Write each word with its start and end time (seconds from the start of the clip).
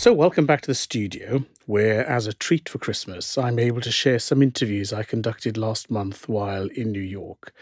So, 0.00 0.14
welcome 0.14 0.46
back 0.46 0.62
to 0.62 0.66
the 0.66 0.74
studio, 0.74 1.44
where, 1.66 2.06
as 2.06 2.26
a 2.26 2.32
treat 2.32 2.70
for 2.70 2.78
Christmas, 2.78 3.36
I'm 3.36 3.58
able 3.58 3.82
to 3.82 3.92
share 3.92 4.18
some 4.18 4.40
interviews 4.40 4.94
I 4.94 5.02
conducted 5.02 5.58
last 5.58 5.90
month 5.90 6.26
while 6.26 6.68
in 6.68 6.90
New 6.90 7.02
York. 7.02 7.52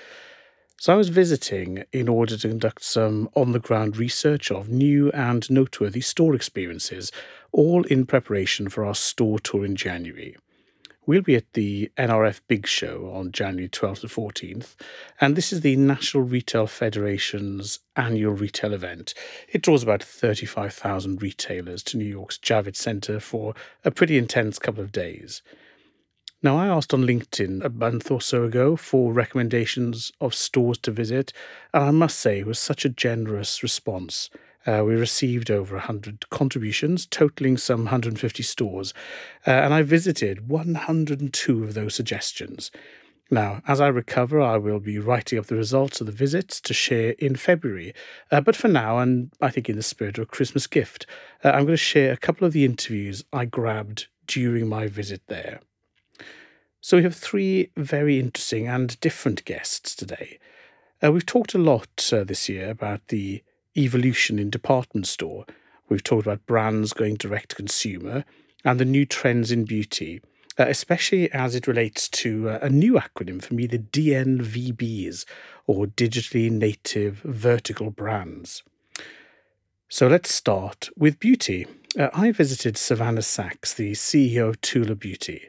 So, 0.76 0.94
I 0.94 0.96
was 0.96 1.08
visiting 1.08 1.82
in 1.92 2.08
order 2.08 2.36
to 2.36 2.48
conduct 2.48 2.84
some 2.84 3.28
on 3.34 3.50
the 3.50 3.58
ground 3.58 3.96
research 3.96 4.52
of 4.52 4.68
new 4.68 5.10
and 5.10 5.50
noteworthy 5.50 6.00
store 6.00 6.36
experiences, 6.36 7.10
all 7.50 7.82
in 7.86 8.06
preparation 8.06 8.68
for 8.68 8.84
our 8.84 8.94
store 8.94 9.40
tour 9.40 9.64
in 9.64 9.74
January. 9.74 10.36
We'll 11.08 11.22
be 11.22 11.36
at 11.36 11.54
the 11.54 11.90
NRF 11.96 12.42
Big 12.48 12.66
Show 12.66 13.10
on 13.14 13.32
January 13.32 13.70
12th 13.70 14.02
to 14.02 14.08
14th, 14.08 14.74
and 15.18 15.36
this 15.36 15.54
is 15.54 15.62
the 15.62 15.74
National 15.74 16.22
Retail 16.22 16.66
Federation's 16.66 17.78
annual 17.96 18.34
retail 18.34 18.74
event. 18.74 19.14
It 19.48 19.62
draws 19.62 19.82
about 19.82 20.02
35,000 20.02 21.22
retailers 21.22 21.82
to 21.84 21.96
New 21.96 22.04
York's 22.04 22.36
Javits 22.36 22.76
Center 22.76 23.20
for 23.20 23.54
a 23.86 23.90
pretty 23.90 24.18
intense 24.18 24.58
couple 24.58 24.84
of 24.84 24.92
days. 24.92 25.40
Now, 26.42 26.58
I 26.58 26.66
asked 26.66 26.92
on 26.92 27.06
LinkedIn 27.06 27.64
a 27.64 27.70
month 27.70 28.10
or 28.10 28.20
so 28.20 28.44
ago 28.44 28.76
for 28.76 29.10
recommendations 29.10 30.12
of 30.20 30.34
stores 30.34 30.76
to 30.80 30.90
visit, 30.90 31.32
and 31.72 31.84
I 31.84 31.90
must 31.90 32.18
say 32.18 32.40
it 32.40 32.46
was 32.46 32.58
such 32.58 32.84
a 32.84 32.90
generous 32.90 33.62
response. 33.62 34.28
Uh, 34.66 34.82
we 34.84 34.94
received 34.94 35.50
over 35.50 35.76
100 35.76 36.28
contributions, 36.30 37.06
totaling 37.06 37.56
some 37.56 37.84
150 37.84 38.42
stores, 38.42 38.92
uh, 39.46 39.50
and 39.50 39.72
I 39.72 39.82
visited 39.82 40.48
102 40.48 41.64
of 41.64 41.74
those 41.74 41.94
suggestions. 41.94 42.70
Now, 43.30 43.60
as 43.66 43.80
I 43.80 43.88
recover, 43.88 44.40
I 44.40 44.56
will 44.56 44.80
be 44.80 44.98
writing 44.98 45.38
up 45.38 45.46
the 45.46 45.54
results 45.54 46.00
of 46.00 46.06
the 46.06 46.12
visits 46.12 46.60
to 46.62 46.72
share 46.72 47.10
in 47.12 47.36
February. 47.36 47.92
Uh, 48.30 48.40
but 48.40 48.56
for 48.56 48.68
now, 48.68 48.98
and 48.98 49.30
I 49.40 49.50
think 49.50 49.68
in 49.68 49.76
the 49.76 49.82
spirit 49.82 50.16
of 50.16 50.22
a 50.22 50.26
Christmas 50.26 50.66
gift, 50.66 51.06
uh, 51.44 51.50
I'm 51.50 51.64
going 51.64 51.68
to 51.68 51.76
share 51.76 52.12
a 52.12 52.16
couple 52.16 52.46
of 52.46 52.54
the 52.54 52.64
interviews 52.64 53.24
I 53.32 53.44
grabbed 53.44 54.06
during 54.26 54.66
my 54.66 54.86
visit 54.86 55.22
there. 55.28 55.60
So 56.80 56.96
we 56.96 57.02
have 57.02 57.14
three 57.14 57.70
very 57.76 58.18
interesting 58.18 58.66
and 58.66 58.98
different 59.00 59.44
guests 59.44 59.94
today. 59.94 60.38
Uh, 61.02 61.12
we've 61.12 61.26
talked 61.26 61.54
a 61.54 61.58
lot 61.58 62.10
uh, 62.12 62.24
this 62.24 62.48
year 62.48 62.70
about 62.70 63.08
the 63.08 63.42
evolution 63.78 64.38
in 64.38 64.50
department 64.50 65.06
store. 65.06 65.46
We've 65.88 66.02
talked 66.02 66.26
about 66.26 66.46
brands 66.46 66.92
going 66.92 67.14
direct 67.14 67.50
to 67.50 67.56
consumer 67.56 68.24
and 68.64 68.78
the 68.78 68.84
new 68.84 69.06
trends 69.06 69.50
in 69.50 69.64
beauty, 69.64 70.20
uh, 70.58 70.66
especially 70.68 71.30
as 71.32 71.54
it 71.54 71.66
relates 71.66 72.08
to 72.08 72.50
uh, 72.50 72.58
a 72.60 72.68
new 72.68 72.94
acronym 72.94 73.42
for 73.42 73.54
me, 73.54 73.66
the 73.66 73.78
DNVBs, 73.78 75.24
or 75.66 75.86
Digitally 75.86 76.50
Native 76.50 77.18
Vertical 77.18 77.90
Brands. 77.90 78.62
So 79.88 80.08
let's 80.08 80.34
start 80.34 80.90
with 80.96 81.20
beauty. 81.20 81.66
Uh, 81.98 82.08
I 82.12 82.32
visited 82.32 82.76
Savannah 82.76 83.22
Sachs, 83.22 83.72
the 83.72 83.92
CEO 83.92 84.50
of 84.50 84.60
Tula 84.60 84.94
Beauty. 84.94 85.48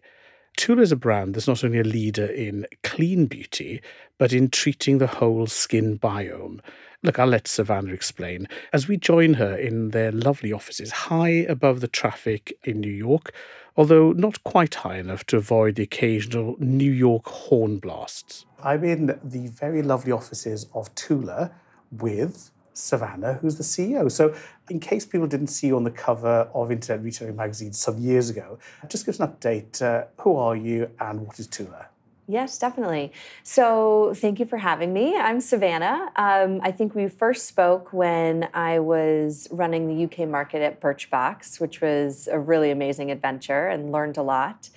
Tula 0.56 0.82
is 0.82 0.92
a 0.92 0.98
brand 0.98 1.36
that's 1.36 1.48
not 1.48 1.64
only 1.64 1.80
a 1.80 1.84
leader 1.84 2.26
in 2.26 2.66
clean 2.84 3.26
beauty, 3.26 3.82
but 4.20 4.32
in 4.32 4.50
treating 4.50 5.00
the 5.00 5.08
whole 5.08 5.48
skin 5.48 5.98
biome. 5.98 6.60
Look, 7.02 7.18
I'll 7.18 7.28
let 7.28 7.48
Savannah 7.48 7.94
explain. 7.94 8.48
As 8.74 8.88
we 8.88 8.98
join 8.98 9.36
her 9.36 9.56
in 9.56 9.92
their 9.92 10.12
lovely 10.12 10.52
offices, 10.52 10.92
high 10.92 11.46
above 11.48 11.80
the 11.80 11.88
traffic 11.88 12.60
in 12.66 12.82
New 12.82 12.92
York, 12.92 13.34
although 13.78 14.12
not 14.12 14.44
quite 14.44 14.76
high 14.76 14.98
enough 14.98 15.26
to 15.28 15.38
avoid 15.38 15.76
the 15.76 15.84
occasional 15.84 16.58
New 16.60 16.92
York 16.92 17.26
horn 17.26 17.80
blasts. 17.80 18.46
I'm 18.62 18.84
in 18.84 19.18
the 19.24 19.48
very 19.48 19.82
lovely 19.82 20.12
offices 20.12 20.68
of 20.74 20.94
Tula 20.96 21.52
with 21.90 22.52
Savannah, 22.74 23.36
who's 23.36 23.56
the 23.56 23.64
CEO. 23.64 24.12
So, 24.12 24.36
in 24.70 24.82
case 24.82 25.06
people 25.06 25.28
didn't 25.28 25.48
see 25.48 25.68
you 25.68 25.78
on 25.78 25.86
the 25.86 25.92
cover 25.92 26.50
of 26.54 26.70
Internet 26.70 27.04
Retailing 27.04 27.38
magazine 27.38 27.72
some 27.72 27.98
years 27.98 28.30
ago, 28.30 28.60
just 28.90 29.06
give 29.06 29.16
us 29.16 29.22
an 29.22 29.30
update. 29.30 29.82
Uh, 29.82 30.06
who 30.18 30.36
are 30.36 30.56
you 30.58 30.90
and 31.00 31.26
what 31.26 31.40
is 31.40 31.48
Tula? 31.48 31.88
Yes, 32.30 32.60
definitely. 32.60 33.12
So, 33.42 34.14
thank 34.16 34.40
you 34.40 34.46
for 34.46 34.58
having 34.58 34.94
me. 34.94 35.18
I'm 35.18 35.42
Savannah. 35.42 36.12
Um, 36.16 36.62
I 36.62 36.70
think 36.72 36.94
we 36.94 37.08
first 37.08 37.48
spoke 37.48 37.92
when 37.92 38.50
I 38.54 38.78
was 38.78 39.48
running 39.50 39.88
the 39.88 40.04
UK 40.04 40.30
market 40.30 40.62
at 40.62 40.80
Birchbox, 40.80 41.60
which 41.60 41.82
was 41.82 42.30
a 42.32 42.38
really 42.38 42.70
amazing 42.70 43.10
adventure 43.10 43.68
and 43.68 43.92
learned 43.92 44.18
a 44.18 44.22
lot. 44.22 44.70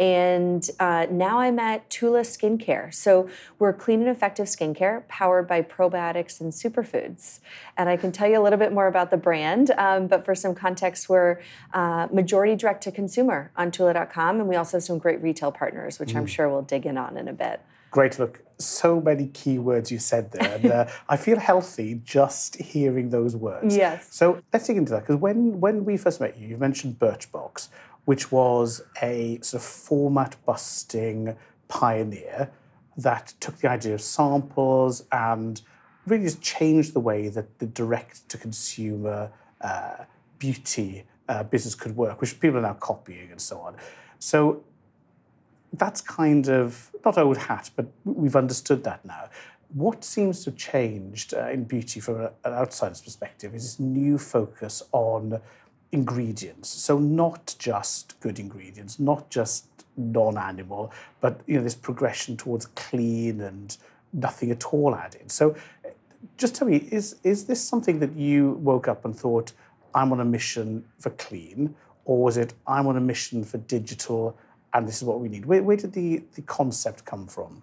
And 0.00 0.68
uh, 0.80 1.06
now 1.10 1.40
I'm 1.40 1.58
at 1.58 1.88
Tula 1.90 2.22
Skincare. 2.22 2.92
So 2.92 3.28
we're 3.58 3.74
clean 3.74 4.00
and 4.00 4.08
effective 4.08 4.46
skincare 4.46 5.06
powered 5.08 5.46
by 5.46 5.60
probiotics 5.60 6.40
and 6.40 6.52
superfoods. 6.52 7.40
And 7.76 7.90
I 7.90 7.98
can 7.98 8.10
tell 8.10 8.26
you 8.26 8.40
a 8.40 8.42
little 8.42 8.58
bit 8.58 8.72
more 8.72 8.86
about 8.86 9.10
the 9.10 9.18
brand, 9.18 9.72
um, 9.72 10.06
but 10.06 10.24
for 10.24 10.34
some 10.34 10.54
context, 10.54 11.10
we're 11.10 11.40
uh, 11.74 12.08
majority 12.10 12.56
direct 12.56 12.82
to 12.84 12.92
consumer 12.92 13.52
on 13.58 13.70
Tula.com. 13.70 14.40
And 14.40 14.48
we 14.48 14.56
also 14.56 14.78
have 14.78 14.84
some 14.84 14.96
great 14.96 15.20
retail 15.20 15.52
partners, 15.52 15.98
which 15.98 16.14
mm. 16.14 16.16
I'm 16.16 16.26
sure 16.26 16.48
we'll 16.48 16.62
dig 16.62 16.86
in 16.86 16.96
on 16.96 17.18
in 17.18 17.28
a 17.28 17.34
bit. 17.34 17.60
Great. 17.90 18.18
Look, 18.18 18.40
so 18.56 19.00
many 19.00 19.26
key 19.28 19.58
words 19.58 19.90
you 19.90 19.98
said 19.98 20.32
there. 20.32 20.54
And 20.54 20.66
uh, 20.66 20.86
I 21.08 21.16
feel 21.16 21.38
healthy 21.38 22.00
just 22.04 22.56
hearing 22.56 23.10
those 23.10 23.36
words. 23.36 23.76
Yes. 23.76 24.08
So 24.10 24.40
let's 24.52 24.66
dig 24.66 24.76
into 24.76 24.92
that. 24.92 25.00
Because 25.00 25.16
when, 25.16 25.60
when 25.60 25.84
we 25.84 25.96
first 25.96 26.20
met 26.20 26.38
you, 26.38 26.48
you 26.48 26.56
mentioned 26.56 26.98
Birchbox 26.98 27.68
which 28.04 28.32
was 28.32 28.82
a 29.02 29.38
sort 29.42 29.62
of 29.62 29.68
format 29.68 30.36
busting 30.44 31.36
pioneer 31.68 32.50
that 32.96 33.34
took 33.40 33.58
the 33.58 33.70
idea 33.70 33.94
of 33.94 34.00
samples 34.00 35.04
and 35.12 35.62
really 36.06 36.24
just 36.24 36.42
changed 36.42 36.92
the 36.94 37.00
way 37.00 37.28
that 37.28 37.58
the 37.58 37.66
direct 37.66 38.28
to 38.28 38.36
consumer 38.36 39.30
uh, 39.60 40.04
beauty 40.38 41.04
uh, 41.28 41.44
business 41.44 41.74
could 41.74 41.96
work, 41.96 42.20
which 42.20 42.40
people 42.40 42.58
are 42.58 42.62
now 42.62 42.74
copying 42.74 43.30
and 43.30 43.40
so 43.40 43.60
on. 43.60 43.76
So 44.18 44.64
that's 45.72 46.00
kind 46.00 46.48
of 46.48 46.90
not 47.04 47.16
old 47.16 47.36
hat, 47.36 47.70
but 47.76 47.86
we've 48.04 48.36
understood 48.36 48.84
that 48.84 49.04
now. 49.04 49.28
What 49.72 50.02
seems 50.04 50.42
to 50.44 50.50
have 50.50 50.58
changed 50.58 51.32
uh, 51.32 51.48
in 51.50 51.64
beauty 51.64 52.00
from 52.00 52.22
an 52.22 52.30
outsider's 52.44 53.00
perspective 53.00 53.54
is 53.54 53.62
this 53.62 53.78
new 53.78 54.18
focus 54.18 54.82
on 54.90 55.40
ingredients. 55.92 56.68
So 56.68 56.98
not 56.98 57.54
just 57.58 58.18
good 58.20 58.38
ingredients, 58.38 58.98
not 58.98 59.30
just 59.30 59.66
non-animal, 59.96 60.92
but 61.20 61.40
you 61.46 61.56
know 61.56 61.64
this 61.64 61.74
progression 61.74 62.36
towards 62.36 62.66
clean 62.66 63.40
and 63.40 63.76
nothing 64.12 64.50
at 64.50 64.64
all 64.72 64.94
added. 64.94 65.30
So 65.30 65.56
just 66.36 66.54
tell 66.54 66.68
me, 66.68 66.76
is 66.76 67.16
is 67.24 67.46
this 67.46 67.62
something 67.62 67.98
that 68.00 68.14
you 68.14 68.52
woke 68.52 68.88
up 68.88 69.04
and 69.04 69.16
thought, 69.16 69.52
I'm 69.94 70.12
on 70.12 70.20
a 70.20 70.24
mission 70.24 70.84
for 70.98 71.10
clean, 71.10 71.74
or 72.04 72.22
was 72.22 72.36
it 72.36 72.54
I'm 72.66 72.86
on 72.86 72.96
a 72.96 73.00
mission 73.00 73.44
for 73.44 73.58
digital 73.58 74.36
and 74.72 74.86
this 74.86 74.96
is 74.96 75.04
what 75.04 75.20
we 75.20 75.28
need? 75.28 75.46
Where, 75.46 75.62
where 75.62 75.76
did 75.76 75.92
the, 75.92 76.22
the 76.34 76.42
concept 76.42 77.04
come 77.04 77.26
from? 77.26 77.62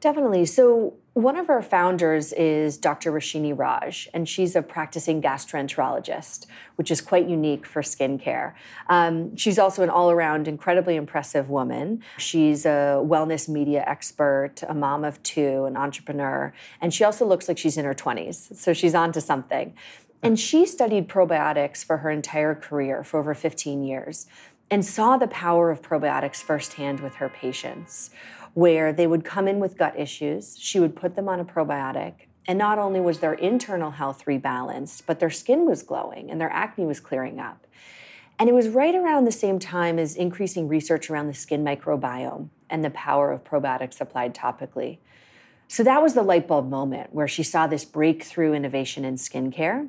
Definitely. 0.00 0.46
So, 0.46 0.94
one 1.14 1.36
of 1.36 1.50
our 1.50 1.60
founders 1.60 2.32
is 2.32 2.78
Dr. 2.78 3.12
Roshini 3.12 3.56
Raj, 3.56 4.08
and 4.14 4.26
she's 4.26 4.56
a 4.56 4.62
practicing 4.62 5.20
gastroenterologist, 5.20 6.46
which 6.76 6.90
is 6.90 7.02
quite 7.02 7.28
unique 7.28 7.66
for 7.66 7.82
skincare. 7.82 8.54
Um, 8.88 9.36
she's 9.36 9.58
also 9.58 9.82
an 9.82 9.90
all 9.90 10.10
around 10.10 10.48
incredibly 10.48 10.96
impressive 10.96 11.50
woman. 11.50 12.02
She's 12.16 12.64
a 12.64 13.02
wellness 13.04 13.46
media 13.46 13.84
expert, 13.86 14.62
a 14.66 14.72
mom 14.72 15.04
of 15.04 15.22
two, 15.22 15.66
an 15.66 15.76
entrepreneur, 15.76 16.54
and 16.80 16.94
she 16.94 17.04
also 17.04 17.26
looks 17.26 17.46
like 17.46 17.58
she's 17.58 17.76
in 17.76 17.84
her 17.84 17.94
20s. 17.94 18.56
So, 18.56 18.72
she's 18.72 18.94
on 18.94 19.12
to 19.12 19.20
something. 19.20 19.74
And 20.22 20.38
she 20.38 20.64
studied 20.64 21.08
probiotics 21.08 21.84
for 21.84 21.98
her 21.98 22.08
entire 22.08 22.54
career, 22.54 23.04
for 23.04 23.18
over 23.18 23.34
15 23.34 23.82
years, 23.82 24.26
and 24.70 24.82
saw 24.82 25.18
the 25.18 25.26
power 25.26 25.70
of 25.70 25.82
probiotics 25.82 26.36
firsthand 26.36 27.00
with 27.00 27.16
her 27.16 27.28
patients 27.28 28.08
where 28.54 28.92
they 28.92 29.06
would 29.06 29.24
come 29.24 29.48
in 29.48 29.58
with 29.58 29.78
gut 29.78 29.98
issues. 29.98 30.58
She 30.58 30.78
would 30.78 30.94
put 30.94 31.16
them 31.16 31.28
on 31.28 31.40
a 31.40 31.44
probiotic. 31.44 32.14
And 32.46 32.58
not 32.58 32.78
only 32.78 33.00
was 33.00 33.20
their 33.20 33.34
internal 33.34 33.92
health 33.92 34.24
rebalanced, 34.24 35.02
but 35.06 35.20
their 35.20 35.30
skin 35.30 35.64
was 35.64 35.82
glowing 35.82 36.30
and 36.30 36.40
their 36.40 36.50
acne 36.50 36.84
was 36.84 37.00
clearing 37.00 37.38
up. 37.38 37.66
And 38.38 38.48
it 38.48 38.52
was 38.52 38.68
right 38.68 38.94
around 38.94 39.24
the 39.24 39.32
same 39.32 39.58
time 39.58 39.98
as 39.98 40.16
increasing 40.16 40.66
research 40.66 41.08
around 41.08 41.28
the 41.28 41.34
skin 41.34 41.64
microbiome 41.64 42.48
and 42.68 42.84
the 42.84 42.90
power 42.90 43.30
of 43.30 43.44
probiotics 43.44 44.00
applied 44.00 44.34
topically. 44.34 44.98
So 45.68 45.84
that 45.84 46.02
was 46.02 46.14
the 46.14 46.22
light 46.22 46.48
bulb 46.48 46.68
moment 46.68 47.14
where 47.14 47.28
she 47.28 47.42
saw 47.42 47.66
this 47.66 47.84
breakthrough 47.84 48.52
innovation 48.52 49.04
in 49.04 49.14
skincare. 49.14 49.88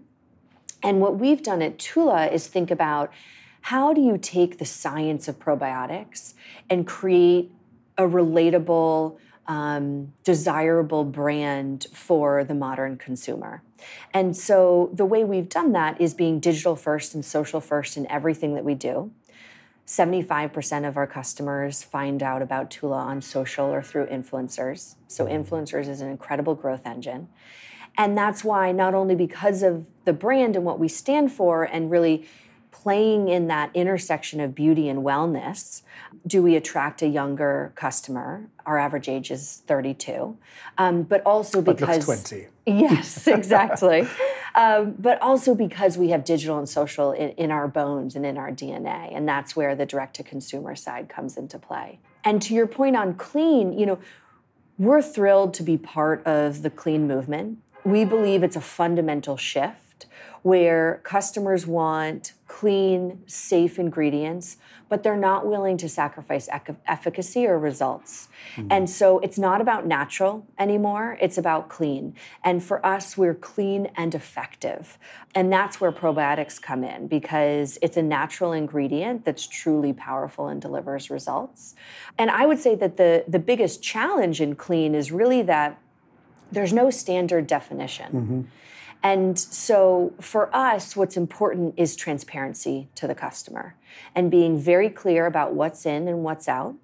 And 0.83 1.01
what 1.01 1.18
we've 1.18 1.42
done 1.42 1.62
at 1.62 1.80
Tula 1.80 2.27
is 2.27 2.48
think 2.48 2.69
about 2.69 3.12
how 3.62 3.94
do 3.94 4.01
you 4.01 4.18
take 4.18 4.59
the 4.59 4.66
science 4.66 5.27
of 5.27 5.39
probiotics 5.39 6.33
and 6.69 6.86
create 6.86 7.51
a 7.98 8.04
relatable, 8.04 9.18
um, 9.48 10.13
desirable 10.24 11.04
brand 11.04 11.88
for 11.92 12.44
the 12.44 12.54
modern 12.54 12.98
consumer. 12.98 13.62
And 14.13 14.36
so 14.36 14.90
the 14.94 15.06
way 15.06 15.24
we've 15.24 15.50
done 15.50 15.74
that 15.74 16.00
is 16.00 16.13
being 16.13 16.40
digital 16.40 16.75
first 16.75 17.13
and 17.13 17.24
social 17.24 17.60
first 17.60 17.98
in 17.98 18.10
everything 18.10 18.56
that 18.56 18.63
we 18.63 18.75
do. 18.75 19.12
75% 19.86 20.88
of 20.88 20.95
our 20.95 21.06
customers 21.06 21.84
find 21.84 22.24
out 22.24 22.42
about 22.42 22.72
Tula 22.72 22.98
on 22.98 23.22
social 23.22 23.66
or 23.66 23.81
through 23.81 24.06
influencers. 24.07 24.95
So, 25.07 25.25
influencers 25.25 25.90
is 25.90 26.00
an 26.00 26.10
incredible 26.10 26.56
growth 26.56 26.86
engine. 26.86 27.28
And 27.98 28.18
that's 28.18 28.44
why, 28.44 28.72
not 28.72 28.94
only 28.94 29.13
because 29.13 29.62
of 29.62 29.88
the 30.06 30.13
brand 30.13 30.56
and 30.56 30.66
what 30.66 30.80
we 30.80 30.88
stand 30.88 31.31
for, 31.31 31.63
and 31.63 31.92
really 31.92 32.25
playing 32.83 33.30
in 33.30 33.47
that 33.47 33.71
intersection 33.74 34.41
of 34.41 34.53
beauty 34.53 34.89
and 34.89 35.00
wellness, 35.00 35.83
do 36.27 36.44
we 36.44 36.57
attract 36.57 37.01
a 37.01 37.07
younger 37.07 37.71
customer? 37.75 38.50
Our 38.65 38.77
average 38.77 39.07
age 39.07 39.31
is 39.31 39.63
32. 39.68 40.38
Um, 40.77 41.03
but 41.03 41.21
also 41.25 41.62
because. 41.62 42.06
But 42.06 42.25
20. 42.25 42.47
Yes, 42.65 43.25
exactly. 43.27 44.06
um, 44.53 44.95
but 45.00 45.21
also 45.21 45.56
because 45.56 45.97
we 45.97 46.09
have 46.09 46.25
digital 46.25 46.57
and 46.57 46.68
social 46.68 47.13
in, 47.13 47.30
in 47.31 47.51
our 47.51 47.69
bones 47.69 48.18
and 48.18 48.25
in 48.25 48.38
our 48.38 48.51
DNA. 48.51 49.15
And 49.15 49.25
that's 49.25 49.56
where 49.56 49.75
the 49.75 49.85
direct 49.85 50.18
to 50.18 50.24
consumer 50.24 50.75
side 50.75 51.07
comes 51.07 51.38
into 51.38 51.57
play. 51.57 52.00
And 52.25 52.41
to 52.41 52.53
your 52.53 52.68
point 52.68 52.97
on 52.97 53.13
clean, 53.13 53.80
you 53.80 53.85
know, 53.85 54.00
we're 54.77 55.01
thrilled 55.01 55.53
to 55.53 55.63
be 55.63 55.77
part 55.77 56.21
of 56.27 56.63
the 56.63 56.69
clean 56.69 57.07
movement. 57.07 57.59
We 57.85 58.03
believe 58.03 58.44
it's 58.44 58.57
a 58.57 58.62
fundamental 58.62 59.38
shift 59.38 60.07
where 60.41 61.00
customers 61.03 61.65
want 61.65 62.33
clean, 62.63 63.21
safe 63.25 63.77
ingredients, 63.77 64.56
but 64.88 65.04
they're 65.04 65.18
not 65.18 65.45
willing 65.45 65.75
to 65.75 65.89
sacrifice 65.89 66.48
efficacy 66.88 67.45
or 67.45 67.60
results. 67.60 68.30
Mm-hmm. 68.56 68.69
And 68.71 68.89
so 68.89 69.19
it's 69.19 69.38
not 69.38 69.60
about 69.60 69.86
natural 69.86 70.48
anymore, 70.57 71.18
it's 71.19 71.38
about 71.38 71.68
clean. 71.68 72.15
And 72.42 72.63
for 72.63 72.86
us, 72.86 73.18
we're 73.18 73.36
clean 73.36 73.92
and 73.98 74.15
effective. 74.15 74.98
And 75.36 75.51
that's 75.51 75.81
where 75.81 75.92
probiotics 75.92 76.62
come 76.62 76.86
in 76.86 77.07
because 77.07 77.77
it's 77.81 77.98
a 77.98 78.01
natural 78.01 78.54
ingredient 78.54 79.25
that's 79.25 79.45
truly 79.45 79.92
powerful 79.92 80.48
and 80.48 80.62
delivers 80.62 81.09
results. 81.09 81.75
And 82.18 82.31
I 82.31 82.45
would 82.45 82.59
say 82.59 82.75
that 82.75 82.95
the, 82.95 83.25
the 83.27 83.39
biggest 83.39 83.83
challenge 83.83 84.39
in 84.39 84.56
clean 84.56 84.95
is 84.95 85.12
really 85.12 85.42
that 85.42 85.81
there's 86.50 86.71
no 86.71 86.89
standard 86.89 87.45
definition. 87.45 88.12
Mm-hmm. 88.13 88.42
And 89.04 89.38
so 89.38 90.14
for 90.22 90.50
us, 90.56 90.96
what's 90.96 91.18
important 91.18 91.74
is 91.76 91.96
transparency 91.96 92.88
to 92.96 93.06
the 93.06 93.14
customer 93.14 93.76
and 94.16 94.32
being 94.32 94.58
very 94.58 94.90
clear 94.90 95.26
about 95.26 95.54
what's 95.54 95.86
in 95.86 96.08
and 96.08 96.24
what's 96.24 96.48
out 96.48 96.76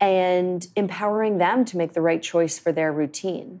and 0.00 0.66
empowering 0.76 1.38
them 1.38 1.64
to 1.66 1.76
make 1.76 1.92
the 1.92 2.00
right 2.00 2.22
choice 2.22 2.58
for 2.58 2.72
their 2.72 2.90
routine. 2.90 3.60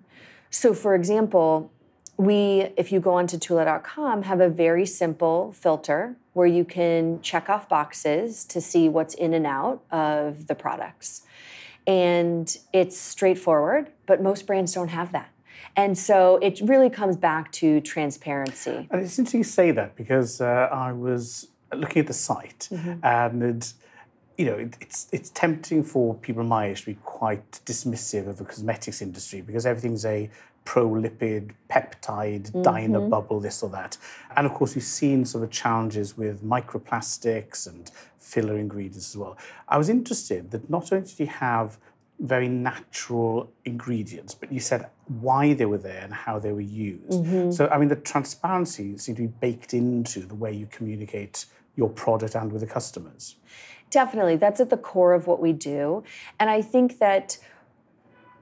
So, 0.50 0.72
for 0.72 0.94
example, 0.94 1.70
we, 2.16 2.68
if 2.76 2.90
you 2.90 3.00
go 3.00 3.14
onto 3.14 3.38
Tula.com, 3.38 4.22
have 4.22 4.40
a 4.40 4.48
very 4.48 4.86
simple 4.86 5.52
filter 5.52 6.16
where 6.32 6.46
you 6.46 6.64
can 6.64 7.20
check 7.20 7.50
off 7.50 7.68
boxes 7.68 8.44
to 8.46 8.60
see 8.60 8.88
what's 8.88 9.14
in 9.14 9.34
and 9.34 9.46
out 9.46 9.82
of 9.90 10.46
the 10.46 10.54
products. 10.54 11.22
And 11.86 12.56
it's 12.72 12.98
straightforward, 12.98 13.90
but 14.06 14.22
most 14.22 14.46
brands 14.46 14.72
don't 14.72 14.88
have 14.88 15.12
that. 15.12 15.30
And 15.78 15.96
so 15.96 16.38
it 16.42 16.60
really 16.64 16.90
comes 16.90 17.16
back 17.16 17.52
to 17.52 17.80
transparency. 17.80 18.88
And 18.90 19.00
it's 19.00 19.16
interesting 19.16 19.38
you 19.38 19.44
say 19.44 19.70
that 19.70 19.94
because 19.94 20.40
uh, 20.40 20.68
I 20.72 20.90
was 20.90 21.50
looking 21.72 22.00
at 22.00 22.08
the 22.08 22.12
site 22.12 22.68
mm-hmm. 22.72 22.94
and 23.04 23.72
you 24.36 24.46
know, 24.46 24.54
it, 24.54 24.76
it's 24.80 25.08
it's 25.12 25.30
tempting 25.30 25.84
for 25.84 26.14
people 26.14 26.42
my 26.42 26.66
age 26.66 26.80
to 26.80 26.86
be 26.86 26.94
quite 27.04 27.48
dismissive 27.64 28.26
of 28.26 28.38
the 28.38 28.44
cosmetics 28.44 29.00
industry 29.00 29.40
because 29.40 29.66
everything's 29.66 30.04
a 30.04 30.28
pro-lipid 30.64 31.52
peptide 31.70 32.50
mm-hmm. 32.50 32.62
diner 32.62 33.00
bubble, 33.00 33.38
this 33.38 33.62
or 33.62 33.70
that. 33.70 33.96
And 34.36 34.46
of 34.48 34.54
course, 34.54 34.74
we've 34.74 34.84
seen 34.84 35.24
sort 35.24 35.44
of 35.44 35.50
challenges 35.50 36.16
with 36.16 36.42
microplastics 36.42 37.68
and 37.68 37.88
filler 38.18 38.58
ingredients 38.58 39.10
as 39.10 39.16
well. 39.16 39.38
I 39.68 39.78
was 39.78 39.88
interested 39.88 40.50
that 40.50 40.68
not 40.68 40.92
only 40.92 41.06
did 41.06 41.20
you 41.20 41.26
have 41.26 41.78
very 42.20 42.48
natural 42.48 43.52
ingredients, 43.64 44.34
but 44.34 44.52
you 44.52 44.58
said 44.58 44.88
why 45.06 45.54
they 45.54 45.66
were 45.66 45.78
there 45.78 46.02
and 46.02 46.12
how 46.12 46.38
they 46.38 46.52
were 46.52 46.60
used. 46.60 47.10
Mm-hmm. 47.10 47.50
So, 47.52 47.68
I 47.68 47.78
mean, 47.78 47.88
the 47.88 47.96
transparency 47.96 48.98
seemed 48.98 49.16
to 49.18 49.22
be 49.22 49.32
baked 49.40 49.72
into 49.72 50.20
the 50.20 50.34
way 50.34 50.52
you 50.52 50.66
communicate 50.66 51.46
your 51.76 51.88
product 51.88 52.34
and 52.34 52.50
with 52.50 52.60
the 52.60 52.66
customers. 52.66 53.36
Definitely. 53.90 54.36
That's 54.36 54.60
at 54.60 54.70
the 54.70 54.76
core 54.76 55.14
of 55.14 55.26
what 55.26 55.40
we 55.40 55.52
do. 55.52 56.02
And 56.40 56.50
I 56.50 56.60
think 56.60 56.98
that 56.98 57.38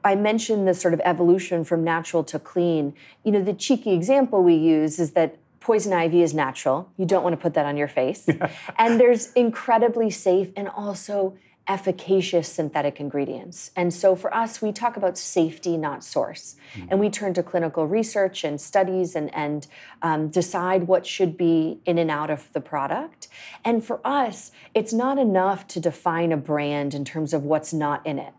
I 0.02 0.14
mentioned 0.14 0.66
this 0.66 0.80
sort 0.80 0.94
of 0.94 1.00
evolution 1.04 1.64
from 1.64 1.84
natural 1.84 2.24
to 2.24 2.38
clean. 2.38 2.94
You 3.24 3.32
know, 3.32 3.42
the 3.42 3.52
cheeky 3.52 3.92
example 3.92 4.42
we 4.42 4.54
use 4.54 4.98
is 4.98 5.12
that 5.12 5.36
poison 5.60 5.92
ivy 5.92 6.22
is 6.22 6.32
natural. 6.32 6.90
You 6.96 7.04
don't 7.06 7.22
want 7.22 7.34
to 7.34 7.36
put 7.36 7.54
that 7.54 7.66
on 7.66 7.76
your 7.76 7.88
face. 7.88 8.26
and 8.78 9.00
there's 9.00 9.32
incredibly 9.32 10.10
safe 10.10 10.50
and 10.56 10.68
also 10.68 11.36
efficacious 11.68 12.48
synthetic 12.48 13.00
ingredients. 13.00 13.70
And 13.74 13.92
so 13.92 14.14
for 14.14 14.32
us, 14.34 14.62
we 14.62 14.72
talk 14.72 14.96
about 14.96 15.18
safety, 15.18 15.76
not 15.76 16.04
source. 16.04 16.56
Mm-hmm. 16.74 16.88
And 16.90 17.00
we 17.00 17.10
turn 17.10 17.34
to 17.34 17.42
clinical 17.42 17.86
research 17.86 18.44
and 18.44 18.60
studies 18.60 19.16
and, 19.16 19.34
and 19.34 19.66
um, 20.02 20.28
decide 20.28 20.84
what 20.84 21.06
should 21.06 21.36
be 21.36 21.80
in 21.84 21.98
and 21.98 22.10
out 22.10 22.30
of 22.30 22.52
the 22.52 22.60
product. 22.60 23.28
And 23.64 23.84
for 23.84 24.00
us, 24.04 24.52
it's 24.74 24.92
not 24.92 25.18
enough 25.18 25.66
to 25.68 25.80
define 25.80 26.32
a 26.32 26.36
brand 26.36 26.94
in 26.94 27.04
terms 27.04 27.34
of 27.34 27.42
what's 27.42 27.72
not 27.72 28.06
in 28.06 28.18
it 28.18 28.32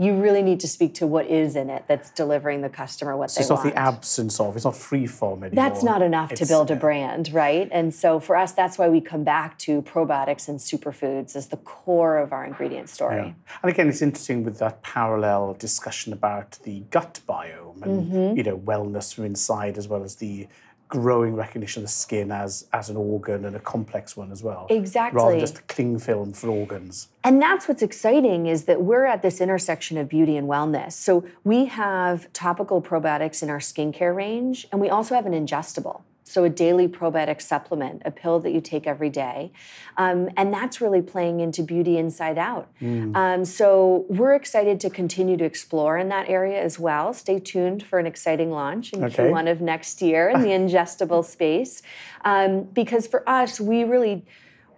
you 0.00 0.14
really 0.14 0.40
need 0.40 0.60
to 0.60 0.66
speak 0.66 0.94
to 0.94 1.06
what 1.06 1.26
is 1.26 1.56
in 1.56 1.68
it 1.68 1.84
that's 1.86 2.10
delivering 2.12 2.62
the 2.62 2.70
customer 2.70 3.14
what 3.18 3.30
so 3.30 3.38
they 3.38 3.42
it's 3.42 3.50
want. 3.50 3.66
It's 3.66 3.74
not 3.74 3.82
the 3.82 3.96
absence 3.96 4.40
of, 4.40 4.56
it's 4.56 4.64
not 4.64 4.74
free 4.74 5.06
form 5.06 5.44
anymore. 5.44 5.68
That's 5.68 5.84
not 5.84 6.00
enough 6.00 6.32
it's, 6.32 6.40
to 6.40 6.46
build 6.46 6.70
a 6.70 6.76
brand, 6.76 7.30
right? 7.34 7.68
And 7.70 7.94
so 7.94 8.18
for 8.18 8.34
us, 8.34 8.52
that's 8.52 8.78
why 8.78 8.88
we 8.88 9.02
come 9.02 9.24
back 9.24 9.58
to 9.58 9.82
probiotics 9.82 10.48
and 10.48 10.58
superfoods 10.58 11.36
as 11.36 11.48
the 11.48 11.58
core 11.58 12.16
of 12.16 12.32
our 12.32 12.46
ingredient 12.46 12.88
story. 12.88 13.16
Yeah. 13.16 13.32
And 13.62 13.70
again, 13.70 13.90
it's 13.90 14.00
interesting 14.00 14.42
with 14.42 14.58
that 14.60 14.82
parallel 14.82 15.54
discussion 15.58 16.14
about 16.14 16.52
the 16.62 16.80
gut 16.90 17.20
biome 17.28 17.82
and 17.82 18.10
mm-hmm. 18.10 18.36
you 18.38 18.42
know 18.42 18.56
wellness 18.56 19.12
from 19.14 19.26
inside 19.26 19.76
as 19.76 19.86
well 19.86 20.02
as 20.02 20.16
the 20.16 20.48
growing 20.90 21.34
recognition 21.34 21.82
of 21.82 21.88
the 21.88 21.92
skin 21.92 22.30
as 22.30 22.66
as 22.72 22.90
an 22.90 22.96
organ 22.96 23.44
and 23.44 23.56
a 23.56 23.60
complex 23.60 24.16
one 24.16 24.30
as 24.30 24.42
well. 24.42 24.66
Exactly. 24.68 25.16
Rather 25.16 25.30
than 25.32 25.40
just 25.40 25.58
a 25.58 25.62
cling 25.62 25.98
film 25.98 26.32
for 26.32 26.48
organs. 26.48 27.08
And 27.24 27.40
that's 27.40 27.68
what's 27.68 27.82
exciting 27.82 28.46
is 28.46 28.64
that 28.64 28.82
we're 28.82 29.06
at 29.06 29.22
this 29.22 29.40
intersection 29.40 29.96
of 29.96 30.08
beauty 30.08 30.36
and 30.36 30.48
wellness. 30.48 30.92
So 30.92 31.24
we 31.44 31.66
have 31.66 32.30
topical 32.32 32.82
probiotics 32.82 33.42
in 33.42 33.48
our 33.48 33.58
skincare 33.58 34.14
range, 34.14 34.66
and 34.72 34.80
we 34.80 34.88
also 34.88 35.14
have 35.14 35.26
an 35.26 35.32
ingestible. 35.32 36.02
So, 36.30 36.44
a 36.44 36.48
daily 36.48 36.86
probiotic 36.86 37.42
supplement, 37.42 38.02
a 38.04 38.10
pill 38.12 38.38
that 38.40 38.52
you 38.52 38.60
take 38.60 38.86
every 38.86 39.10
day. 39.10 39.52
Um, 39.96 40.28
and 40.36 40.52
that's 40.52 40.80
really 40.80 41.02
playing 41.02 41.40
into 41.40 41.62
beauty 41.62 41.98
inside 41.98 42.38
out. 42.38 42.68
Mm. 42.80 43.16
Um, 43.16 43.44
so, 43.44 44.06
we're 44.08 44.34
excited 44.34 44.78
to 44.80 44.90
continue 44.90 45.36
to 45.36 45.44
explore 45.44 45.98
in 45.98 46.08
that 46.10 46.28
area 46.28 46.62
as 46.62 46.78
well. 46.78 47.12
Stay 47.12 47.40
tuned 47.40 47.82
for 47.82 47.98
an 47.98 48.06
exciting 48.06 48.52
launch 48.52 48.92
in 48.92 49.02
okay. 49.02 49.24
Q1 49.24 49.50
of 49.50 49.60
next 49.60 50.00
year 50.00 50.28
in 50.28 50.42
the 50.42 50.48
ingestible 50.60 51.24
space. 51.24 51.82
Um, 52.24 52.62
because 52.62 53.08
for 53.08 53.28
us, 53.28 53.60
we 53.60 53.82
really 53.82 54.24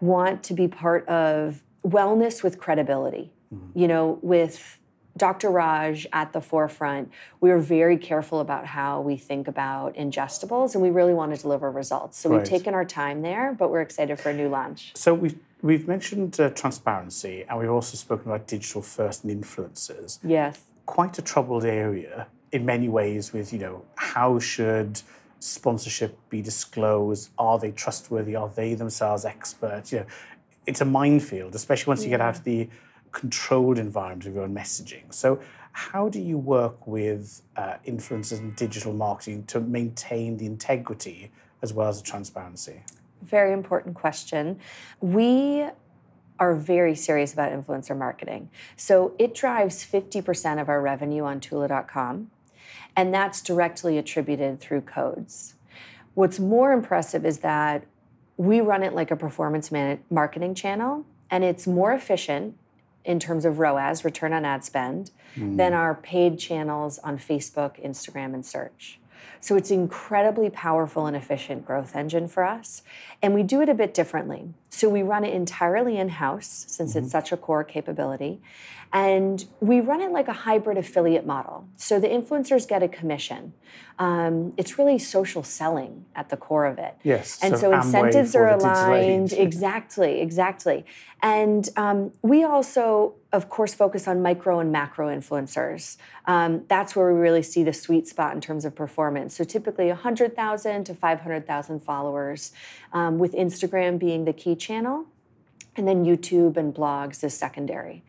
want 0.00 0.42
to 0.44 0.54
be 0.54 0.68
part 0.68 1.06
of 1.06 1.62
wellness 1.84 2.42
with 2.42 2.58
credibility, 2.58 3.30
mm. 3.54 3.60
you 3.74 3.86
know, 3.86 4.18
with 4.22 4.78
Dr. 5.16 5.50
Raj 5.50 6.06
at 6.12 6.32
the 6.32 6.40
forefront, 6.40 7.10
we 7.40 7.50
were 7.50 7.58
very 7.58 7.98
careful 7.98 8.40
about 8.40 8.66
how 8.66 9.00
we 9.00 9.16
think 9.16 9.46
about 9.46 9.94
ingestibles 9.94 10.74
and 10.74 10.82
we 10.82 10.90
really 10.90 11.14
want 11.14 11.34
to 11.34 11.40
deliver 11.40 11.70
results. 11.70 12.18
So 12.18 12.30
right. 12.30 12.38
we've 12.38 12.48
taken 12.48 12.74
our 12.74 12.84
time 12.84 13.22
there, 13.22 13.54
but 13.58 13.70
we're 13.70 13.82
excited 13.82 14.18
for 14.18 14.30
a 14.30 14.34
new 14.34 14.48
launch. 14.48 14.92
So 14.94 15.12
we've 15.14 15.38
we've 15.60 15.86
mentioned 15.86 16.40
uh, 16.40 16.50
transparency 16.50 17.44
and 17.48 17.58
we've 17.58 17.70
also 17.70 17.96
spoken 17.96 18.30
about 18.30 18.46
digital 18.46 18.82
first 18.82 19.24
and 19.24 19.42
influencers. 19.42 20.18
Yes. 20.24 20.60
Quite 20.86 21.18
a 21.18 21.22
troubled 21.22 21.64
area 21.64 22.26
in 22.50 22.66
many 22.66 22.88
ways 22.88 23.32
with, 23.32 23.52
you 23.52 23.58
know, 23.58 23.84
how 23.94 24.38
should 24.38 25.00
sponsorship 25.38 26.18
be 26.28 26.42
disclosed? 26.42 27.30
Are 27.38 27.58
they 27.58 27.70
trustworthy? 27.70 28.34
Are 28.34 28.48
they 28.48 28.74
themselves 28.74 29.24
experts? 29.24 29.92
You 29.92 30.00
know, 30.00 30.06
it's 30.66 30.80
a 30.80 30.84
minefield, 30.84 31.54
especially 31.54 31.90
once 31.90 32.04
you 32.04 32.10
get 32.10 32.20
out 32.20 32.38
of 32.38 32.44
the 32.44 32.68
controlled 33.12 33.78
environment 33.78 34.26
of 34.26 34.34
your 34.34 34.44
own 34.44 34.54
messaging. 34.54 35.12
So, 35.12 35.40
how 35.72 36.08
do 36.08 36.20
you 36.20 36.36
work 36.36 36.86
with 36.86 37.42
uh, 37.56 37.76
influencers 37.86 38.38
and 38.38 38.54
digital 38.56 38.92
marketing 38.92 39.44
to 39.44 39.60
maintain 39.60 40.36
the 40.36 40.44
integrity 40.44 41.30
as 41.62 41.72
well 41.72 41.88
as 41.88 42.02
the 42.02 42.06
transparency? 42.06 42.82
Very 43.22 43.52
important 43.52 43.94
question. 43.94 44.58
We 45.00 45.66
are 46.38 46.54
very 46.54 46.94
serious 46.94 47.32
about 47.32 47.52
influencer 47.52 47.96
marketing. 47.96 48.50
So 48.76 49.14
it 49.18 49.34
drives 49.34 49.84
50% 49.84 50.60
of 50.60 50.68
our 50.68 50.80
revenue 50.80 51.22
on 51.22 51.40
Tula.com, 51.40 52.30
and 52.96 53.14
that's 53.14 53.40
directly 53.40 53.96
attributed 53.96 54.60
through 54.60 54.82
codes. 54.82 55.54
What's 56.14 56.38
more 56.38 56.72
impressive 56.72 57.24
is 57.24 57.38
that 57.38 57.86
we 58.36 58.60
run 58.60 58.82
it 58.82 58.92
like 58.92 59.10
a 59.10 59.16
performance 59.16 59.70
man- 59.70 60.00
marketing 60.10 60.54
channel, 60.54 61.06
and 61.30 61.44
it's 61.44 61.66
more 61.66 61.92
efficient 61.92 62.56
in 63.04 63.18
terms 63.18 63.44
of 63.44 63.58
ROAS, 63.58 64.04
return 64.04 64.32
on 64.32 64.44
ad 64.44 64.64
spend, 64.64 65.10
mm. 65.36 65.56
than 65.56 65.72
our 65.72 65.94
paid 65.94 66.38
channels 66.38 66.98
on 67.00 67.18
Facebook, 67.18 67.82
Instagram, 67.84 68.34
and 68.34 68.44
search. 68.44 68.98
So 69.40 69.56
it's 69.56 69.70
incredibly 69.70 70.50
powerful 70.50 71.06
and 71.06 71.16
efficient 71.16 71.66
growth 71.66 71.96
engine 71.96 72.28
for 72.28 72.44
us. 72.44 72.82
And 73.20 73.34
we 73.34 73.42
do 73.42 73.60
it 73.60 73.68
a 73.68 73.74
bit 73.74 73.92
differently. 73.92 74.54
So 74.72 74.88
we 74.88 75.02
run 75.02 75.22
it 75.22 75.34
entirely 75.34 75.98
in 75.98 76.08
house 76.08 76.64
since 76.66 76.96
it's 76.96 77.10
such 77.10 77.30
a 77.30 77.36
core 77.36 77.62
capability. 77.62 78.40
And 78.90 79.44
we 79.60 79.80
run 79.80 80.00
it 80.00 80.12
like 80.12 80.28
a 80.28 80.32
hybrid 80.32 80.76
affiliate 80.76 81.24
model. 81.24 81.66
So 81.76 82.00
the 82.00 82.08
influencers 82.08 82.66
get 82.68 82.82
a 82.82 82.88
commission. 82.88 83.52
Um, 83.98 84.52
it's 84.56 84.78
really 84.78 84.98
social 84.98 85.42
selling 85.42 86.04
at 86.14 86.28
the 86.28 86.36
core 86.36 86.66
of 86.66 86.78
it. 86.78 86.96
Yes, 87.02 87.38
And 87.42 87.54
so 87.54 87.70
so, 87.70 87.72
incentives 87.72 88.34
are 88.34 88.48
aligned. 88.48 89.32
Exactly, 89.32 90.20
exactly. 90.20 90.84
And 91.22 91.68
um, 91.76 92.12
we 92.20 92.42
also, 92.42 93.14
of 93.32 93.48
course, 93.48 93.74
focus 93.74 94.08
on 94.08 94.20
micro 94.22 94.58
and 94.58 94.72
macro 94.72 95.08
influencers. 95.08 95.96
Um, 96.26 96.64
that's 96.68 96.96
where 96.96 97.14
we 97.14 97.20
really 97.20 97.42
see 97.42 97.62
the 97.62 97.72
sweet 97.72 98.08
spot 98.08 98.34
in 98.34 98.40
terms 98.40 98.64
of 98.64 98.74
performance. 98.74 99.36
So 99.36 99.44
typically 99.44 99.86
100,000 99.88 100.84
to 100.84 100.94
500,000 100.94 101.80
followers, 101.80 102.52
um, 102.92 103.18
with 103.18 103.32
Instagram 103.32 103.98
being 103.98 104.24
the 104.24 104.32
key 104.32 104.56
channel, 104.62 105.06
and 105.76 105.86
then 105.88 106.04
YouTube 106.04 106.56
and 106.56 106.74
blogs 106.74 107.24
is 107.24 107.34
secondary. 107.34 108.04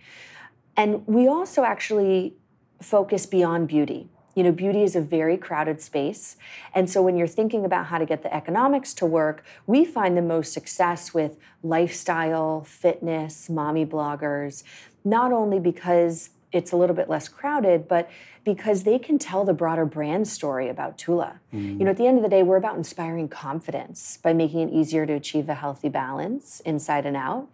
And 0.75 1.05
we 1.07 1.27
also 1.27 1.63
actually 1.63 2.35
focus 2.81 3.25
beyond 3.25 3.67
beauty. 3.67 4.09
You 4.35 4.43
know, 4.43 4.51
beauty 4.51 4.81
is 4.81 4.95
a 4.95 5.01
very 5.01 5.37
crowded 5.37 5.79
space. 5.81 6.37
And 6.73 6.89
so 6.89 7.01
when 7.03 7.15
you're 7.17 7.27
thinking 7.27 7.65
about 7.65 7.87
how 7.87 7.99
to 7.99 8.05
get 8.05 8.23
the 8.23 8.33
economics 8.33 8.93
to 8.95 9.05
work, 9.05 9.43
we 9.67 9.85
find 9.85 10.17
the 10.17 10.23
most 10.23 10.53
success 10.53 11.13
with 11.13 11.37
lifestyle, 11.61 12.63
fitness, 12.63 13.49
mommy 13.49 13.85
bloggers, 13.85 14.63
not 15.05 15.31
only 15.31 15.59
because 15.59 16.31
it's 16.53 16.71
a 16.71 16.77
little 16.77 16.95
bit 16.95 17.09
less 17.09 17.27
crowded, 17.27 17.87
but 17.87 18.09
because 18.43 18.83
they 18.83 18.99
can 18.99 19.17
tell 19.17 19.43
the 19.43 19.53
broader 19.53 19.85
brand 19.85 20.27
story 20.27 20.69
about 20.69 20.97
Tula. 20.97 21.39
Mm. 21.53 21.79
You 21.79 21.85
know, 21.85 21.91
at 21.91 21.97
the 21.97 22.05
end 22.05 22.17
of 22.17 22.23
the 22.23 22.29
day, 22.29 22.43
we're 22.43 22.57
about 22.57 22.77
inspiring 22.77 23.27
confidence 23.27 24.17
by 24.21 24.33
making 24.33 24.69
it 24.69 24.73
easier 24.73 25.05
to 25.05 25.13
achieve 25.13 25.49
a 25.49 25.55
healthy 25.55 25.89
balance 25.89 26.59
inside 26.61 27.05
and 27.05 27.17
out. 27.17 27.47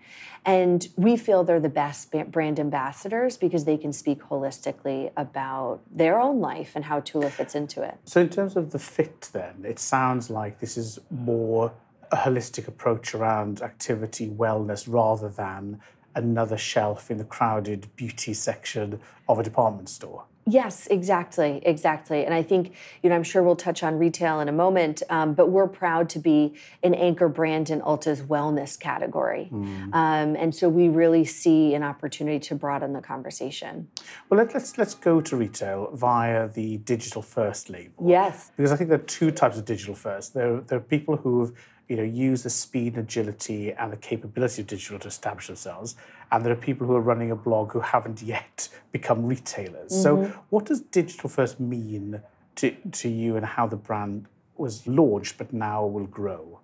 And 0.46 0.88
we 0.96 1.16
feel 1.16 1.44
they're 1.44 1.60
the 1.60 1.70
best 1.70 2.14
brand 2.32 2.60
ambassadors 2.60 3.38
because 3.38 3.66
they 3.66 3.78
can 3.78 3.94
speak 3.94 4.22
holistically 4.24 5.12
about 5.16 5.82
their 5.92 6.20
own 6.20 6.40
life 6.40 6.72
and 6.76 6.86
how 6.86 7.02
Tula 7.02 7.30
fits 7.30 7.56
into 7.56 7.82
it. 7.84 7.98
So, 8.06 8.22
in 8.22 8.30
terms 8.30 8.56
of 8.56 8.72
the 8.72 8.80
fit, 8.80 9.30
then, 9.34 9.64
it 9.64 9.80
sounds 9.80 10.30
like 10.30 10.60
this 10.60 10.78
is 10.78 11.00
more 11.10 11.74
a 12.12 12.16
holistic 12.16 12.68
approach 12.68 13.14
around 13.14 13.62
activity, 13.62 14.28
wellness, 14.28 14.86
rather 14.88 15.30
than 15.30 15.80
another 16.20 16.58
shelf 16.58 17.10
in 17.10 17.18
the 17.18 17.24
crowded 17.24 17.88
beauty 17.96 18.34
section 18.34 19.00
of 19.28 19.40
a 19.40 19.44
department 19.44 19.90
store. 19.90 20.26
Yes, 20.46 20.88
exactly, 20.88 21.62
exactly. 21.64 22.26
And 22.26 22.34
I 22.34 22.42
think, 22.42 22.74
you 23.04 23.10
know, 23.10 23.16
I'm 23.16 23.24
sure 23.24 23.44
we'll 23.44 23.56
touch 23.56 23.84
on 23.84 24.00
retail 24.00 24.40
in 24.40 24.50
a 24.50 24.52
moment, 24.52 25.04
um, 25.10 25.36
but 25.36 25.52
we're 25.52 25.68
proud 25.68 26.10
to 26.10 26.20
be 26.20 26.56
an 26.82 26.96
anchor 26.96 27.30
brand 27.30 27.70
in 27.70 27.82
Ulta's 27.84 28.24
wellness 28.24 28.80
category. 28.80 29.50
Um, 29.94 30.36
and 30.36 30.56
so 30.56 30.68
we 30.68 30.90
really 30.90 31.24
see 31.24 31.76
an 31.76 31.84
opportunity 31.84 32.40
to 32.40 32.56
broaden 32.56 32.94
the 32.94 33.02
conversation. 33.02 33.90
Well, 34.30 34.40
let, 34.40 34.54
let's 34.56 34.76
let's 34.78 34.96
go 34.96 35.22
to 35.22 35.36
retail 35.36 35.92
via 35.94 36.48
the 36.48 36.78
digital 36.78 37.22
first 37.22 37.70
label. 37.70 38.10
Yes. 38.10 38.52
Because 38.58 38.72
I 38.72 38.76
think 38.76 38.90
there 38.90 39.00
are 39.00 39.04
two 39.04 39.30
types 39.30 39.58
of 39.60 39.66
digital 39.66 39.94
first. 39.94 40.34
There, 40.34 40.62
there 40.62 40.80
are 40.80 40.82
people 40.82 41.18
who've 41.18 41.52
you 41.90 41.98
know 41.98 42.04
use 42.04 42.44
the 42.44 42.50
speed 42.50 42.96
and 42.96 43.04
agility 43.04 43.74
and 43.74 43.92
the 43.92 43.98
capability 43.98 44.62
of 44.62 44.68
digital 44.68 45.00
to 45.00 45.08
establish 45.08 45.48
themselves, 45.48 45.96
and 46.32 46.46
there 46.46 46.54
are 46.54 46.64
people 46.70 46.88
who 46.88 46.96
are 46.96 47.02
running 47.02 47.32
a 47.32 47.36
blog 47.36 47.74
who 47.74 47.82
haven't 47.82 48.22
yet 48.22 48.70
become 48.94 49.26
retailers. 49.26 49.92
So, 49.94 50.32
what 50.50 50.66
does 50.66 50.80
digital 50.80 51.30
first 51.30 51.60
mean 51.60 52.22
to 52.56 52.72
to 53.02 53.10
you, 53.10 53.36
and 53.36 53.46
how 53.46 53.68
the 53.68 53.76
brand 53.76 54.28
was 54.56 54.88
launched 54.88 55.38
but 55.38 55.52
now 55.52 55.86
will 55.86 56.06
grow? 56.06 56.60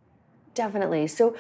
Definitely. 0.53 1.07
So 1.07 1.35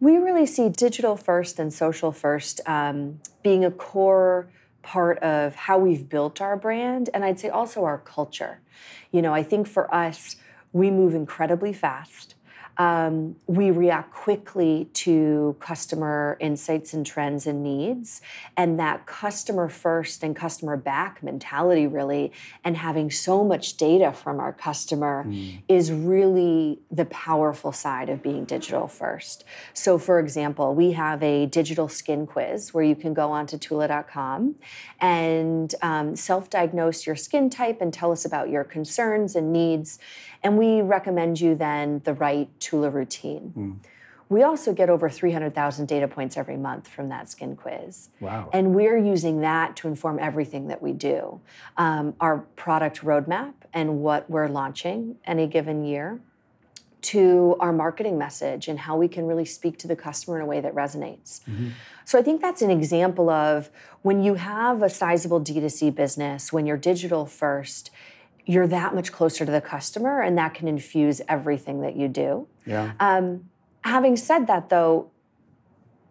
we 0.00 0.16
really 0.16 0.46
see 0.46 0.68
digital 0.68 1.16
first 1.16 1.58
and 1.58 1.72
social 1.72 2.12
first 2.12 2.60
um, 2.66 3.20
being 3.42 3.64
a 3.64 3.70
core 3.70 4.48
part 4.82 5.18
of 5.18 5.54
how 5.54 5.76
we've 5.76 6.08
built 6.08 6.40
our 6.40 6.56
brand, 6.56 7.10
and 7.12 7.24
I'd 7.24 7.40
say 7.40 7.48
also 7.48 7.84
our 7.84 7.98
culture. 7.98 8.60
You 9.10 9.22
know, 9.22 9.34
I 9.34 9.42
think 9.42 9.66
for 9.66 9.92
us, 9.92 10.36
we 10.72 10.90
move 10.90 11.14
incredibly 11.14 11.72
fast. 11.72 12.34
Um, 12.78 13.36
we 13.46 13.70
react 13.72 14.12
quickly 14.12 14.88
to 14.94 15.56
customer 15.58 16.36
insights 16.40 16.94
and 16.94 17.04
trends 17.04 17.46
and 17.46 17.62
needs. 17.62 18.20
And 18.56 18.78
that 18.78 19.04
customer 19.06 19.68
first 19.68 20.22
and 20.22 20.34
customer 20.34 20.76
back 20.76 21.22
mentality, 21.22 21.86
really, 21.88 22.32
and 22.62 22.76
having 22.76 23.10
so 23.10 23.42
much 23.44 23.76
data 23.76 24.12
from 24.12 24.38
our 24.38 24.52
customer 24.52 25.26
is 25.68 25.90
really 25.90 26.78
the 26.90 27.04
powerful 27.06 27.72
side 27.72 28.08
of 28.08 28.22
being 28.22 28.44
digital 28.44 28.86
first. 28.86 29.44
So, 29.74 29.98
for 29.98 30.20
example, 30.20 30.74
we 30.74 30.92
have 30.92 31.22
a 31.22 31.46
digital 31.46 31.88
skin 31.88 32.26
quiz 32.26 32.72
where 32.72 32.84
you 32.84 32.94
can 32.94 33.12
go 33.12 33.32
onto 33.32 33.58
Tula.com 33.58 34.54
and 35.00 35.74
um, 35.82 36.16
self 36.16 36.48
diagnose 36.48 37.06
your 37.06 37.16
skin 37.16 37.50
type 37.50 37.80
and 37.80 37.92
tell 37.92 38.12
us 38.12 38.24
about 38.24 38.50
your 38.50 38.64
concerns 38.64 39.34
and 39.34 39.52
needs. 39.52 39.98
And 40.42 40.56
we 40.56 40.80
recommend 40.80 41.40
you 41.40 41.54
then 41.54 42.00
the 42.04 42.14
right 42.14 42.48
Tula 42.60 42.90
routine. 42.90 43.80
We 44.28 44.42
also 44.42 44.74
get 44.74 44.90
over 44.90 45.08
300,000 45.08 45.86
data 45.86 46.06
points 46.06 46.36
every 46.36 46.58
month 46.58 46.86
from 46.86 47.08
that 47.08 47.30
skin 47.30 47.56
quiz. 47.56 48.10
Wow. 48.20 48.50
And 48.52 48.74
we're 48.74 48.98
using 48.98 49.40
that 49.40 49.74
to 49.76 49.88
inform 49.88 50.18
everything 50.18 50.68
that 50.68 50.82
we 50.82 50.92
do 50.92 51.40
um, 51.78 52.14
our 52.20 52.38
product 52.56 53.00
roadmap 53.02 53.54
and 53.72 54.00
what 54.00 54.28
we're 54.28 54.48
launching 54.48 55.16
any 55.24 55.46
given 55.46 55.82
year, 55.84 56.20
to 57.00 57.56
our 57.60 57.72
marketing 57.72 58.18
message 58.18 58.68
and 58.68 58.80
how 58.80 58.96
we 58.96 59.08
can 59.08 59.26
really 59.26 59.44
speak 59.44 59.78
to 59.78 59.86
the 59.86 59.96
customer 59.96 60.36
in 60.36 60.42
a 60.42 60.46
way 60.46 60.60
that 60.60 60.74
resonates. 60.74 61.40
So 62.04 62.18
I 62.18 62.22
think 62.22 62.40
that's 62.40 62.60
an 62.60 62.70
example 62.70 63.30
of 63.30 63.70
when 64.02 64.22
you 64.22 64.34
have 64.34 64.82
a 64.82 64.90
sizable 64.90 65.40
D2C 65.40 65.94
business, 65.94 66.52
when 66.52 66.66
you're 66.66 66.76
digital 66.76 67.24
first, 67.24 67.90
you're 68.48 68.66
that 68.66 68.94
much 68.94 69.12
closer 69.12 69.44
to 69.44 69.52
the 69.52 69.60
customer 69.60 70.22
and 70.22 70.38
that 70.38 70.54
can 70.54 70.66
infuse 70.66 71.20
everything 71.28 71.82
that 71.82 71.94
you 71.96 72.08
do. 72.08 72.48
Yeah. 72.64 72.92
Um, 72.98 73.50
having 73.82 74.16
said 74.16 74.46
that, 74.46 74.70
though, 74.70 75.10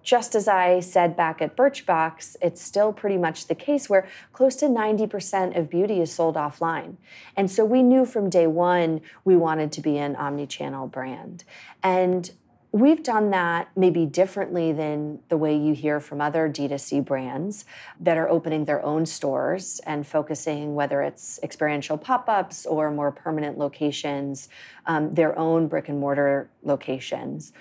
just 0.03 0.35
as 0.35 0.47
I 0.47 0.79
said 0.79 1.17
back 1.17 1.41
at 1.41 1.57
Birchbox, 1.57 2.35
it's 2.39 2.61
still 2.61 2.93
pretty 2.93 3.17
much 3.17 3.47
the 3.47 3.55
case 3.55 3.89
where 3.89 4.07
close 4.33 4.55
to 4.57 4.67
90% 4.67 5.57
of 5.57 5.67
beauty 5.67 5.99
is 5.99 6.13
sold 6.13 6.35
offline. 6.35 6.97
And 7.35 7.49
so 7.49 7.65
we 7.65 7.81
knew 7.81 8.05
from 8.05 8.29
day 8.29 8.45
one 8.45 9.01
we 9.25 9.35
wanted 9.35 9.71
to 9.71 9.81
be 9.81 9.97
an 9.97 10.15
omni 10.15 10.45
channel 10.45 10.87
brand. 10.87 11.43
And 11.81 12.29
We've 12.73 13.01
done 13.01 13.29
that 13.31 13.69
maybe 13.75 14.05
differently 14.05 14.73
than 14.73 15.19
the 15.29 15.37
way 15.37 15.55
you 15.55 15.73
hear 15.73 15.99
from 15.99 16.19
other 16.19 16.49
D2C 16.49 17.05
brands 17.05 17.65
that 17.99 18.17
are 18.17 18.27
opening 18.27 18.65
their 18.65 18.83
own 18.83 19.05
stores 19.05 19.79
and 19.85 20.05
focusing, 20.05 20.75
whether 20.75 21.01
it's 21.01 21.39
experiential 21.41 21.97
pop 21.97 22.27
ups 22.27 22.65
or 22.65 22.91
more 22.91 23.11
permanent 23.11 23.57
locations, 23.57 24.49
um, 24.85 25.13
their 25.13 25.37
own 25.39 25.67
brick 25.67 25.87
and 25.87 25.99
mortar 25.99 26.49
locations. 26.61 27.53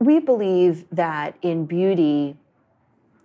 We 0.00 0.18
believe 0.18 0.84
that 0.90 1.36
in 1.40 1.66
beauty, 1.66 2.36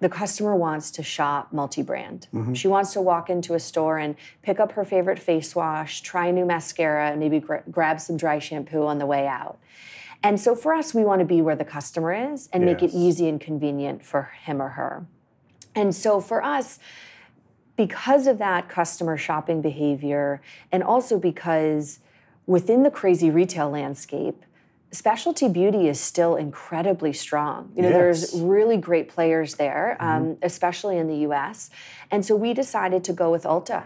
the 0.02 0.10
customer 0.10 0.56
wants 0.56 0.92
to 0.92 1.04
shop 1.04 1.52
multi 1.52 1.82
brand. 1.82 2.28
She 2.54 2.68
wants 2.68 2.94
to 2.94 3.02
walk 3.02 3.30
into 3.30 3.56
a 3.56 3.60
store 3.60 3.98
and 3.98 4.16
pick 4.44 4.60
up 4.60 4.74
her 4.74 4.86
favorite 4.86 5.20
face 5.20 5.56
wash, 5.56 6.02
try 6.02 6.28
a 6.28 6.32
new 6.32 6.46
mascara, 6.46 7.10
and 7.10 7.20
maybe 7.20 7.40
gra- 7.40 7.64
grab 7.70 8.00
some 8.00 8.16
dry 8.16 8.40
shampoo 8.40 8.86
on 8.86 9.00
the 9.00 9.06
way 9.08 9.28
out. 9.28 9.58
And 10.22 10.40
so 10.40 10.56
for 10.56 10.74
us, 10.74 10.94
we 10.94 11.04
want 11.04 11.20
to 11.20 11.26
be 11.26 11.42
where 11.42 11.56
the 11.56 11.66
customer 11.66 12.14
is 12.34 12.50
and 12.52 12.66
make 12.66 12.84
it 12.84 12.92
easy 12.94 13.30
and 13.30 13.40
convenient 13.40 14.06
for 14.06 14.24
him 14.44 14.62
or 14.62 14.70
her. 14.70 15.06
And 15.76 15.96
so 15.96 16.20
for 16.20 16.44
us, 16.44 16.80
because 17.78 18.28
of 18.28 18.38
that 18.40 18.68
customer 18.68 19.16
shopping 19.16 19.62
behavior, 19.62 20.42
and 20.72 20.84
also 20.84 21.18
because 21.18 22.00
within 22.46 22.84
the 22.84 22.92
crazy 22.92 23.30
retail 23.30 23.70
landscape, 23.70 24.44
specialty 24.92 25.48
beauty 25.48 25.88
is 25.88 26.00
still 26.00 26.36
incredibly 26.36 27.14
strong. 27.14 27.72
You 27.76 27.84
know, 27.84 27.90
Yes. 27.90 27.98
there's 28.32 28.42
really 28.42 28.76
great 28.76 29.08
players 29.08 29.56
there, 29.56 29.96
um, 30.02 30.38
especially 30.42 30.98
in 30.98 31.08
the 31.08 31.18
US. 31.28 31.70
And 32.12 32.26
so 32.26 32.36
we 32.36 32.54
decided 32.54 33.04
to 33.06 33.14
go 33.14 33.32
with 33.32 33.44
Ulta. 33.44 33.84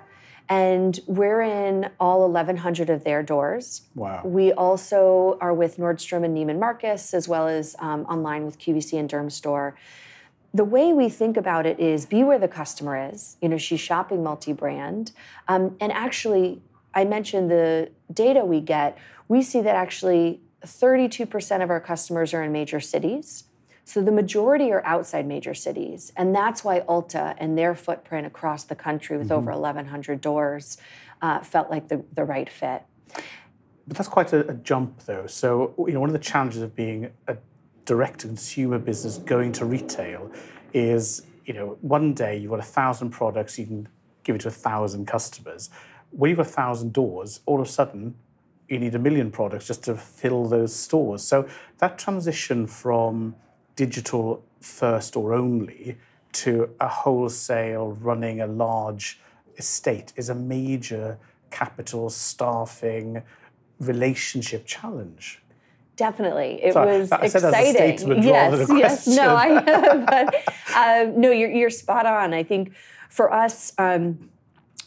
And 0.49 0.99
we're 1.07 1.41
in 1.41 1.89
all 1.99 2.21
1,100 2.21 2.89
of 2.89 3.03
their 3.03 3.23
doors. 3.23 3.83
Wow. 3.95 4.21
We 4.25 4.51
also 4.51 5.37
are 5.41 5.53
with 5.53 5.77
Nordstrom 5.77 6.25
and 6.25 6.35
Neiman 6.35 6.59
Marcus, 6.59 7.13
as 7.13 7.27
well 7.27 7.47
as 7.47 7.75
um, 7.79 8.01
online 8.05 8.45
with 8.45 8.59
QVC 8.59 8.99
and 8.99 9.09
Dermstore. 9.09 9.73
The 10.53 10.63
way 10.63 10.93
we 10.93 11.09
think 11.09 11.37
about 11.37 11.65
it 11.65 11.79
is 11.79 12.05
be 12.05 12.23
where 12.23 12.37
the 12.37 12.47
customer 12.47 13.09
is. 13.11 13.37
You 13.41 13.49
know, 13.49 13.57
she's 13.57 13.79
shopping 13.79 14.23
multi-brand, 14.23 15.11
um, 15.47 15.75
and 15.79 15.91
actually, 15.91 16.61
I 16.93 17.05
mentioned 17.05 17.49
the 17.49 17.89
data 18.13 18.45
we 18.45 18.61
get. 18.61 18.97
We 19.27 19.41
see 19.41 19.61
that 19.61 19.75
actually 19.75 20.41
32% 20.63 21.63
of 21.63 21.69
our 21.69 21.79
customers 21.79 22.33
are 22.33 22.43
in 22.43 22.51
major 22.51 22.79
cities. 22.79 23.45
So 23.85 24.01
the 24.01 24.11
majority 24.11 24.71
are 24.71 24.83
outside 24.85 25.27
major 25.27 25.53
cities. 25.53 26.13
And 26.15 26.33
that's 26.33 26.63
why 26.63 26.81
Ulta 26.81 27.35
and 27.37 27.57
their 27.57 27.75
footprint 27.75 28.25
across 28.25 28.63
the 28.63 28.75
country 28.75 29.17
with 29.17 29.31
over 29.31 29.51
1,100 29.51 30.21
doors 30.21 30.77
uh, 31.21 31.39
felt 31.41 31.69
like 31.69 31.89
the, 31.89 32.03
the 32.13 32.23
right 32.23 32.49
fit. 32.49 32.83
But 33.87 33.97
that's 33.97 34.07
quite 34.07 34.31
a, 34.31 34.47
a 34.49 34.53
jump, 34.53 35.03
though. 35.03 35.27
So, 35.27 35.73
you 35.77 35.93
know, 35.93 35.99
one 35.99 36.09
of 36.09 36.13
the 36.13 36.19
challenges 36.19 36.61
of 36.61 36.75
being 36.75 37.11
a 37.27 37.37
direct 37.85 38.21
to 38.21 38.27
consumer 38.27 38.79
business 38.79 39.17
going 39.17 39.51
to 39.53 39.65
retail 39.65 40.31
is, 40.73 41.25
you 41.45 41.53
know, 41.53 41.77
one 41.81 42.13
day 42.13 42.37
you've 42.37 42.51
got 42.51 42.59
a 42.59 42.63
thousand 42.63 43.09
products, 43.09 43.59
you 43.59 43.65
can 43.65 43.89
give 44.23 44.35
it 44.35 44.41
to 44.41 44.47
a 44.47 44.51
thousand 44.51 45.05
customers. 45.05 45.69
When 46.11 46.29
you've 46.29 46.37
got 46.37 46.47
a 46.47 46.49
thousand 46.49 46.93
doors, 46.93 47.41
all 47.45 47.59
of 47.59 47.67
a 47.67 47.69
sudden 47.69 48.15
you 48.69 48.79
need 48.79 48.95
a 48.95 48.99
million 48.99 49.31
products 49.31 49.67
just 49.67 49.83
to 49.83 49.95
fill 49.95 50.45
those 50.45 50.73
stores. 50.73 51.23
So 51.23 51.47
that 51.79 51.97
transition 51.97 52.65
from 52.65 53.35
digital 53.75 54.43
first 54.61 55.15
or 55.15 55.33
only 55.33 55.97
to 56.31 56.69
a 56.79 56.87
wholesale 56.87 57.97
running 58.01 58.41
a 58.41 58.47
large 58.47 59.19
estate 59.57 60.13
is 60.15 60.29
a 60.29 60.35
major 60.35 61.17
capital 61.51 62.09
staffing 62.09 63.21
relationship 63.79 64.65
challenge. 64.65 65.41
Definitely, 65.95 66.59
it 66.63 66.73
was 66.73 67.11
I 67.11 67.25
exciting. 67.25 68.23
yes, 68.23 68.69
yes, 68.71 69.07
no, 69.07 69.35
I, 69.35 69.61
but 70.09 70.35
um, 70.75 71.21
no, 71.21 71.29
you're, 71.29 71.51
you're 71.51 71.69
spot 71.69 72.07
on. 72.07 72.33
I 72.33 72.41
think 72.41 72.73
for 73.09 73.31
us, 73.31 73.73
um, 73.77 74.29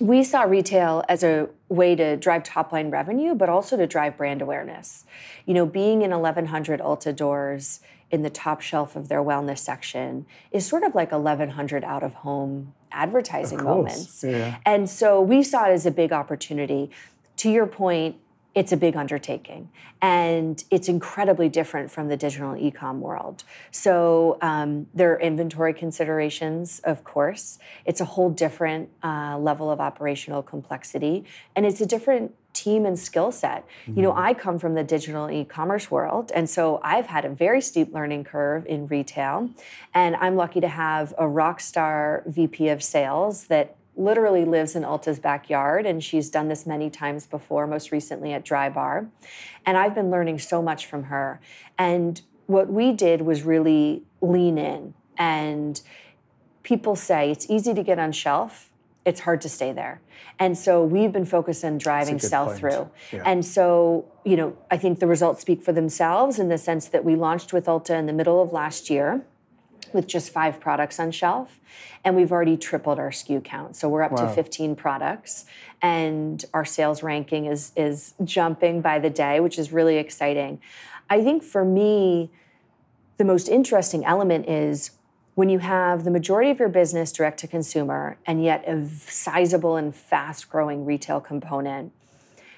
we 0.01 0.25
saw 0.25 0.43
retail 0.43 1.05
as 1.09 1.23
a 1.23 1.49
way 1.69 1.95
to 1.95 2.17
drive 2.17 2.43
top 2.43 2.73
line 2.73 2.91
revenue, 2.91 3.37
but 3.37 3.49
also 3.49 3.77
to 3.77 3.87
drive 3.87 4.17
brand 4.17 4.43
awareness. 4.43 5.05
You 5.47 5.55
know, 5.55 5.65
being 5.65 6.03
in 6.03 6.11
1,100 6.11 6.81
Ulta 6.81 7.15
doors 7.15 7.81
in 8.11 8.23
the 8.23 8.31
top 8.31 8.61
shelf 8.61 8.97
of 8.97 9.09
their 9.09 9.23
wellness 9.23 9.59
section 9.59 10.27
is 10.53 10.67
sort 10.67 10.83
of 10.83 10.95
like 10.95 11.13
1,100 11.13 11.85
out 11.85 12.03
of 12.03 12.15
home 12.15 12.73
advertising 12.93 13.63
moments. 13.63 14.25
Yeah. 14.25 14.59
And 14.65 14.89
so 14.89 15.21
we 15.21 15.43
saw 15.43 15.67
it 15.67 15.73
as 15.73 15.87
a 15.87 15.91
big 15.91 16.13
opportunity. 16.13 16.91
To 17.39 17.51
your 17.51 17.67
point, 17.67 18.17
it's 18.57 18.73
a 18.73 18.77
big 18.77 18.97
undertaking 18.97 19.69
and 20.01 20.65
it's 20.71 20.89
incredibly 20.89 21.49
different 21.49 21.91
from 21.91 22.09
the 22.09 22.17
digital 22.17 22.57
e-com 22.57 23.03
world 23.03 23.45
so 23.71 24.39
um, 24.41 24.87
there 24.95 25.13
are 25.13 25.21
inventory 25.21 25.75
considerations 25.75 26.81
of 26.81 27.05
course 27.05 27.59
it's 27.85 28.01
a 28.01 28.05
whole 28.05 28.31
different 28.31 28.89
uh, 29.05 29.39
level 29.39 29.71
of 29.71 29.79
operational 29.79 30.43
complexity 30.43 31.25
and 31.55 31.67
it's 31.67 31.83
a 31.83 31.87
different 31.87 32.35
team 32.57 32.87
and 32.87 32.99
skill 32.99 33.31
set 33.31 33.67
mm-hmm. 33.67 33.97
you 33.97 34.03
know 34.03 34.11
mm-hmm. 34.11 34.29
i 34.29 34.35
come 34.35 34.59
from 34.59 34.75
the 34.75 34.85
digital 34.85 35.31
e-commerce 35.31 35.91
world 35.91 36.33
and 36.35 36.49
so 36.49 36.81
i've 36.83 37.07
had 37.07 37.25
a 37.25 37.29
very 37.29 37.61
steep 37.61 37.93
learning 37.93 38.25
curve 38.25 38.65
in 38.67 38.87
retail 38.87 39.51
and 39.95 40.17
i'm 40.17 40.37
lucky 40.37 40.61
to 40.61 40.69
have 40.69 41.15
a 41.19 41.29
rock 41.29 41.61
star 41.61 42.23
vp 42.27 42.69
of 42.69 42.83
sales 42.83 43.47
that 43.47 43.77
literally 43.97 44.45
lives 44.45 44.77
in 44.77 44.85
Ulta's 44.85 45.19
backyard, 45.19 45.87
and 45.87 46.05
she's 46.05 46.29
done 46.29 46.49
this 46.49 46.67
many 46.67 46.91
times 46.91 47.27
before, 47.27 47.67
most 47.67 47.91
recently 47.91 48.33
at 48.33 48.45
Drybar. 48.45 49.09
And 49.65 49.77
I've 49.77 49.95
been 49.95 50.11
learning 50.11 50.39
so 50.39 50.61
much 50.61 50.87
from 50.87 51.05
her. 51.05 51.41
And 51.79 52.21
what 52.47 52.69
we 52.69 52.93
did 52.93 53.23
was 53.23 53.43
really 53.43 54.03
lean 54.21 54.59
in. 54.59 54.95
And 55.17 55.81
people 56.63 56.95
say 56.95 57.31
it's 57.31 57.49
easy 57.49 57.75
to 57.75 57.83
get 57.83 57.99
on 57.99 58.13
shelf, 58.13 58.71
it's 59.07 59.21
hard 59.21 59.41
to 59.41 59.49
stay 59.49 59.73
there. 59.73 60.01
And 60.39 60.59
so 60.59 60.85
we've 60.85 61.13
been 61.13 61.25
focused 61.25 61.65
on 61.65 61.79
driving 61.79 62.19
sell 62.19 62.53
through. 62.53 62.91
Yeah. 63.13 63.23
And 63.25 63.47
so, 63.47 64.05
you 64.25 64.37
know, 64.37 64.59
I 64.71 64.77
think 64.77 64.99
the 64.99 65.07
results 65.07 65.41
speak 65.41 65.63
for 65.63 65.73
themselves 65.73 66.39
in 66.39 66.49
the 66.49 66.59
sense 66.59 66.89
that 66.89 67.05
we 67.05 67.15
launched 67.15 67.53
with 67.53 67.67
Ulta 67.67 67.97
in 67.99 68.07
the 68.07 68.13
middle 68.13 68.43
of 68.43 68.53
last 68.53 68.91
year 68.91 69.25
with 69.93 70.09
just 70.09 70.31
five 70.31 70.61
products 70.61 70.99
on 70.99 71.13
shelf. 71.13 71.61
And 72.05 72.17
we've 72.17 72.33
already 72.33 72.57
tripled 72.57 72.99
our 72.99 73.11
SKU 73.11 73.43
count. 73.43 73.77
So 73.77 73.89
we're 73.89 74.03
up 74.03 74.13
wow. 74.13 74.27
to 74.27 74.35
15 74.35 74.75
products. 74.75 75.47
And 75.81 76.45
our 76.53 76.65
sales 76.65 77.03
ranking 77.03 77.47
is, 77.47 77.73
is 77.77 78.15
jumping 78.25 78.81
by 78.81 78.99
the 78.99 79.11
day, 79.11 79.39
which 79.39 79.59
is 79.59 79.73
really 79.73 79.99
exciting. 79.99 80.61
I 81.09 81.23
think 81.23 81.45
for 81.45 81.65
me, 81.65 82.31
the 83.19 83.25
most 83.25 83.49
interesting 83.49 84.05
element 84.05 84.49
is 84.49 84.91
when 85.37 85.49
you 85.51 85.61
have 85.61 86.05
the 86.05 86.11
majority 86.11 86.51
of 86.51 86.59
your 86.59 86.69
business 86.69 87.13
direct 87.13 87.39
to 87.39 87.47
consumer 87.47 88.17
and 88.27 88.43
yet 88.43 88.67
a 88.67 88.89
sizable 88.89 89.77
and 89.77 89.95
fast 89.95 90.49
growing 90.51 90.85
retail 90.85 91.21
component 91.21 91.93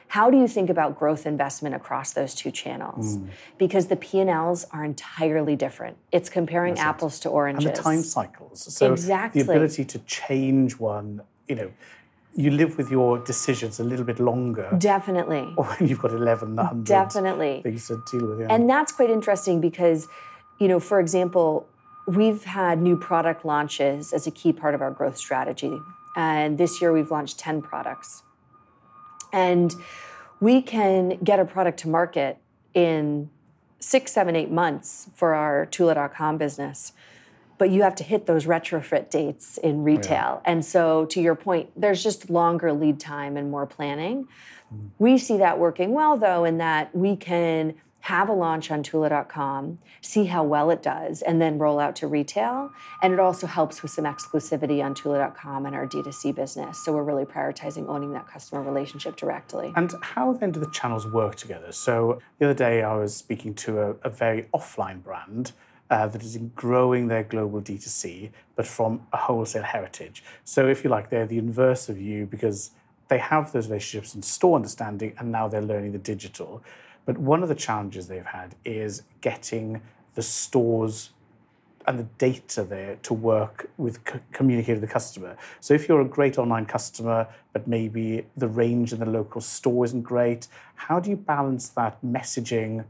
how 0.09 0.31
do 0.31 0.39
you 0.39 0.49
think 0.49 0.71
about 0.71 0.99
growth 0.99 1.27
investment 1.27 1.75
across 1.75 2.15
those 2.15 2.35
two 2.35 2.51
channels? 2.51 3.19
Mm. 3.19 3.29
Because 3.59 3.89
the 3.89 3.97
P&Ls 3.97 4.65
are 4.73 4.83
entirely 4.83 5.55
different. 5.55 5.99
It's 6.13 6.31
comparing 6.31 6.77
That's 6.77 6.87
apples 6.87 7.19
it. 7.19 7.23
to 7.23 7.29
oranges. 7.29 7.67
And 7.67 7.77
the 7.77 7.83
time 7.83 8.01
cycles. 8.01 8.75
So 8.75 8.91
exactly. 8.91 9.43
the 9.43 9.53
ability 9.53 9.85
to 9.85 9.99
change 10.01 10.79
one, 10.79 11.21
you 11.47 11.57
know, 11.57 11.71
you 12.35 12.51
live 12.51 12.79
with 12.79 12.91
your 12.91 13.19
decisions 13.19 13.81
a 13.81 13.85
little 13.85 14.05
bit 14.05 14.19
longer. 14.19 14.71
Definitely. 14.79 15.53
Or 15.59 15.65
when 15.75 15.89
you've 15.89 16.01
got 16.01 16.13
1100 16.13 16.87
Definitely. 16.87 17.61
things 17.63 17.89
to 17.89 18.03
deal 18.11 18.29
with. 18.29 18.41
Yeah. 18.41 18.47
And 18.49 18.69
that's 18.69 18.93
quite 18.93 19.11
interesting 19.11 19.61
because, 19.61 20.09
you 20.59 20.69
know, 20.69 20.81
for 20.81 21.01
example, 21.01 21.69
we've 22.09 22.45
had 22.45 22.81
new 22.81 22.97
product 22.97 23.45
launches 23.45 24.15
as 24.15 24.27
a 24.27 24.31
key 24.31 24.51
part 24.51 24.75
of 24.75 24.81
our 24.81 24.91
growth 24.91 25.19
strategy. 25.19 25.79
And 26.17 26.57
this 26.57 26.81
year 26.81 26.91
we've 26.91 27.11
launched 27.11 27.39
10 27.39 27.61
products. 27.61 28.23
And 29.31 29.75
we 30.41 30.63
can 30.63 31.19
get 31.23 31.39
a 31.39 31.45
product 31.45 31.81
to 31.81 31.89
market 31.89 32.39
in 32.73 33.29
six, 33.79 34.13
seven, 34.13 34.35
eight 34.35 34.51
months 34.51 35.11
for 35.15 35.35
our 35.35 35.67
Tula.com 35.67 36.39
business. 36.39 36.93
But 37.59 37.71
you 37.71 37.83
have 37.83 37.95
to 37.97 38.05
hit 38.05 38.25
those 38.25 38.47
retrofit 38.47 39.11
dates 39.11 39.59
in 39.59 39.83
retail. 39.83 40.41
Yeah. 40.43 40.53
And 40.53 40.65
so, 40.65 41.05
to 41.07 41.21
your 41.21 41.35
point, 41.35 41.71
there's 41.77 42.03
just 42.03 42.31
longer 42.31 42.73
lead 42.73 43.01
time 43.01 43.37
and 43.37 43.51
more 43.51 43.67
planning. 43.67 44.29
Mm. 44.73 44.91
We 45.01 45.19
see 45.19 45.39
that 45.39 45.59
working 45.59 45.93
well, 45.93 46.17
though, 46.17 46.45
in 46.45 46.59
that 46.59 46.95
we 46.95 47.17
can 47.17 47.75
have 48.01 48.29
a 48.29 48.33
launch 48.33 48.71
on 48.71 48.83
Tula.com, 48.83 49.79
see 50.01 50.27
how 50.27 50.43
well 50.43 50.71
it 50.71 50.83
does, 50.83 51.21
and 51.23 51.41
then 51.41 51.59
roll 51.59 51.79
out 51.79 51.97
to 51.97 52.07
retail. 52.07 52.71
And 53.03 53.13
it 53.13 53.21
also 53.21 53.47
helps 53.47 53.83
with 53.83 53.91
some 53.91 54.05
exclusivity 54.05 54.83
on 54.83 54.95
Tula.com 54.95 55.67
and 55.67 55.75
our 55.75 55.87
D2C 55.87 56.35
business. 56.35 56.79
So 56.85 56.93
we're 56.93 57.03
really 57.03 57.25
prioritizing 57.25 57.89
owning 57.89 58.13
that 58.13 58.27
customer 58.27 58.63
relationship 58.63 59.17
directly. 59.17 59.73
And 59.77 59.93
how 60.01 60.33
then 60.33 60.53
do 60.53 60.61
the 60.61 60.71
channels 60.71 61.07
work 61.07 61.37
together? 61.37 61.73
So 61.73 62.21
the 62.39 62.47
other 62.47 62.55
day 62.55 62.83
I 62.83 62.95
was 62.95 63.17
speaking 63.17 63.55
to 63.57 63.81
a, 63.81 63.91
a 64.03 64.11
very 64.11 64.45
offline 64.55 65.03
brand. 65.03 65.53
Uh, 65.91 66.07
that 66.07 66.23
is 66.23 66.37
growing 66.55 67.09
their 67.09 67.23
global 67.23 67.63
D2C, 67.63 68.29
but 68.57 68.67
from 68.67 69.07
a 69.11 69.17
wholesale 69.17 69.63
heritage. 69.63 70.23
So, 70.45 70.69
if 70.69 70.85
you 70.85 70.91
like, 70.91 71.09
they're 71.09 71.27
the 71.27 71.39
inverse 71.39 71.89
of 71.89 71.99
you 71.99 72.27
because 72.27 72.73
they 73.09 73.17
have 73.17 73.53
those 73.53 73.69
relationships 73.69 74.15
and 74.15 74.23
store 74.23 74.57
understanding, 74.57 75.15
and 75.19 75.33
now 75.33 75.49
they're 75.49 75.63
learning 75.63 75.93
the 75.93 75.99
digital. 75.99 76.63
But 77.09 77.17
one 77.17 77.43
of 77.43 77.49
the 77.49 77.55
challenges 77.55 78.07
they've 78.07 78.23
had 78.23 78.55
is 78.67 79.05
getting 79.23 79.81
the 80.15 80.21
stores 80.21 81.09
and 81.87 81.99
the 81.99 82.07
data 82.19 82.63
there 82.63 82.97
to 82.97 83.15
work 83.15 83.71
with 83.79 84.07
c- 84.07 84.21
communicate 84.31 84.75
with 84.75 84.83
the 84.83 84.93
customer. 84.93 85.35
So 85.61 85.73
if 85.73 85.89
you're 85.89 86.03
a 86.03 86.05
great 86.05 86.37
online 86.37 86.67
customer, 86.67 87.27
but 87.55 87.67
maybe 87.67 88.27
the 88.37 88.47
range 88.47 88.93
in 88.93 88.99
the 88.99 89.07
local 89.07 89.41
store 89.41 89.87
isn't 89.87 90.03
great, 90.03 90.49
how 90.75 91.01
do 91.01 91.09
you 91.09 91.17
balance 91.17 91.71
that 91.71 91.97
messaging, 92.05 92.85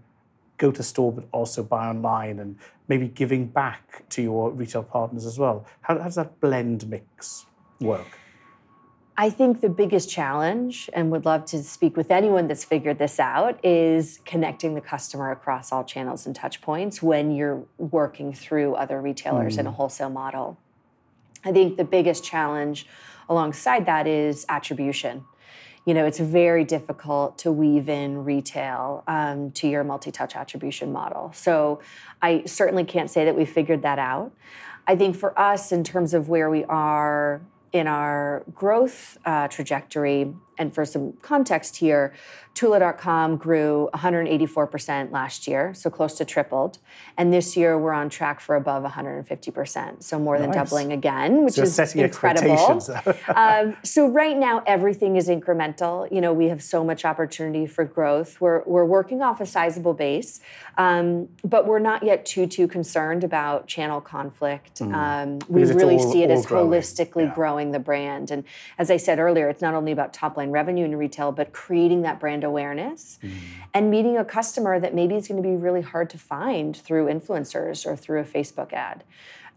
go 0.56 0.72
to 0.72 0.82
store 0.82 1.12
but 1.12 1.28
also 1.30 1.62
buy 1.62 1.86
online, 1.86 2.40
and 2.40 2.56
maybe 2.88 3.06
giving 3.06 3.46
back 3.46 4.02
to 4.08 4.20
your 4.20 4.50
retail 4.50 4.82
partners 4.82 5.26
as 5.26 5.38
well? 5.38 5.64
How, 5.82 5.96
how 5.96 6.06
does 6.06 6.16
that 6.16 6.40
blend 6.40 6.90
mix 6.90 7.46
work? 7.80 8.18
I 9.20 9.30
think 9.30 9.62
the 9.62 9.68
biggest 9.68 10.08
challenge, 10.08 10.88
and 10.92 11.10
would 11.10 11.24
love 11.24 11.44
to 11.46 11.60
speak 11.64 11.96
with 11.96 12.12
anyone 12.12 12.46
that's 12.46 12.64
figured 12.64 13.00
this 13.00 13.18
out, 13.18 13.58
is 13.64 14.20
connecting 14.24 14.76
the 14.76 14.80
customer 14.80 15.32
across 15.32 15.72
all 15.72 15.82
channels 15.82 16.24
and 16.24 16.36
touch 16.36 16.60
points 16.60 17.02
when 17.02 17.32
you're 17.32 17.64
working 17.78 18.32
through 18.32 18.76
other 18.76 19.02
retailers 19.02 19.56
mm. 19.56 19.60
in 19.60 19.66
a 19.66 19.72
mm. 19.72 19.74
wholesale 19.74 20.08
model. 20.08 20.56
I 21.44 21.50
think 21.50 21.76
the 21.76 21.84
biggest 21.84 22.22
challenge 22.22 22.86
alongside 23.28 23.86
that 23.86 24.06
is 24.06 24.46
attribution. 24.48 25.24
You 25.84 25.94
know, 25.94 26.06
it's 26.06 26.20
very 26.20 26.62
difficult 26.62 27.38
to 27.38 27.50
weave 27.50 27.88
in 27.88 28.24
retail 28.24 29.02
um, 29.08 29.50
to 29.52 29.66
your 29.66 29.82
multi 29.82 30.12
touch 30.12 30.36
attribution 30.36 30.92
model. 30.92 31.32
So 31.34 31.80
I 32.22 32.44
certainly 32.44 32.84
can't 32.84 33.10
say 33.10 33.24
that 33.24 33.36
we 33.36 33.46
figured 33.46 33.82
that 33.82 33.98
out. 33.98 34.30
I 34.86 34.94
think 34.94 35.16
for 35.16 35.36
us, 35.36 35.72
in 35.72 35.82
terms 35.82 36.14
of 36.14 36.28
where 36.28 36.48
we 36.48 36.64
are 36.66 37.40
in 37.72 37.86
our 37.86 38.44
growth 38.54 39.18
uh, 39.24 39.48
trajectory, 39.48 40.34
and 40.58 40.74
for 40.74 40.84
some 40.84 41.12
context 41.22 41.76
here, 41.76 42.12
Tula.com 42.58 43.36
grew 43.36 43.88
184% 43.94 45.12
last 45.12 45.46
year, 45.46 45.72
so 45.74 45.90
close 45.90 46.14
to 46.14 46.24
tripled. 46.24 46.78
And 47.16 47.32
this 47.32 47.56
year 47.56 47.78
we're 47.78 47.92
on 47.92 48.08
track 48.08 48.40
for 48.40 48.56
above 48.56 48.82
150%, 48.82 50.02
so 50.02 50.18
more 50.18 50.36
nice. 50.36 50.44
than 50.44 50.52
doubling 50.52 50.92
again, 50.92 51.44
which 51.44 51.54
so 51.54 51.62
is 51.62 51.94
incredible. 51.94 52.82
um, 53.36 53.76
so 53.84 54.08
right 54.08 54.36
now 54.36 54.64
everything 54.66 55.14
is 55.14 55.28
incremental. 55.28 56.10
You 56.10 56.20
know, 56.20 56.32
we 56.32 56.46
have 56.46 56.60
so 56.60 56.82
much 56.82 57.04
opportunity 57.04 57.64
for 57.64 57.84
growth. 57.84 58.40
We're, 58.40 58.64
we're 58.64 58.84
working 58.84 59.22
off 59.22 59.40
a 59.40 59.46
sizable 59.46 59.94
base, 59.94 60.40
um, 60.78 61.28
but 61.44 61.64
we're 61.64 61.78
not 61.78 62.02
yet 62.02 62.26
too, 62.26 62.48
too 62.48 62.66
concerned 62.66 63.22
about 63.22 63.68
channel 63.68 64.00
conflict. 64.00 64.80
Mm. 64.80 64.94
Um, 64.94 65.38
we 65.48 65.62
really 65.62 65.98
all, 65.98 66.12
see 66.12 66.24
it 66.24 66.30
as 66.32 66.44
growing. 66.44 66.70
holistically 66.72 67.26
yeah. 67.26 67.34
growing 67.36 67.70
the 67.70 67.78
brand. 67.78 68.32
And 68.32 68.42
as 68.78 68.90
I 68.90 68.96
said 68.96 69.20
earlier, 69.20 69.48
it's 69.48 69.62
not 69.62 69.74
only 69.74 69.92
about 69.92 70.12
top 70.12 70.36
line 70.36 70.47
line 70.48 70.52
revenue 70.52 70.84
in 70.84 70.96
retail, 70.96 71.32
but 71.32 71.52
creating 71.52 72.02
that 72.02 72.20
brand 72.20 72.44
awareness 72.44 73.18
mm. 73.22 73.30
and 73.74 73.90
meeting 73.90 74.16
a 74.16 74.24
customer 74.24 74.80
that 74.80 74.94
maybe 74.94 75.14
is 75.14 75.28
going 75.28 75.42
to 75.42 75.48
be 75.48 75.54
really 75.54 75.82
hard 75.82 76.10
to 76.10 76.18
find 76.18 76.76
through 76.76 77.06
influencers 77.06 77.86
or 77.86 77.96
through 77.96 78.20
a 78.20 78.24
Facebook 78.24 78.72
ad. 78.72 79.04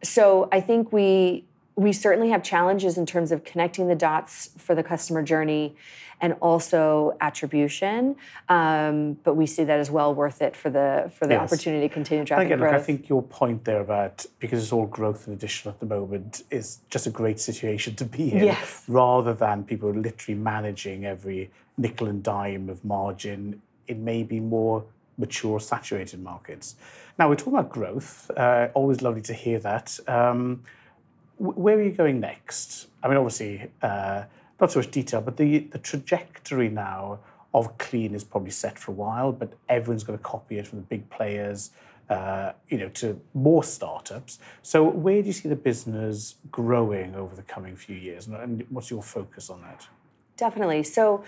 So 0.04 0.50
I 0.52 0.62
think 0.62 0.92
we 0.92 1.46
we 1.78 1.94
certainly 1.94 2.30
have 2.30 2.44
challenges 2.44 2.98
in 2.98 3.06
terms 3.06 3.32
of 3.32 3.46
connecting 3.46 3.88
the 3.88 3.96
dots 3.96 4.50
for 4.58 4.76
the 4.76 4.84
customer 4.84 5.24
journey 5.24 5.74
and 6.22 6.36
also 6.40 7.18
attribution. 7.20 8.16
Um, 8.48 9.14
but 9.24 9.34
we 9.34 9.48
see 9.48 9.64
that 9.64 9.80
as 9.80 9.90
well 9.90 10.14
worth 10.14 10.42
it 10.42 10.56
for 10.56 10.70
the 10.70 11.12
for 11.16 11.26
the 11.26 11.34
yes. 11.34 11.52
opportunity 11.52 11.88
to 11.88 11.94
continue 11.94 12.24
driving 12.24 12.46
Again, 12.46 12.60
growth. 12.60 12.74
Look, 12.74 12.82
I 12.82 12.84
think 12.84 13.10
your 13.10 13.24
point 13.24 13.66
there 13.66 13.82
about 13.82 14.26
because 14.40 14.62
it's 14.62 14.72
all 14.72 14.86
growth 14.86 15.28
and 15.28 15.36
addition 15.36 15.70
at 15.70 15.80
the 15.80 15.88
moment 15.88 16.44
is 16.52 16.80
just 16.90 17.08
a 17.08 17.10
great 17.10 17.40
situation 17.40 17.96
to 17.96 18.06
be 18.06 18.32
in, 18.32 18.46
yes. 18.46 18.84
rather 18.88 19.34
than 19.34 19.64
people 19.64 19.92
literally 19.92 20.40
managing 20.40 21.06
every 21.06 21.50
nickel 21.78 22.08
and 22.08 22.22
dime 22.22 22.70
of 22.70 22.86
margin 22.86 23.62
in 23.88 24.06
maybe 24.06 24.40
more 24.40 24.86
mature, 25.18 25.60
saturated 25.60 26.22
markets. 26.22 26.76
Now 27.18 27.30
we're 27.30 27.36
talking 27.36 27.54
about 27.54 27.70
growth. 27.70 28.30
Uh, 28.38 28.70
always 28.74 29.02
lovely 29.02 29.22
to 29.24 29.34
hear 29.34 29.60
that. 29.60 30.00
Um, 30.08 30.64
where 31.38 31.78
are 31.78 31.84
you 31.84 31.92
going 31.92 32.20
next? 32.20 32.88
I 33.02 33.08
mean, 33.08 33.18
obviously. 33.18 33.72
Uh, 33.82 34.24
not 34.62 34.72
so 34.72 34.80
much 34.80 34.92
detail, 34.92 35.22
but 35.22 35.38
the, 35.38 35.60
the 35.60 35.80
trajectory 35.80 36.70
now 36.70 37.20
of 37.54 37.78
clean 37.78 38.16
is 38.16 38.24
probably 38.24 38.52
set 38.52 38.80
for 38.80 38.92
a 38.92 38.94
while, 38.94 39.32
but 39.32 39.54
everyone's 39.68 40.04
going 40.04 40.18
to 40.18 40.24
copy 40.24 40.58
it 40.58 40.68
from 40.68 40.80
the 40.80 40.86
big 40.86 41.10
players, 41.10 41.72
uh, 42.10 42.54
you 42.70 42.78
know, 42.78 42.88
to 42.90 43.20
more 43.34 43.64
startups. 43.64 44.40
So 44.62 44.84
where 44.84 45.22
do 45.22 45.28
you 45.28 45.34
see 45.34 45.50
the 45.50 45.56
business 45.56 46.36
growing 46.52 47.16
over 47.16 47.36
the 47.36 47.42
coming 47.42 47.76
few 47.76 47.96
years, 47.96 48.28
and 48.28 48.64
what's 48.70 48.90
your 48.90 49.04
focus 49.04 49.50
on 49.50 49.62
that? 49.64 49.88
Definitely. 50.38 50.84
So 50.84 51.24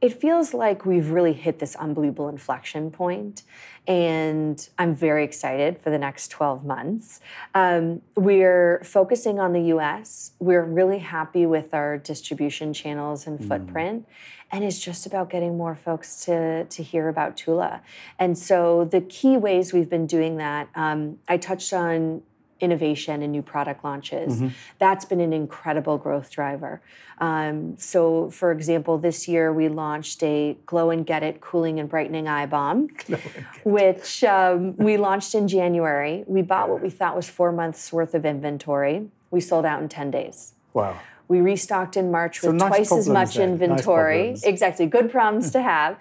it 0.00 0.20
feels 0.20 0.52
like 0.52 0.84
we've 0.84 1.10
really 1.10 1.32
hit 1.32 1.58
this 1.58 1.74
unbelievable 1.76 2.28
inflection 2.28 2.90
point, 2.90 3.42
and 3.86 4.68
I'm 4.78 4.94
very 4.94 5.24
excited 5.24 5.78
for 5.78 5.90
the 5.90 5.98
next 5.98 6.28
12 6.28 6.64
months. 6.64 7.20
Um, 7.54 8.02
we're 8.14 8.82
focusing 8.84 9.38
on 9.38 9.52
the 9.52 9.62
US. 9.74 10.32
We're 10.38 10.64
really 10.64 10.98
happy 10.98 11.46
with 11.46 11.72
our 11.72 11.96
distribution 11.98 12.72
channels 12.72 13.26
and 13.26 13.38
mm. 13.38 13.48
footprint. 13.48 14.06
And 14.52 14.64
it's 14.64 14.78
just 14.78 15.06
about 15.06 15.28
getting 15.28 15.56
more 15.56 15.74
folks 15.74 16.24
to, 16.26 16.64
to 16.64 16.82
hear 16.82 17.08
about 17.08 17.36
Tula. 17.36 17.82
And 18.18 18.38
so 18.38 18.84
the 18.84 19.00
key 19.00 19.36
ways 19.36 19.72
we've 19.72 19.90
been 19.90 20.06
doing 20.06 20.36
that, 20.36 20.68
um, 20.74 21.18
I 21.28 21.36
touched 21.36 21.72
on 21.72 22.22
innovation 22.60 23.22
and 23.22 23.32
new 23.32 23.42
product 23.42 23.84
launches. 23.84 24.36
Mm-hmm. 24.36 24.48
That's 24.78 25.04
been 25.04 25.20
an 25.20 25.32
incredible 25.32 25.98
growth 25.98 26.30
driver. 26.30 26.80
Um, 27.18 27.76
so, 27.78 28.30
for 28.30 28.52
example, 28.52 28.98
this 28.98 29.26
year 29.28 29.52
we 29.52 29.68
launched 29.68 30.22
a 30.22 30.56
Glow 30.66 30.90
and 30.90 31.06
Get 31.06 31.22
It 31.22 31.40
Cooling 31.40 31.80
and 31.80 31.88
Brightening 31.88 32.28
Eye 32.28 32.46
Balm, 32.46 32.88
which 33.64 34.24
um, 34.24 34.76
we 34.76 34.96
launched 34.96 35.34
in 35.34 35.48
January. 35.48 36.24
We 36.26 36.42
bought 36.42 36.68
what 36.68 36.82
we 36.82 36.90
thought 36.90 37.16
was 37.16 37.28
four 37.28 37.52
months 37.52 37.92
worth 37.92 38.14
of 38.14 38.24
inventory. 38.24 39.08
We 39.30 39.40
sold 39.40 39.64
out 39.64 39.82
in 39.82 39.88
10 39.88 40.10
days. 40.10 40.54
Wow. 40.72 40.98
We 41.28 41.40
restocked 41.40 41.96
in 41.96 42.10
March 42.10 42.42
with 42.42 42.60
so 42.60 42.68
twice 42.68 42.92
as 42.92 43.08
much 43.08 43.34
then. 43.34 43.52
inventory. 43.52 44.30
Nice 44.30 44.44
exactly, 44.44 44.86
good 44.86 45.10
problems 45.10 45.50
to 45.52 45.62
have. 45.62 45.98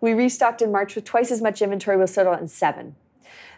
We 0.00 0.12
restocked 0.12 0.62
in 0.62 0.70
March 0.70 0.94
with 0.94 1.04
twice 1.04 1.30
as 1.32 1.42
much 1.42 1.60
inventory. 1.60 1.96
We'll 1.96 2.06
sold 2.06 2.28
out 2.28 2.40
in 2.40 2.48
seven. 2.48 2.94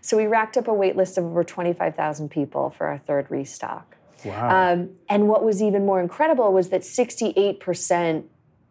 So 0.01 0.17
we 0.17 0.27
racked 0.27 0.57
up 0.57 0.69
a 0.69 0.75
wait 0.75 0.97
list 0.97 1.19
of 1.19 1.25
over 1.25 1.45
25,000 1.45 2.29
people 2.31 2.71
for 2.71 2.87
our 2.87 2.99
third 2.99 3.31
restock. 3.31 3.97
Wow. 4.25 4.73
Um, 4.73 4.91
and 5.09 5.29
what 5.29 5.45
was 5.45 5.63
even 5.63 5.87
more 5.87 6.01
incredible 6.01 6.53
was 6.53 6.69
that 6.71 6.83
68% 6.83 8.25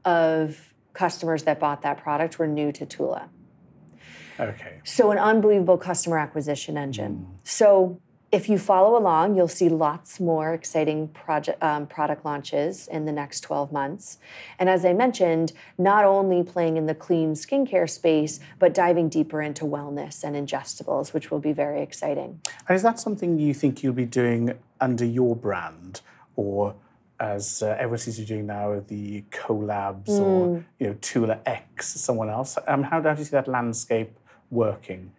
of 0.06 0.74
customers 0.94 1.44
that 1.44 1.60
bought 1.60 1.82
that 1.82 1.98
product 1.98 2.40
were 2.40 2.48
new 2.48 2.72
to 2.72 2.86
Tula. 2.86 3.30
Okay. 4.40 4.80
So 4.84 5.12
an 5.12 5.18
unbelievable 5.18 5.78
customer 5.78 6.18
acquisition 6.18 6.78
engine. 6.78 7.28
Mm. 7.30 7.48
So 7.48 8.02
if 8.32 8.48
you 8.48 8.60
follow 8.60 8.98
along, 8.98 9.36
you'll 9.36 9.48
see 9.48 9.70
lots 9.70 10.20
more 10.20 10.54
exciting 10.54 11.08
project, 11.08 11.62
um, 11.64 11.88
product 11.88 12.24
launches 12.24 12.88
in 12.88 13.06
the 13.06 13.12
next 13.12 13.42
12 13.42 13.72
months. 13.72 14.20
And 14.60 14.70
as 14.70 14.86
I 14.86 14.94
mentioned, 14.94 15.54
not 15.78 16.06
only 16.06 16.44
playing 16.44 16.78
in 16.78 16.86
the 16.86 16.94
clean 16.94 17.34
skincare 17.34 17.90
space, 17.90 18.40
but 18.60 18.74
diving 18.74 19.10
deeper 19.10 19.42
into 19.42 19.66
wellness 19.66 20.24
and 20.24 20.36
ingestibles, 20.36 21.12
which 21.14 21.32
will 21.32 21.40
be 21.40 21.54
very 21.54 21.82
exciting. 21.82 22.40
And 22.68 22.76
is 22.76 22.84
that 22.84 23.00
something 23.00 23.40
you 23.40 23.54
think 23.54 23.82
you'll 23.82 23.94
be 23.94 24.06
doing 24.06 24.54
under 24.80 25.06
your 25.06 25.36
brand 25.36 26.02
or? 26.36 26.76
as 27.22 27.62
uh, 27.62 27.76
everyone 27.78 27.98
seems 27.98 28.16
to 28.16 28.22
be 28.22 28.28
doing 28.28 28.46
now, 28.46 28.82
the 28.88 29.22
collabs 29.30 30.08
mm. 30.08 30.22
or 30.22 30.66
you 30.80 30.88
know 30.88 30.96
Tula 31.02 31.40
X, 31.46 32.00
someone 32.00 32.30
else. 32.30 32.58
Um, 32.66 32.82
how, 32.82 33.02
how 33.02 33.14
do 33.14 33.20
you 33.20 33.26
see 33.26 33.32
that 33.32 33.48
landscape 33.48 34.18
working? 34.50 35.12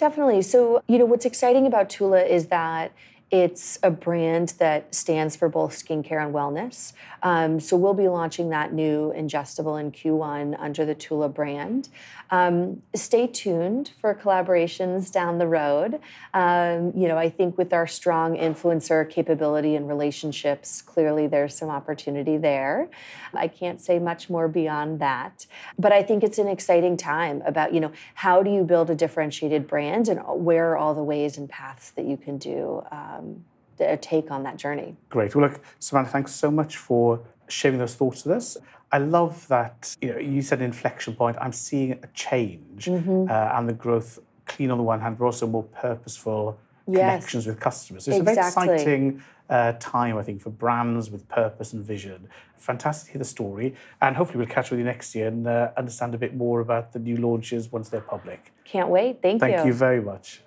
Definitely. 0.00 0.40
So, 0.40 0.82
you 0.88 0.96
know, 0.96 1.04
what's 1.04 1.26
exciting 1.26 1.66
about 1.66 1.90
Tula 1.90 2.22
is 2.22 2.46
that 2.46 2.92
it's 3.30 3.78
a 3.82 3.90
brand 3.90 4.54
that 4.56 4.94
stands 4.94 5.36
for 5.36 5.50
both 5.50 5.72
skincare 5.72 6.24
and 6.24 6.34
wellness. 6.34 6.94
Um, 7.22 7.60
so 7.60 7.76
we'll 7.76 7.92
be 7.92 8.08
launching 8.08 8.48
that 8.48 8.72
new 8.72 9.12
ingestible 9.14 9.78
in 9.78 9.92
Q1 9.92 10.56
under 10.58 10.86
the 10.86 10.94
Tula 10.94 11.28
brand. 11.28 11.90
Um, 12.30 12.82
stay 12.94 13.26
tuned 13.26 13.90
for 14.00 14.14
collaborations 14.14 15.10
down 15.10 15.38
the 15.38 15.46
road. 15.46 16.00
Um, 16.32 16.92
you 16.94 17.08
know, 17.08 17.18
I 17.18 17.28
think 17.28 17.58
with 17.58 17.72
our 17.72 17.86
strong 17.86 18.36
influencer 18.36 19.08
capability 19.08 19.74
and 19.74 19.88
relationships, 19.88 20.80
clearly 20.80 21.26
there's 21.26 21.56
some 21.56 21.70
opportunity 21.70 22.36
there. 22.36 22.88
I 23.34 23.48
can't 23.48 23.80
say 23.80 23.98
much 23.98 24.30
more 24.30 24.48
beyond 24.48 25.00
that, 25.00 25.46
but 25.78 25.92
I 25.92 26.02
think 26.02 26.22
it's 26.22 26.38
an 26.38 26.48
exciting 26.48 26.96
time 26.96 27.42
about 27.44 27.74
you 27.74 27.80
know 27.80 27.92
how 28.14 28.42
do 28.42 28.50
you 28.50 28.64
build 28.64 28.90
a 28.90 28.94
differentiated 28.94 29.66
brand 29.66 30.08
and 30.08 30.20
where 30.26 30.70
are 30.70 30.76
all 30.76 30.94
the 30.94 31.02
ways 31.02 31.36
and 31.36 31.48
paths 31.48 31.90
that 31.92 32.04
you 32.04 32.16
can 32.16 32.38
do. 32.38 32.82
Um, 32.90 33.44
a 33.80 33.96
take 33.96 34.30
on 34.30 34.42
that 34.42 34.56
journey. 34.56 34.96
Great. 35.08 35.34
Well, 35.34 35.48
look, 35.48 35.60
Savannah, 35.78 36.08
thanks 36.08 36.32
so 36.32 36.50
much 36.50 36.76
for 36.76 37.20
sharing 37.48 37.78
those 37.78 37.94
thoughts 37.94 38.24
with 38.24 38.36
us. 38.36 38.56
I 38.92 38.98
love 38.98 39.46
that 39.48 39.96
you 40.00 40.12
know 40.12 40.18
you 40.18 40.42
said 40.42 40.60
inflection 40.60 41.14
point. 41.14 41.36
I'm 41.40 41.52
seeing 41.52 41.92
a 41.92 42.06
change 42.14 42.86
mm-hmm. 42.86 43.30
uh, 43.30 43.58
and 43.58 43.68
the 43.68 43.72
growth 43.72 44.18
clean 44.46 44.70
on 44.70 44.78
the 44.78 44.84
one 44.84 45.00
hand, 45.00 45.18
but 45.18 45.26
also 45.26 45.46
more 45.46 45.62
purposeful 45.62 46.58
yes. 46.88 46.98
connections 46.98 47.46
with 47.46 47.60
customers. 47.60 48.04
So 48.04 48.10
it's 48.10 48.20
exactly. 48.20 48.32
a 48.32 48.66
very 48.66 48.76
exciting 48.76 49.22
uh, 49.48 49.72
time, 49.78 50.16
I 50.16 50.22
think, 50.22 50.42
for 50.42 50.50
brands 50.50 51.10
with 51.10 51.28
purpose 51.28 51.72
and 51.72 51.84
vision. 51.84 52.28
Fantastic 52.56 53.06
to 53.06 53.12
hear 53.12 53.18
the 53.20 53.24
story, 53.24 53.74
and 54.00 54.16
hopefully 54.16 54.38
we'll 54.38 54.52
catch 54.52 54.66
up 54.66 54.72
with 54.72 54.80
you 54.80 54.84
next 54.84 55.14
year 55.14 55.28
and 55.28 55.46
uh, 55.46 55.70
understand 55.76 56.14
a 56.14 56.18
bit 56.18 56.34
more 56.34 56.60
about 56.60 56.92
the 56.92 56.98
new 56.98 57.16
launches 57.16 57.70
once 57.70 57.88
they're 57.88 58.00
public. 58.00 58.52
Can't 58.64 58.88
wait. 58.88 59.22
Thank, 59.22 59.40
Thank 59.40 59.52
you. 59.52 59.56
Thank 59.58 59.66
you 59.66 59.74
very 59.74 60.00
much. 60.00 60.42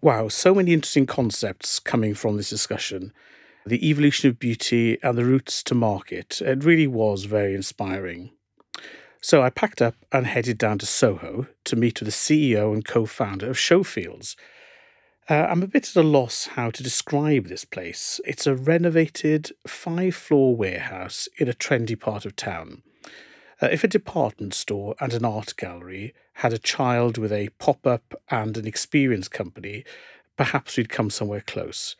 Wow, 0.00 0.28
so 0.28 0.54
many 0.54 0.74
interesting 0.74 1.06
concepts 1.06 1.78
coming 1.78 2.12
from 2.14 2.36
this 2.36 2.50
discussion 2.50 3.12
the 3.66 3.88
evolution 3.88 4.28
of 4.28 4.38
beauty 4.38 4.98
and 5.02 5.16
the 5.16 5.24
routes 5.24 5.62
to 5.64 5.74
market. 5.74 6.40
It 6.42 6.64
really 6.64 6.86
was 6.86 7.24
very 7.24 7.54
inspiring. 7.54 8.30
So 9.20 9.42
I 9.42 9.48
packed 9.48 9.80
up 9.80 9.94
and 10.12 10.26
headed 10.26 10.58
down 10.58 10.78
to 10.78 10.86
Soho 10.86 11.46
to 11.64 11.76
meet 11.76 12.00
with 12.00 12.08
the 12.08 12.12
CEO 12.12 12.74
and 12.74 12.84
co 12.84 13.06
founder 13.06 13.48
of 13.48 13.56
Showfields. 13.56 14.36
Uh, 15.30 15.46
I'm 15.48 15.62
a 15.62 15.66
bit 15.66 15.88
at 15.88 15.96
a 15.96 16.06
loss 16.06 16.48
how 16.48 16.70
to 16.70 16.82
describe 16.82 17.46
this 17.46 17.64
place. 17.64 18.20
It's 18.26 18.46
a 18.46 18.54
renovated 18.54 19.52
five 19.66 20.14
floor 20.14 20.54
warehouse 20.54 21.26
in 21.38 21.48
a 21.48 21.54
trendy 21.54 21.98
part 21.98 22.26
of 22.26 22.36
town. 22.36 22.82
Uh, 23.62 23.68
if 23.72 23.82
a 23.82 23.88
department 23.88 24.52
store 24.52 24.94
and 25.00 25.14
an 25.14 25.24
art 25.24 25.54
gallery 25.56 26.12
had 26.34 26.52
a 26.52 26.58
child 26.58 27.16
with 27.16 27.32
a 27.32 27.48
pop 27.58 27.86
up 27.86 28.12
and 28.28 28.58
an 28.58 28.66
experience 28.66 29.28
company, 29.28 29.84
perhaps 30.36 30.76
we'd 30.76 30.90
come 30.90 31.08
somewhere 31.08 31.42
close. 31.46 31.96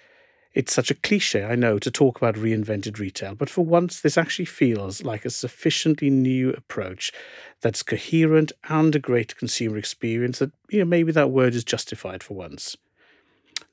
It's 0.54 0.72
such 0.72 0.90
a 0.92 0.94
cliche, 0.94 1.44
I 1.44 1.56
know, 1.56 1.80
to 1.80 1.90
talk 1.90 2.16
about 2.16 2.36
reinvented 2.36 3.00
retail, 3.00 3.34
but 3.34 3.50
for 3.50 3.64
once, 3.64 4.00
this 4.00 4.16
actually 4.16 4.44
feels 4.44 5.02
like 5.02 5.24
a 5.24 5.30
sufficiently 5.30 6.10
new 6.10 6.50
approach 6.50 7.10
that's 7.60 7.82
coherent 7.82 8.52
and 8.68 8.94
a 8.94 9.00
great 9.00 9.36
consumer 9.36 9.76
experience 9.76 10.38
that, 10.38 10.52
you 10.70 10.78
know, 10.78 10.84
maybe 10.84 11.10
that 11.10 11.30
word 11.30 11.56
is 11.56 11.64
justified 11.64 12.22
for 12.22 12.34
once. 12.34 12.76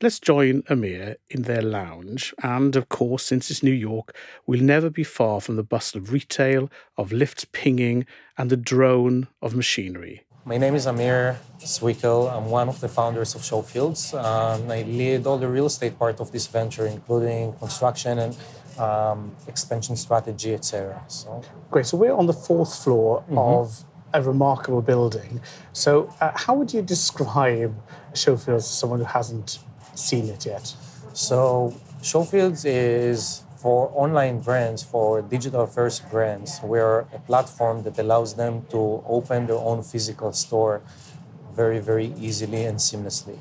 Let's 0.02 0.20
join 0.20 0.64
Amir 0.68 1.18
in 1.30 1.44
their 1.44 1.62
lounge, 1.62 2.34
and 2.42 2.76
of 2.76 2.90
course, 2.90 3.26
since 3.26 3.52
it's 3.52 3.62
New 3.62 3.70
York, 3.70 4.16
we'll 4.48 4.62
never 4.62 4.90
be 4.90 5.04
far 5.04 5.40
from 5.40 5.58
the 5.58 5.64
bustle 5.64 6.02
of 6.02 6.12
retail, 6.12 6.72
of 6.98 7.12
lifts 7.12 7.46
pinging, 7.46 8.08
and 8.40 8.50
the 8.50 8.58
drone 8.58 9.28
of 9.44 9.56
machinery. 9.56 10.24
My 10.44 10.58
name 10.58 10.74
is 10.74 10.88
Amir 10.88 11.38
Zwickel. 11.60 12.36
I'm 12.36 12.50
one 12.50 12.68
of 12.68 12.80
the 12.82 12.90
founders 12.90 13.36
of 13.36 13.42
Showfields. 13.42 14.16
Um, 14.16 14.72
I 14.72 14.82
lead 14.82 15.28
all 15.28 15.38
the 15.38 15.48
real 15.48 15.68
estate 15.68 16.00
part 16.00 16.20
of 16.20 16.32
this 16.32 16.48
venture, 16.48 16.88
including 16.88 17.54
construction 17.54 18.18
and 18.18 18.38
um, 18.80 19.36
expansion 19.48 19.96
strategy, 19.96 20.56
etc. 20.56 21.00
So 21.08 21.44
great. 21.70 21.86
So 21.86 21.96
we're 21.96 22.16
on 22.16 22.26
the 22.26 22.34
fourth 22.34 22.84
floor 22.84 23.22
mm-hmm. 23.22 23.38
of 23.38 23.84
a 24.16 24.22
remarkable 24.24 24.82
building. 24.82 25.42
So 25.74 26.12
uh, 26.20 26.32
how 26.34 26.56
would 26.56 26.74
you 26.74 26.82
describe 26.82 27.76
Showfields 28.14 28.68
to 28.68 28.74
someone 28.74 28.98
who 28.98 29.06
hasn't 29.06 29.60
seen 29.94 30.28
it 30.28 30.48
yet? 30.48 30.74
So 31.14 31.72
Showfields 32.02 32.66
is 32.66 33.44
for 33.62 33.92
online 33.94 34.40
brands, 34.40 34.82
for 34.82 35.22
digital 35.22 35.68
first 35.68 36.10
brands, 36.10 36.60
we're 36.64 37.02
a 37.14 37.20
platform 37.28 37.84
that 37.84 38.00
allows 38.00 38.34
them 38.34 38.66
to 38.72 39.04
open 39.08 39.46
their 39.46 39.58
own 39.58 39.84
physical 39.84 40.34
store 40.34 40.82
very, 41.54 41.80
very 41.80 42.14
easily 42.18 42.66
and 42.66 42.78
seamlessly. 42.80 43.38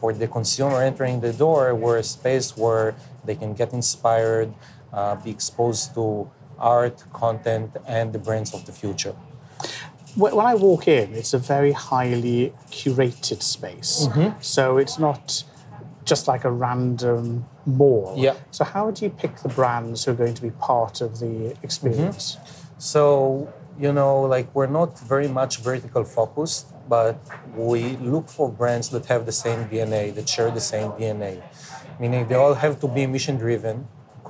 For 0.00 0.12
the 0.14 0.26
consumer 0.26 0.82
entering 0.82 1.20
the 1.20 1.32
door, 1.32 1.74
we're 1.74 1.98
a 1.98 2.02
space 2.02 2.56
where 2.56 2.94
they 3.26 3.34
can 3.34 3.52
get 3.52 3.72
inspired, 3.72 4.54
uh, 4.92 5.16
be 5.16 5.30
exposed 5.30 5.94
to 5.94 6.30
art, 6.58 7.04
content, 7.12 7.76
and 7.86 8.12
the 8.12 8.18
brands 8.18 8.54
of 8.54 8.64
the 8.64 8.72
future. 8.72 9.14
When 10.16 10.38
I 10.38 10.54
walk 10.54 10.88
in, 10.88 11.14
it's 11.14 11.34
a 11.34 11.38
very 11.38 11.72
highly 11.72 12.52
curated 12.70 13.42
space. 13.42 14.06
Mm-hmm. 14.08 14.40
So 14.40 14.78
it's 14.78 14.98
not 14.98 15.44
just 16.12 16.28
like 16.28 16.44
a 16.44 16.54
random 16.66 17.24
mall. 17.64 18.12
Yeah. 18.26 18.34
So 18.50 18.62
how 18.74 18.84
do 18.94 19.00
you 19.06 19.12
pick 19.22 19.32
the 19.46 19.52
brands 19.58 20.04
who 20.04 20.08
are 20.12 20.20
going 20.22 20.36
to 20.40 20.44
be 20.48 20.52
part 20.70 21.00
of 21.06 21.10
the 21.22 21.34
experience? 21.66 22.26
Mm-hmm. 22.26 22.80
So, 22.92 23.04
you 23.84 23.92
know, 23.98 24.14
like 24.34 24.46
we're 24.56 24.74
not 24.80 24.90
very 25.12 25.30
much 25.40 25.52
vertical 25.70 26.04
focused, 26.04 26.66
but 26.96 27.16
we 27.70 27.82
look 28.12 28.26
for 28.36 28.46
brands 28.60 28.86
that 28.94 29.04
have 29.12 29.22
the 29.30 29.36
same 29.44 29.60
DNA, 29.70 30.14
that 30.16 30.28
share 30.28 30.50
the 30.50 30.66
same 30.74 30.88
DNA. 30.98 31.34
Meaning 31.98 32.28
they 32.28 32.38
all 32.44 32.56
have 32.64 32.74
to 32.82 32.88
be 32.96 33.02
mission 33.06 33.36
driven, 33.44 33.76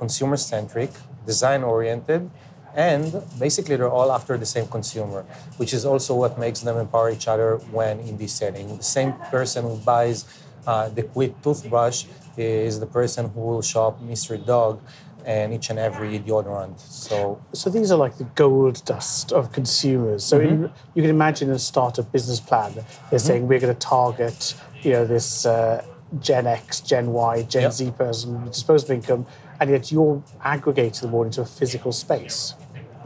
consumer 0.03 0.37
centric, 0.37 0.91
design 1.31 1.61
oriented, 1.73 2.31
and 2.75 3.03
basically 3.45 3.75
they're 3.75 3.95
all 3.99 4.11
after 4.17 4.37
the 4.37 4.49
same 4.55 4.67
consumer, 4.77 5.21
which 5.57 5.73
is 5.77 5.83
also 5.91 6.11
what 6.15 6.39
makes 6.45 6.61
them 6.61 6.77
empower 6.77 7.09
each 7.17 7.27
other 7.27 7.49
when 7.77 7.99
in 8.09 8.15
this 8.21 8.33
setting. 8.41 8.77
The 8.77 8.91
same 8.99 9.11
person 9.35 9.59
who 9.67 9.75
buys 9.93 10.17
uh, 10.65 10.89
the 10.89 11.03
Quip 11.03 11.41
toothbrush 11.41 12.05
is 12.37 12.79
the 12.79 12.85
person 12.85 13.29
who 13.29 13.41
will 13.41 13.61
shop 13.61 14.01
Mr. 14.01 14.43
Dog 14.43 14.81
and 15.25 15.53
each 15.53 15.69
and 15.69 15.79
every 15.79 16.19
deodorant. 16.19 16.79
So, 16.79 17.41
so 17.53 17.69
these 17.69 17.91
are 17.91 17.97
like 17.97 18.17
the 18.17 18.25
gold 18.35 18.83
dust 18.85 19.31
of 19.31 19.51
consumers. 19.51 20.23
So 20.23 20.39
mm-hmm. 20.39 20.65
in, 20.65 20.71
you 20.95 21.01
can 21.01 21.09
imagine 21.09 21.49
a 21.51 21.59
startup 21.59 22.11
business 22.11 22.39
plan. 22.39 22.73
They're 22.73 22.83
mm-hmm. 22.83 23.17
saying 23.17 23.47
we're 23.47 23.59
going 23.59 23.73
to 23.73 23.79
target, 23.79 24.55
you 24.81 24.91
know, 24.91 25.05
this 25.05 25.45
uh, 25.45 25.85
Gen 26.19 26.47
X, 26.47 26.81
Gen 26.81 27.11
Y, 27.11 27.43
Gen 27.43 27.63
yep. 27.63 27.71
Z 27.71 27.91
person 27.91 28.43
with 28.43 28.53
disposable 28.53 28.95
income, 28.95 29.25
and 29.59 29.69
yet 29.69 29.91
you're 29.91 30.21
aggregating 30.43 31.07
them 31.07 31.13
all 31.15 31.23
into 31.23 31.41
a 31.41 31.45
physical 31.45 31.91
space. 31.91 32.55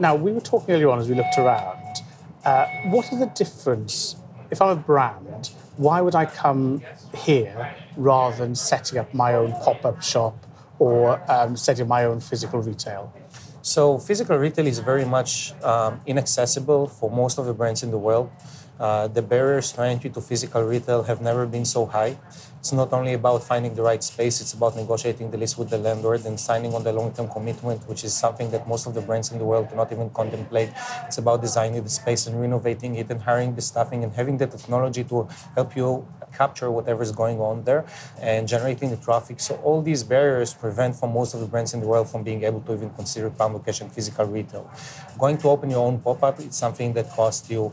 Now, 0.00 0.14
we 0.14 0.32
were 0.32 0.40
talking 0.40 0.74
earlier 0.74 0.90
on 0.90 0.98
as 0.98 1.08
we 1.08 1.14
looked 1.14 1.38
around. 1.38 1.96
Uh, 2.44 2.66
what 2.86 3.12
is 3.12 3.18
the 3.18 3.26
difference? 3.26 4.16
If 4.50 4.62
I'm 4.62 4.70
a 4.70 4.80
brand, 4.80 5.50
why 5.78 6.00
would 6.00 6.14
I 6.14 6.26
come 6.26 6.82
here 7.16 7.74
rather 7.96 8.36
than 8.36 8.54
setting 8.54 8.98
up 8.98 9.14
my 9.14 9.34
own 9.34 9.52
pop 9.62 9.84
up 9.84 10.02
shop 10.02 10.34
or 10.78 11.22
um, 11.30 11.56
setting 11.56 11.86
my 11.86 12.04
own 12.04 12.20
physical 12.20 12.60
retail? 12.60 13.12
So, 13.62 13.98
physical 13.98 14.36
retail 14.36 14.66
is 14.66 14.80
very 14.80 15.04
much 15.04 15.52
um, 15.62 16.00
inaccessible 16.06 16.88
for 16.88 17.10
most 17.10 17.38
of 17.38 17.46
the 17.46 17.54
brands 17.54 17.82
in 17.82 17.90
the 17.90 17.98
world. 17.98 18.30
Uh, 18.78 19.08
the 19.08 19.22
barriers 19.22 19.72
to 19.72 19.82
entry 19.82 20.10
to 20.10 20.20
physical 20.20 20.62
retail 20.62 21.04
have 21.04 21.20
never 21.20 21.46
been 21.46 21.64
so 21.64 21.86
high. 21.86 22.18
It's 22.58 22.72
not 22.72 22.92
only 22.92 23.14
about 23.14 23.44
finding 23.44 23.74
the 23.74 23.82
right 23.82 24.02
space, 24.02 24.40
it's 24.40 24.52
about 24.52 24.74
negotiating 24.74 25.30
the 25.30 25.38
lease 25.38 25.56
with 25.56 25.70
the 25.70 25.78
landlord 25.78 26.26
and 26.26 26.38
signing 26.38 26.74
on 26.74 26.82
the 26.82 26.92
long 26.92 27.12
term 27.12 27.28
commitment, 27.28 27.88
which 27.88 28.02
is 28.02 28.12
something 28.12 28.50
that 28.50 28.66
most 28.66 28.86
of 28.86 28.94
the 28.94 29.00
brands 29.00 29.30
in 29.30 29.38
the 29.38 29.44
world 29.44 29.70
do 29.70 29.76
not 29.76 29.92
even 29.92 30.10
contemplate. 30.10 30.70
It's 31.06 31.18
about 31.18 31.40
designing 31.40 31.82
the 31.84 31.88
space 31.88 32.26
and 32.26 32.40
renovating 32.40 32.96
it 32.96 33.10
and 33.10 33.22
hiring 33.22 33.54
the 33.54 33.62
staffing 33.62 34.02
and 34.02 34.12
having 34.12 34.38
the 34.38 34.48
technology 34.48 35.04
to 35.04 35.28
help 35.54 35.76
you 35.76 36.06
capture 36.36 36.70
whatever 36.70 37.02
is 37.02 37.12
going 37.12 37.40
on 37.40 37.64
there 37.64 37.84
and 38.20 38.48
generating 38.48 38.90
the 38.90 38.96
traffic. 38.96 39.40
So 39.40 39.54
all 39.62 39.80
these 39.80 40.02
barriers 40.02 40.52
prevent 40.52 40.96
for 40.96 41.08
most 41.08 41.34
of 41.34 41.40
the 41.40 41.46
brands 41.46 41.74
in 41.74 41.80
the 41.80 41.86
world 41.86 42.10
from 42.10 42.22
being 42.22 42.42
able 42.44 42.60
to 42.62 42.74
even 42.74 42.90
consider 42.90 43.30
palm 43.30 43.54
location 43.54 43.88
physical 43.88 44.26
retail. 44.26 44.70
Going 45.18 45.38
to 45.38 45.48
open 45.48 45.70
your 45.70 45.86
own 45.86 46.00
pop-up, 46.00 46.40
it's 46.40 46.56
something 46.56 46.92
that 46.94 47.08
costs 47.10 47.48
you 47.50 47.72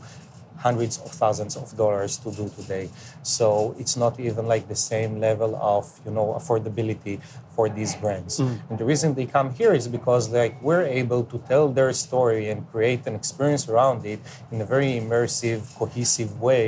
hundreds 0.66 0.94
of 1.04 1.10
thousands 1.22 1.54
of 1.62 1.68
dollars 1.82 2.12
to 2.24 2.28
do 2.40 2.46
today. 2.58 2.86
So 3.22 3.46
it's 3.80 3.96
not 4.04 4.14
even 4.28 4.44
like 4.52 4.64
the 4.74 4.80
same 4.92 5.12
level 5.28 5.50
of 5.74 5.84
you 6.04 6.12
know 6.16 6.26
affordability 6.38 7.16
for 7.54 7.64
these 7.78 7.92
brands. 8.02 8.34
Mm. 8.38 8.60
And 8.68 8.74
the 8.80 8.86
reason 8.92 9.08
they 9.18 9.28
come 9.38 9.48
here 9.60 9.72
is 9.80 9.86
because 9.98 10.22
like 10.40 10.54
we're 10.68 10.86
able 11.02 11.22
to 11.32 11.36
tell 11.50 11.66
their 11.78 11.92
story 12.06 12.44
and 12.52 12.58
create 12.72 13.02
an 13.10 13.14
experience 13.20 13.64
around 13.72 14.00
it 14.12 14.20
in 14.52 14.58
a 14.60 14.68
very 14.74 14.92
immersive, 15.00 15.60
cohesive 15.80 16.32
way 16.48 16.66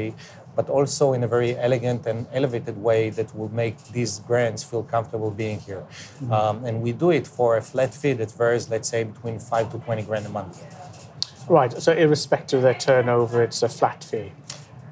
but 0.58 0.68
also 0.78 1.04
in 1.16 1.22
a 1.22 1.30
very 1.36 1.52
elegant 1.68 2.00
and 2.10 2.26
elevated 2.38 2.76
way 2.88 3.10
that 3.18 3.28
will 3.38 3.52
make 3.62 3.76
these 3.96 4.12
brands 4.28 4.60
feel 4.70 4.82
comfortable 4.94 5.30
being 5.30 5.60
here. 5.68 5.84
Mm-hmm. 5.86 6.32
Um, 6.32 6.56
and 6.66 6.74
we 6.82 6.90
do 6.90 7.08
it 7.18 7.26
for 7.36 7.56
a 7.56 7.62
flat 7.62 7.94
fee 8.00 8.14
that 8.20 8.30
varies, 8.32 8.64
let's 8.68 8.88
say, 8.88 9.00
between 9.04 9.38
five 9.38 9.70
to 9.70 9.78
20 9.78 10.02
grand 10.02 10.26
a 10.26 10.32
month. 10.38 10.54
Right. 11.48 11.72
So 11.82 11.92
irrespective 11.92 12.58
of 12.58 12.62
their 12.62 12.74
turnover, 12.74 13.42
it's 13.42 13.62
a 13.62 13.68
flat 13.68 14.04
fee. 14.04 14.32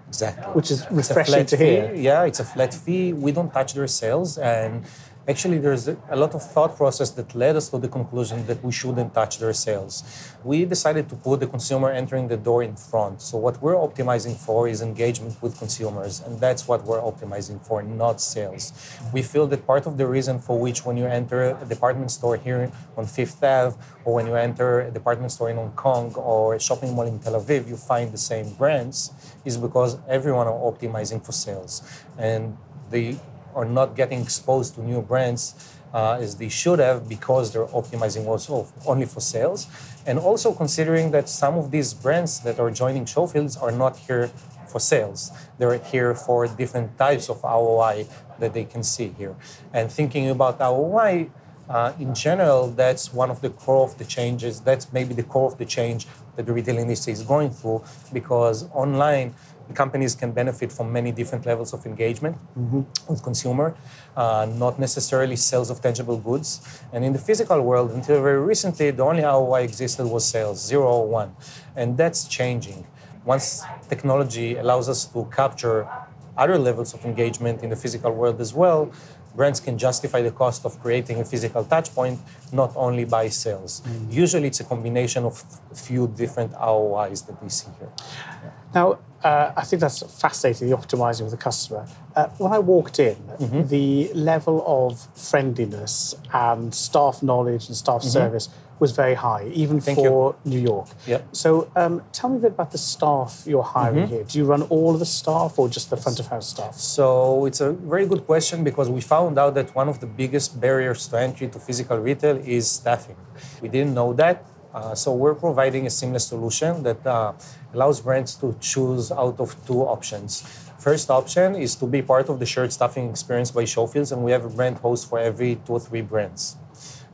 Exactly. 0.08 0.52
Which 0.54 0.70
is 0.70 0.86
refreshing 0.90 1.46
to 1.46 1.56
hear. 1.56 1.92
Fee. 1.92 2.02
Yeah, 2.02 2.24
it's 2.24 2.40
a 2.40 2.44
flat 2.44 2.72
fee. 2.72 3.12
We 3.12 3.32
don't 3.32 3.52
touch 3.52 3.74
their 3.74 3.86
sales, 3.86 4.38
and 4.38 4.84
actually 5.28 5.58
there's 5.58 5.88
a 5.88 6.16
lot 6.16 6.34
of 6.34 6.42
thought 6.42 6.76
process 6.76 7.10
that 7.10 7.34
led 7.34 7.56
us 7.56 7.68
to 7.70 7.78
the 7.78 7.88
conclusion 7.88 8.46
that 8.46 8.62
we 8.62 8.70
shouldn't 8.70 9.12
touch 9.12 9.38
their 9.38 9.52
sales. 9.52 10.04
We 10.44 10.64
decided 10.64 11.08
to 11.08 11.16
put 11.16 11.40
the 11.40 11.46
consumer 11.46 11.90
entering 11.90 12.28
the 12.28 12.36
door 12.36 12.62
in 12.62 12.76
front. 12.76 13.20
So 13.22 13.36
what 13.36 13.60
we're 13.60 13.74
optimizing 13.74 14.36
for 14.36 14.68
is 14.68 14.82
engagement 14.82 15.42
with 15.42 15.58
consumers, 15.58 16.20
and 16.20 16.38
that's 16.38 16.68
what 16.68 16.84
we're 16.84 17.00
optimizing 17.00 17.60
for, 17.66 17.82
not 17.82 18.20
sales. 18.20 18.72
We 19.12 19.22
feel 19.22 19.46
that 19.48 19.66
part 19.66 19.86
of 19.86 19.98
the 19.98 20.06
reason 20.06 20.38
for 20.38 20.58
which 20.58 20.84
when 20.86 20.96
you 20.96 21.06
enter 21.06 21.56
a 21.60 21.64
department 21.64 22.10
store 22.12 22.36
here 22.36 22.70
on 22.96 23.06
Fifth 23.06 23.42
Ave, 23.42 23.76
or 24.04 24.14
when 24.14 24.26
you 24.26 24.36
enter 24.36 24.82
a 24.82 24.90
department 24.90 25.32
store 25.32 25.50
in 25.50 25.56
Hong 25.56 25.72
Kong 25.72 26.14
or 26.14 26.54
a 26.54 26.60
shopping 26.60 26.94
mall 26.94 27.06
in 27.06 27.18
Tel 27.18 27.34
Aviv, 27.34 27.66
you 27.66 27.76
find 27.76 28.12
the 28.12 28.18
same 28.18 28.52
brands, 28.54 29.10
is 29.44 29.56
because 29.56 29.98
everyone 30.08 30.46
are 30.46 30.60
optimizing 30.70 31.24
for 31.24 31.32
sales. 31.32 31.82
And 32.16 32.56
the 32.90 33.16
are 33.56 33.64
not 33.64 33.96
getting 33.96 34.20
exposed 34.20 34.74
to 34.74 34.82
new 34.82 35.00
brands 35.00 35.54
uh, 35.94 36.18
as 36.20 36.36
they 36.36 36.48
should 36.48 36.78
have 36.78 37.08
because 37.08 37.52
they're 37.52 37.72
optimizing 37.80 38.26
also 38.26 38.68
only 38.86 39.06
for 39.06 39.20
sales. 39.20 39.66
And 40.06 40.18
also 40.18 40.52
considering 40.52 41.10
that 41.12 41.28
some 41.28 41.56
of 41.56 41.70
these 41.70 41.94
brands 41.94 42.40
that 42.40 42.60
are 42.60 42.70
joining 42.70 43.06
Showfields 43.06 43.60
are 43.60 43.72
not 43.72 43.96
here 43.96 44.30
for 44.68 44.78
sales. 44.78 45.30
They're 45.58 45.78
here 45.78 46.14
for 46.14 46.46
different 46.46 46.98
types 46.98 47.30
of 47.30 47.42
ROI 47.42 48.06
that 48.38 48.52
they 48.52 48.64
can 48.64 48.82
see 48.82 49.08
here. 49.16 49.34
And 49.72 49.90
thinking 49.90 50.28
about 50.28 50.60
ROI, 50.60 51.30
uh, 51.68 51.92
in 51.98 52.14
general, 52.14 52.68
that's 52.68 53.12
one 53.12 53.30
of 53.30 53.40
the 53.40 53.50
core 53.50 53.84
of 53.84 53.98
the 53.98 54.04
changes. 54.04 54.60
That's 54.60 54.92
maybe 54.92 55.14
the 55.14 55.22
core 55.22 55.50
of 55.50 55.58
the 55.58 55.64
change 55.64 56.06
that 56.36 56.46
the 56.46 56.52
retail 56.52 56.78
industry 56.78 57.12
is 57.12 57.22
going 57.22 57.50
through 57.50 57.82
because 58.12 58.68
online 58.72 59.34
companies 59.74 60.14
can 60.14 60.32
benefit 60.32 60.72
from 60.72 60.92
many 60.92 61.12
different 61.12 61.46
levels 61.46 61.72
of 61.72 61.84
engagement 61.86 62.36
mm-hmm. 62.58 62.82
with 63.08 63.22
consumer, 63.22 63.74
uh, 64.16 64.46
not 64.54 64.78
necessarily 64.78 65.36
sales 65.36 65.70
of 65.70 65.80
tangible 65.80 66.18
goods. 66.18 66.60
And 66.92 67.04
in 67.04 67.12
the 67.12 67.18
physical 67.18 67.60
world, 67.60 67.90
until 67.90 68.22
very 68.22 68.40
recently, 68.40 68.90
the 68.90 69.02
only 69.02 69.22
ROI 69.22 69.62
existed 69.62 70.06
was 70.06 70.24
sales, 70.24 70.64
zero 70.64 70.86
or 70.86 71.08
one. 71.08 71.34
And 71.74 71.96
that's 71.96 72.28
changing. 72.28 72.86
Once 73.24 73.64
technology 73.88 74.56
allows 74.56 74.88
us 74.88 75.04
to 75.06 75.28
capture 75.34 75.88
other 76.36 76.58
levels 76.58 76.94
of 76.94 77.04
engagement 77.04 77.62
in 77.62 77.70
the 77.70 77.76
physical 77.76 78.12
world 78.12 78.40
as 78.40 78.54
well, 78.54 78.92
brands 79.36 79.60
can 79.60 79.76
justify 79.76 80.22
the 80.22 80.30
cost 80.30 80.64
of 80.64 80.80
creating 80.80 81.20
a 81.20 81.24
physical 81.24 81.62
touch 81.64 81.94
point 81.94 82.18
not 82.52 82.72
only 82.74 83.04
by 83.04 83.28
sales. 83.28 83.82
Mm-hmm. 83.82 84.10
Usually 84.10 84.48
it's 84.48 84.60
a 84.60 84.64
combination 84.64 85.24
of 85.24 85.44
a 85.70 85.74
few 85.74 86.08
different 86.08 86.52
ROIs 86.52 87.22
that 87.22 87.40
we 87.42 87.48
see 87.50 87.68
here. 87.78 87.92
Yeah. 87.98 88.50
Now, 88.74 88.98
uh, 89.26 89.52
I 89.56 89.64
think 89.68 89.80
that's 89.80 90.00
fascinating, 90.22 90.70
the 90.70 90.76
optimizing 90.76 91.24
of 91.28 91.32
the 91.32 91.42
customer. 91.48 91.82
Uh, 92.14 92.28
when 92.42 92.52
I 92.52 92.60
walked 92.60 92.98
in, 93.00 93.16
mm-hmm. 93.16 93.66
the 93.66 94.12
level 94.14 94.62
of 94.78 94.90
friendliness 95.30 96.14
and 96.32 96.72
staff 96.72 97.22
knowledge 97.28 97.66
and 97.68 97.76
staff 97.76 98.02
mm-hmm. 98.02 98.20
service 98.20 98.48
was 98.78 98.92
very 98.92 99.14
high, 99.14 99.44
even 99.62 99.80
Thank 99.80 99.98
for 99.98 100.36
you. 100.44 100.50
New 100.52 100.60
York. 100.60 100.88
Yep. 101.06 101.20
So 101.32 101.48
um, 101.74 102.02
tell 102.12 102.28
me 102.30 102.36
a 102.36 102.40
bit 102.46 102.52
about 102.58 102.70
the 102.76 102.82
staff 102.92 103.42
you're 103.46 103.70
hiring 103.78 104.04
mm-hmm. 104.04 104.14
here. 104.14 104.24
Do 104.24 104.38
you 104.38 104.44
run 104.44 104.62
all 104.74 104.92
of 104.94 105.00
the 105.00 105.12
staff 105.20 105.58
or 105.58 105.68
just 105.68 105.90
the 105.90 105.96
front 105.96 106.20
of 106.20 106.26
house 106.28 106.48
staff? 106.50 106.74
So 106.74 107.46
it's 107.46 107.60
a 107.60 107.72
very 107.72 108.06
good 108.06 108.26
question 108.26 108.62
because 108.62 108.88
we 108.96 109.00
found 109.00 109.38
out 109.42 109.54
that 109.54 109.74
one 109.74 109.88
of 109.88 109.98
the 109.98 110.06
biggest 110.06 110.60
barriers 110.60 111.08
to 111.08 111.18
entry 111.18 111.48
to 111.48 111.58
physical 111.58 111.98
retail 111.98 112.36
is 112.36 112.70
staffing. 112.70 113.16
We 113.62 113.68
didn't 113.68 113.94
know 113.94 114.12
that. 114.22 114.36
Uh, 114.76 114.94
so 114.94 115.10
we're 115.10 115.34
providing 115.34 115.86
a 115.86 115.90
seamless 115.90 116.26
solution 116.26 116.82
that 116.82 117.00
uh, 117.06 117.32
allows 117.72 117.98
brands 118.02 118.34
to 118.34 118.54
choose 118.60 119.10
out 119.10 119.40
of 119.40 119.56
two 119.66 119.80
options. 119.80 120.42
First 120.78 121.08
option 121.08 121.56
is 121.56 121.74
to 121.76 121.86
be 121.86 122.02
part 122.02 122.28
of 122.28 122.38
the 122.38 122.44
shared 122.44 122.74
staffing 122.74 123.08
experience 123.08 123.50
by 123.50 123.62
Showfields, 123.64 124.12
and 124.12 124.22
we 124.22 124.32
have 124.32 124.44
a 124.44 124.50
brand 124.50 124.76
host 124.76 125.08
for 125.08 125.18
every 125.18 125.56
two 125.64 125.72
or 125.72 125.80
three 125.80 126.02
brands. 126.02 126.58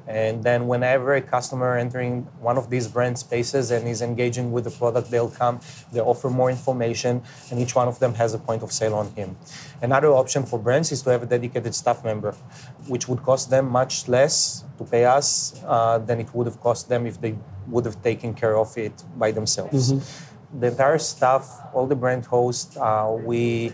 And 0.08 0.42
then 0.42 0.66
whenever 0.66 1.14
a 1.14 1.22
customer 1.22 1.78
entering 1.78 2.26
one 2.40 2.58
of 2.58 2.68
these 2.68 2.88
brand 2.88 3.16
spaces 3.20 3.70
and 3.70 3.86
is 3.86 4.02
engaging 4.02 4.50
with 4.50 4.64
the 4.64 4.70
product, 4.70 5.12
they'll 5.12 5.30
come, 5.30 5.60
they 5.92 6.00
offer 6.00 6.28
more 6.28 6.50
information, 6.50 7.22
and 7.52 7.60
each 7.60 7.76
one 7.76 7.86
of 7.86 8.00
them 8.00 8.14
has 8.14 8.34
a 8.34 8.38
point 8.38 8.64
of 8.64 8.72
sale 8.72 8.94
on 8.94 9.14
him. 9.14 9.36
Another 9.80 10.08
option 10.08 10.44
for 10.44 10.58
brands 10.58 10.90
is 10.90 11.02
to 11.02 11.10
have 11.10 11.22
a 11.22 11.26
dedicated 11.26 11.76
staff 11.76 12.02
member, 12.02 12.32
which 12.88 13.06
would 13.06 13.22
cost 13.22 13.50
them 13.50 13.68
much 13.68 14.08
less 14.08 14.64
to 14.78 14.84
pay 14.84 15.04
us 15.04 15.62
uh, 15.64 15.98
than 15.98 16.18
it 16.18 16.34
would 16.34 16.48
have 16.48 16.60
cost 16.60 16.88
them 16.88 17.06
if 17.06 17.20
they 17.20 17.36
would 17.68 17.84
have 17.84 18.02
taken 18.02 18.34
care 18.34 18.56
of 18.56 18.76
it 18.76 18.92
by 19.16 19.30
themselves. 19.30 19.92
Mm-hmm. 19.92 20.60
The 20.60 20.66
entire 20.68 20.98
staff, 20.98 21.48
all 21.72 21.86
the 21.86 21.96
brand 21.96 22.26
hosts, 22.26 22.76
uh, 22.76 23.16
we 23.24 23.72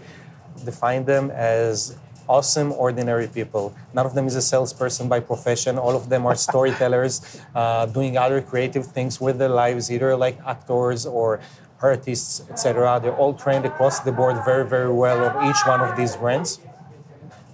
define 0.65 1.05
them 1.05 1.31
as 1.31 1.97
awesome, 2.29 2.73
ordinary 2.73 3.27
people. 3.27 3.75
None 3.95 4.07
of 4.07 4.15
them 4.15 4.27
is 4.27 4.37
a 4.37 4.43
salesperson 4.43 5.09
by 5.09 5.21
profession. 5.21 5.79
All 5.79 5.97
of 5.97 6.09
them 6.09 6.27
are 6.27 6.37
storytellers, 6.49 7.41
uh, 7.55 7.87
doing 7.87 8.17
other 8.17 8.41
creative 8.43 8.87
things 8.87 9.21
with 9.21 9.39
their 9.39 9.49
lives, 9.49 9.91
either 9.91 10.17
like 10.17 10.39
actors 10.47 11.07
or 11.07 11.41
artists, 11.81 12.43
etc. 12.51 13.01
They're 13.03 13.17
all 13.17 13.35
trained 13.35 13.65
across 13.65 14.01
the 14.01 14.13
board 14.13 14.37
very, 14.45 14.67
very 14.67 14.93
well 14.93 15.25
of 15.25 15.49
each 15.49 15.61
one 15.67 15.81
of 15.81 15.97
these 15.97 16.17
brands. 16.17 16.61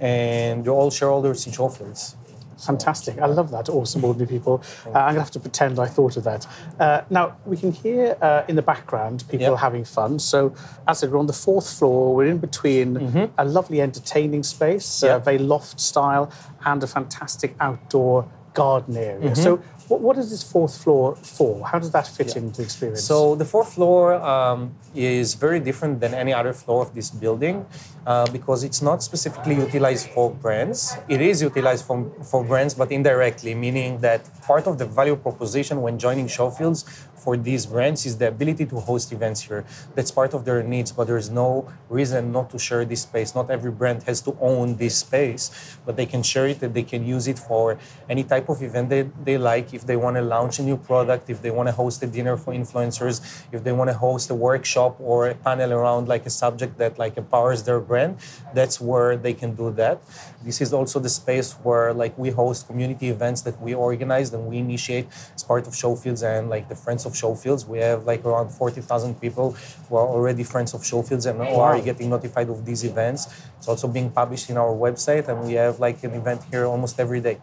And 0.01 0.65
they're 0.65 0.73
all 0.73 0.91
shareholders 0.91 1.47
in 1.47 1.53
Showfields. 1.53 2.17
Fantastic. 2.59 3.19
I 3.19 3.27
love 3.27 3.51
that. 3.51 3.69
Awesome 3.69 4.05
ordinary 4.05 4.29
people. 4.29 4.63
Uh, 4.87 4.91
I'm 4.91 4.93
going 4.93 5.15
to 5.15 5.21
have 5.21 5.31
to 5.33 5.41
pretend 5.41 5.79
I 5.79 5.87
thought 5.87 6.17
of 6.17 6.25
that. 6.25 6.47
Uh, 6.79 7.03
now, 7.11 7.37
we 7.45 7.57
can 7.57 7.73
hear 7.73 8.17
uh, 8.21 8.45
in 8.49 8.57
the 8.57 8.63
background 8.63 9.25
people 9.29 9.51
yep. 9.51 9.59
having 9.59 9.85
fun. 9.85 10.19
So, 10.19 10.55
as 10.87 10.99
I 10.99 11.01
said, 11.01 11.13
we're 11.13 11.19
on 11.19 11.27
the 11.27 11.33
fourth 11.33 11.79
floor. 11.79 12.15
We're 12.15 12.27
in 12.27 12.39
between 12.39 12.95
mm-hmm. 12.95 13.25
a 13.39 13.45
lovely 13.45 13.81
entertaining 13.81 14.43
space, 14.43 15.03
uh, 15.03 15.07
yep. 15.07 15.25
very 15.25 15.39
loft 15.39 15.81
style, 15.81 16.31
and 16.65 16.83
a 16.83 16.87
fantastic 16.87 17.55
outdoor 17.61 18.29
garden 18.55 18.97
area. 18.97 19.31
Mm-hmm. 19.31 19.43
So, 19.43 19.63
what, 19.89 20.01
what 20.01 20.19
is 20.19 20.31
this 20.31 20.43
fourth 20.43 20.83
floor 20.83 21.17
for? 21.17 21.67
How 21.67 21.79
does 21.79 21.91
that 21.93 22.07
fit 22.07 22.29
yeah. 22.29 22.43
into 22.43 22.59
the 22.59 22.63
experience? 22.63 23.05
So 23.05 23.35
the 23.35 23.45
fourth 23.45 23.75
floor 23.75 24.15
um, 24.15 24.75
is 24.95 25.35
very 25.35 25.61
different 25.61 26.01
than 26.01 26.15
any 26.15 26.33
other 26.33 26.53
floor 26.53 26.83
of 26.83 26.95
this 26.95 27.11
building 27.11 27.67
uh, 28.07 28.27
because 28.31 28.65
it's 28.65 28.83
not 28.83 29.03
specifically 29.03 29.57
utilized 29.57 30.09
for 30.11 30.31
brands. 30.31 30.97
It 31.09 31.21
is 31.21 31.43
utilized 31.43 31.85
for, 31.85 32.11
for 32.23 32.45
brands, 32.45 32.75
but 32.75 32.91
indirectly, 32.93 33.55
meaning 33.55 33.99
that 34.01 34.23
part 34.43 34.67
of 34.67 34.79
the 34.79 34.87
value 34.87 35.17
proposition 35.17 35.83
when 35.83 35.99
joining 35.99 36.27
Showfields 36.27 36.85
for 37.25 37.37
these 37.37 37.65
brands 37.67 38.05
is 38.05 38.19
the 38.19 38.29
ability 38.29 38.67
to 38.67 38.77
host 38.77 39.13
events 39.13 39.41
here. 39.41 39.65
That's 39.95 40.11
part 40.11 40.35
of 40.35 40.45
their 40.45 40.63
needs, 40.63 40.93
but 40.93 41.07
there's 41.07 41.31
no 41.31 41.73
reason 41.89 42.33
not 42.33 42.51
to 42.51 42.59
share 42.59 42.85
this 42.85 43.03
space. 43.03 43.35
Not 43.35 43.51
every 43.51 43.71
brand 43.71 44.03
has 44.05 44.21
to 44.23 44.37
own 44.41 44.77
this 44.77 44.97
space, 44.99 45.45
but 45.87 45.97
they 45.97 46.07
can 46.07 46.23
share 46.23 46.47
it 46.47 46.63
and 46.63 46.75
they 46.75 46.83
can 46.83 47.03
use 47.07 47.27
it 47.27 47.39
for 47.39 47.79
any 48.09 48.25
type 48.25 48.49
of 48.49 48.63
event 48.63 48.91
they, 48.91 49.03
they 49.25 49.39
like. 49.39 49.73
If 49.73 49.87
they 49.87 49.97
want 49.97 50.17
to 50.17 50.23
launch 50.23 50.59
a 50.59 50.63
new 50.63 50.77
product, 50.77 51.31
if 51.31 51.41
they 51.41 51.51
want 51.51 51.69
to 51.69 51.73
host 51.73 52.03
a 52.03 52.07
dinner 52.07 52.37
for 52.37 52.53
influencers, 52.53 53.17
if 53.53 53.65
they 53.65 53.73
want 53.73 53.89
to 53.89 53.97
host 53.97 54.31
a 54.31 54.35
workshop 54.35 54.97
or 55.01 55.29
a 55.29 55.35
panel 55.35 55.73
around 55.73 56.09
like 56.09 56.27
a 56.27 56.31
subject 56.31 56.77
that 56.79 56.99
like 56.99 57.17
empowers 57.17 57.63
their 57.63 57.81
brand, 57.81 58.19
that's 58.53 58.81
where 58.81 59.17
they 59.17 59.33
can 59.33 59.55
do 59.55 59.71
that. 59.73 60.03
This 60.45 60.61
is 60.61 60.73
also 60.73 61.01
the 61.01 61.09
space 61.09 61.53
where 61.63 61.93
like 61.95 62.17
we 62.19 62.31
host 62.31 62.67
community 62.67 63.09
events 63.09 63.43
that 63.43 63.61
we 63.61 63.75
organize 63.75 64.33
and 64.33 64.47
we 64.47 64.59
initiate 64.59 65.07
as 65.35 65.43
part 65.43 65.67
of 65.67 65.73
Showfields 65.73 66.23
and 66.23 66.51
like 66.51 66.69
the 66.69 66.75
Friends 66.75 67.07
of 67.07 67.13
Showfields. 67.15 67.67
We 67.67 67.79
have 67.79 68.05
like 68.05 68.25
around 68.25 68.51
40,000 68.51 69.21
people 69.21 69.57
who 69.89 69.97
are 69.97 70.07
already 70.07 70.45
friends 70.45 70.75
of 70.75 70.83
Showfields 70.83 71.25
and 71.29 71.39
who 71.39 71.57
are 71.57 71.81
getting 71.81 72.11
notified 72.11 72.49
of 72.51 72.65
these 72.67 72.85
events. 72.85 73.21
It's 73.59 73.69
also 73.69 73.89
being 73.89 74.11
published 74.11 74.51
in 74.51 74.57
our 74.59 74.75
website, 74.75 75.29
and 75.29 75.47
we 75.47 75.55
have 75.55 75.81
like 75.81 76.05
an 76.05 76.13
event 76.13 76.43
here 76.51 76.67
almost 76.67 77.01
every 77.01 77.21
day. 77.21 77.39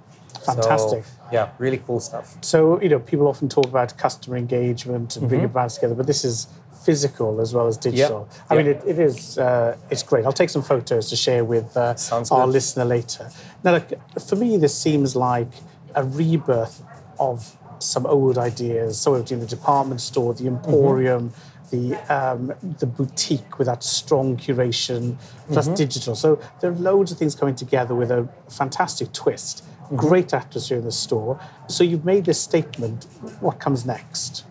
Fantastic. 0.46 1.04
So, 1.06 1.12
yeah, 1.32 1.50
really 1.58 1.78
cool 1.78 2.00
stuff. 2.00 2.38
So, 2.42 2.82
you 2.82 2.90
know, 2.90 3.00
people 3.00 3.28
often 3.28 3.50
talk 3.50 3.66
about 3.66 3.98
customer 3.98 4.38
engagement 4.38 5.16
and 5.16 5.24
mm-hmm. 5.24 5.28
bringing 5.28 5.48
brands 5.50 5.76
together, 5.76 5.96
but 5.96 6.08
this 6.08 6.26
is 6.26 6.48
physical 6.86 7.40
as 7.42 7.54
well 7.54 7.68
as 7.68 7.78
digital. 7.78 8.28
Yep. 8.32 8.42
I 8.50 8.56
yep. 8.56 8.66
mean, 8.66 8.76
it, 8.76 8.84
it 8.88 9.00
is 9.00 9.38
uh, 9.38 9.78
it's 9.90 10.04
great. 10.04 10.26
I'll 10.26 10.34
take 10.34 10.50
some 10.50 10.64
photos 10.64 11.10
to 11.10 11.16
share 11.16 11.44
with 11.44 11.76
uh, 11.78 11.96
our 12.32 12.48
listener 12.48 12.86
later. 12.86 13.30
Now, 13.64 13.74
look, 13.74 13.90
for 14.28 14.36
me, 14.36 14.58
this 14.58 14.78
seems 14.78 15.16
like 15.16 15.52
a 15.96 16.04
rebirth 16.04 16.84
of 17.20 17.58
some 17.80 18.06
old 18.06 18.38
ideas, 18.38 19.00
so 19.00 19.20
between 19.20 19.40
the 19.40 19.46
department 19.46 20.02
store, 20.02 20.34
the 20.34 20.48
emporium, 20.48 21.30
mm-hmm. 21.32 21.90
the 21.92 22.14
um, 22.14 22.54
the 22.80 22.86
boutique 22.86 23.58
with 23.58 23.68
that 23.68 23.84
strong 23.84 24.38
curation, 24.38 25.18
plus 25.52 25.66
mm-hmm. 25.66 25.76
digital. 25.76 26.16
So 26.16 26.40
there 26.60 26.72
are 26.72 26.76
loads 26.76 27.12
of 27.12 27.18
things 27.18 27.36
coming 27.36 27.56
together 27.56 27.96
with 27.96 28.12
a 28.12 28.28
fantastic 28.50 29.12
twist. 29.14 29.64
Mm-hmm. 29.64 29.96
Great 29.98 30.34
atmosphere 30.34 30.78
in 30.78 30.86
the 30.86 30.92
store. 30.92 31.40
So 31.68 31.84
you've 31.84 32.06
made 32.06 32.26
this 32.26 32.40
statement. 32.40 33.06
What 33.40 33.60
comes 33.60 33.86
next? 33.86 34.46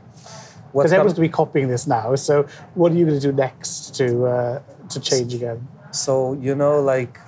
Because 0.72 0.92
everyone's 0.92 1.14
going 1.14 1.28
to 1.28 1.32
be 1.32 1.36
copying 1.42 1.68
this 1.68 1.86
now. 1.86 2.14
So 2.14 2.46
what 2.74 2.92
are 2.92 2.94
you 2.94 3.06
going 3.06 3.20
to 3.20 3.26
do 3.30 3.32
next 3.32 3.94
to 3.96 4.26
uh, 4.26 4.62
to 4.88 5.00
change 5.00 5.34
again? 5.34 5.66
So 5.90 6.34
you 6.34 6.54
know, 6.54 6.80
like 6.80 7.18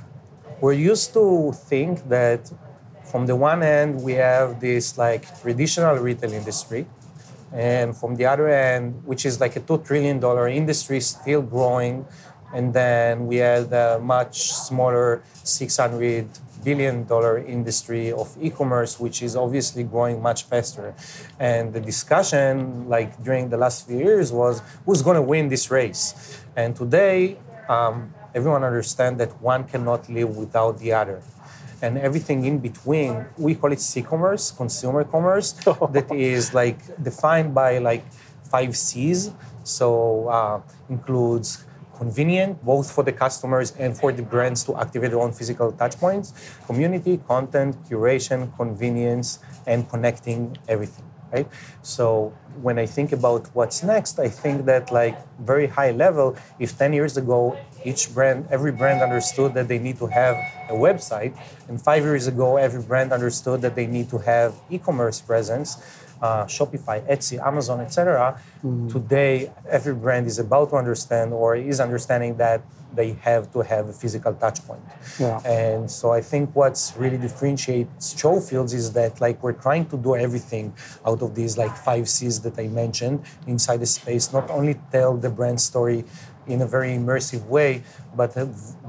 we're 0.60 0.72
used 0.72 1.12
to 1.14 1.52
think 1.52 2.08
that 2.08 2.52
from 3.10 3.26
the 3.26 3.36
one 3.36 3.62
end, 3.62 4.02
we 4.02 4.14
have 4.14 4.60
this 4.60 4.96
like 4.96 5.22
traditional 5.42 5.96
retail 5.96 6.32
industry, 6.32 6.86
and 7.52 7.96
from 7.96 8.16
the 8.16 8.26
other 8.26 8.48
end, 8.48 9.02
which 9.04 9.26
is 9.26 9.40
like 9.40 9.56
a 9.56 9.60
two 9.60 9.78
trillion 9.78 10.20
dollar 10.20 10.48
industry 10.48 11.00
still 11.00 11.42
growing, 11.42 12.06
and 12.54 12.72
then 12.72 13.26
we 13.26 13.36
had 13.36 13.72
a 13.72 13.98
much 13.98 14.52
smaller 14.52 15.22
600 15.44 16.28
billion 16.64 17.04
dollar 17.04 17.38
industry 17.38 18.12
of 18.12 18.36
e-commerce 18.40 19.00
which 19.00 19.22
is 19.22 19.36
obviously 19.36 19.82
growing 19.82 20.20
much 20.22 20.44
faster 20.44 20.94
and 21.38 21.72
the 21.72 21.80
discussion 21.80 22.88
like 22.88 23.22
during 23.22 23.48
the 23.48 23.56
last 23.56 23.86
few 23.86 23.98
years 23.98 24.32
was 24.32 24.62
who's 24.86 25.02
going 25.02 25.16
to 25.16 25.22
win 25.22 25.48
this 25.48 25.70
race 25.70 26.42
and 26.56 26.76
today 26.76 27.36
um, 27.68 28.12
everyone 28.34 28.64
understands 28.64 29.18
that 29.18 29.40
one 29.42 29.64
cannot 29.64 30.08
live 30.08 30.36
without 30.36 30.78
the 30.78 30.92
other 30.92 31.22
and 31.82 31.98
everything 31.98 32.44
in 32.44 32.60
between. 32.60 33.26
We 33.36 33.56
call 33.56 33.72
it 33.72 33.80
C-commerce, 33.80 34.52
consumer 34.52 35.04
commerce, 35.04 35.52
that 35.90 36.10
is 36.12 36.54
like 36.54 36.78
defined 37.02 37.54
by 37.54 37.78
like 37.78 38.04
five 38.44 38.76
C's. 38.76 39.32
So 39.64 40.28
uh, 40.28 40.60
includes 40.88 41.64
convenient 42.02 42.52
both 42.72 42.86
for 42.94 43.04
the 43.08 43.14
customers 43.24 43.68
and 43.82 43.90
for 44.00 44.10
the 44.18 44.24
brands 44.32 44.60
to 44.66 44.72
activate 44.84 45.10
their 45.12 45.22
own 45.26 45.32
physical 45.40 45.68
touchpoints, 45.80 46.28
community, 46.66 47.14
content, 47.32 47.70
curation, 47.88 48.38
convenience, 48.56 49.28
and 49.70 49.78
connecting 49.92 50.40
everything 50.74 51.06
right? 51.32 51.48
So 51.80 52.34
when 52.60 52.78
I 52.78 52.86
think 52.86 53.12
about 53.12 53.48
what's 53.54 53.82
next, 53.82 54.18
I 54.18 54.28
think 54.28 54.66
that 54.66 54.92
like 54.92 55.16
very 55.40 55.66
high 55.66 55.92
level, 55.92 56.36
if 56.58 56.76
10 56.76 56.92
years 56.92 57.16
ago 57.16 57.56
each 57.84 58.12
brand, 58.14 58.46
every 58.50 58.70
brand 58.70 59.00
understood 59.00 59.54
that 59.54 59.66
they 59.66 59.78
need 59.78 59.96
to 59.98 60.06
have 60.06 60.36
a 60.68 60.74
website, 60.74 61.32
and 61.68 61.80
five 61.80 62.02
years 62.04 62.26
ago 62.26 62.56
every 62.58 62.82
brand 62.82 63.12
understood 63.12 63.62
that 63.62 63.74
they 63.74 63.86
need 63.86 64.10
to 64.10 64.18
have 64.18 64.54
e-commerce 64.70 65.20
presence, 65.20 65.80
uh, 66.22 66.44
Shopify, 66.46 67.06
Etsy, 67.10 67.44
Amazon, 67.44 67.80
etc. 67.80 68.40
Mm-hmm. 68.64 68.88
Today, 68.88 69.52
every 69.68 69.94
brand 69.94 70.26
is 70.26 70.38
about 70.38 70.70
to 70.70 70.76
understand 70.76 71.32
or 71.32 71.56
is 71.56 71.80
understanding 71.80 72.36
that 72.36 72.62
they 72.94 73.12
have 73.22 73.50
to 73.52 73.60
have 73.60 73.88
a 73.88 73.92
physical 73.92 74.34
touch 74.34 74.64
point. 74.66 74.82
Yeah. 75.18 75.40
And 75.44 75.90
so 75.90 76.12
I 76.12 76.20
think 76.20 76.54
what's 76.54 76.94
really 76.96 77.18
differentiates 77.18 78.14
Showfields 78.14 78.74
is 78.74 78.92
that 78.92 79.20
like 79.20 79.42
we're 79.42 79.52
trying 79.54 79.86
to 79.86 79.96
do 79.96 80.14
everything 80.14 80.74
out 81.06 81.22
of 81.22 81.34
these 81.34 81.56
like 81.56 81.74
five 81.76 82.08
C's 82.08 82.40
that 82.42 82.58
I 82.58 82.68
mentioned 82.68 83.24
inside 83.46 83.80
the 83.80 83.86
space, 83.86 84.32
not 84.32 84.50
only 84.50 84.78
tell 84.90 85.16
the 85.16 85.30
brand 85.30 85.60
story 85.60 86.04
in 86.46 86.62
a 86.62 86.66
very 86.66 86.90
immersive 86.90 87.46
way, 87.46 87.82
but 88.14 88.36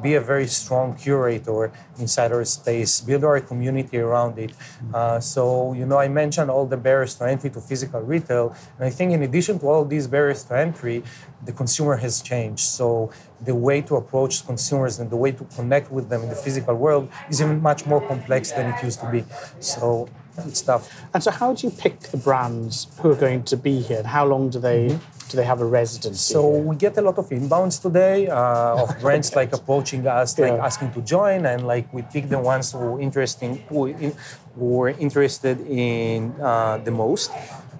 be 0.01 0.15
a 0.15 0.21
very 0.21 0.47
strong 0.47 0.95
curator 0.95 1.71
inside 1.99 2.31
our 2.31 2.43
space, 2.45 3.01
build 3.01 3.23
our 3.23 3.39
community 3.39 3.97
around 3.97 4.37
it. 4.37 4.51
Uh, 4.93 5.19
so, 5.19 5.73
you 5.73 5.85
know, 5.85 5.97
I 5.97 6.07
mentioned 6.07 6.49
all 6.49 6.65
the 6.65 6.77
barriers 6.77 7.15
to 7.15 7.25
entry 7.25 7.49
to 7.51 7.61
physical 7.61 8.01
retail. 8.01 8.55
And 8.77 8.85
I 8.85 8.89
think 8.89 9.13
in 9.13 9.23
addition 9.23 9.59
to 9.59 9.67
all 9.67 9.85
these 9.85 10.07
barriers 10.07 10.43
to 10.45 10.57
entry, 10.57 11.03
the 11.45 11.51
consumer 11.51 11.97
has 11.97 12.21
changed. 12.21 12.63
So 12.63 13.11
the 13.41 13.55
way 13.55 13.81
to 13.81 13.95
approach 13.95 14.45
consumers 14.45 14.99
and 14.99 15.09
the 15.09 15.17
way 15.17 15.31
to 15.31 15.43
connect 15.55 15.91
with 15.91 16.09
them 16.09 16.23
in 16.23 16.29
the 16.29 16.35
physical 16.35 16.75
world 16.75 17.09
is 17.29 17.41
even 17.41 17.61
much 17.61 17.85
more 17.85 18.05
complex 18.07 18.51
than 18.51 18.73
it 18.73 18.83
used 18.83 18.99
to 19.01 19.11
be. 19.11 19.23
So 19.59 20.09
it's 20.37 20.61
tough. 20.61 20.89
And 21.13 21.21
so 21.21 21.31
how 21.31 21.53
do 21.53 21.67
you 21.67 21.71
pick 21.71 21.99
the 21.99 22.17
brands 22.17 22.87
who 22.99 23.11
are 23.11 23.15
going 23.15 23.43
to 23.43 23.57
be 23.57 23.81
here 23.81 23.99
and 23.99 24.07
how 24.07 24.25
long 24.25 24.49
do 24.49 24.59
they 24.59 24.87
mm-hmm 24.87 25.12
do 25.29 25.37
they 25.37 25.43
have 25.43 25.61
a 25.61 25.65
residency? 25.65 26.33
So 26.33 26.47
we 26.47 26.75
get 26.75 26.97
a 26.97 27.01
lot 27.01 27.17
of 27.17 27.29
inbounds 27.29 27.81
today 27.81 28.27
uh, 28.27 28.83
of 28.83 28.99
brands 29.01 29.35
like 29.35 29.53
approaching 29.53 30.05
us, 30.07 30.37
like 30.37 30.53
yeah. 30.53 30.65
asking 30.65 30.91
to 30.93 31.01
join, 31.01 31.45
and 31.45 31.65
like 31.65 31.91
we 31.93 32.01
pick 32.03 32.29
the 32.29 32.39
ones 32.39 32.71
who 32.71 32.99
interesting 32.99 33.63
who, 33.69 33.87
in, 33.87 34.13
who 34.55 34.65
were 34.65 34.89
interested 34.89 35.59
in 35.67 36.33
uh, 36.41 36.77
the 36.77 36.91
most. 36.91 37.31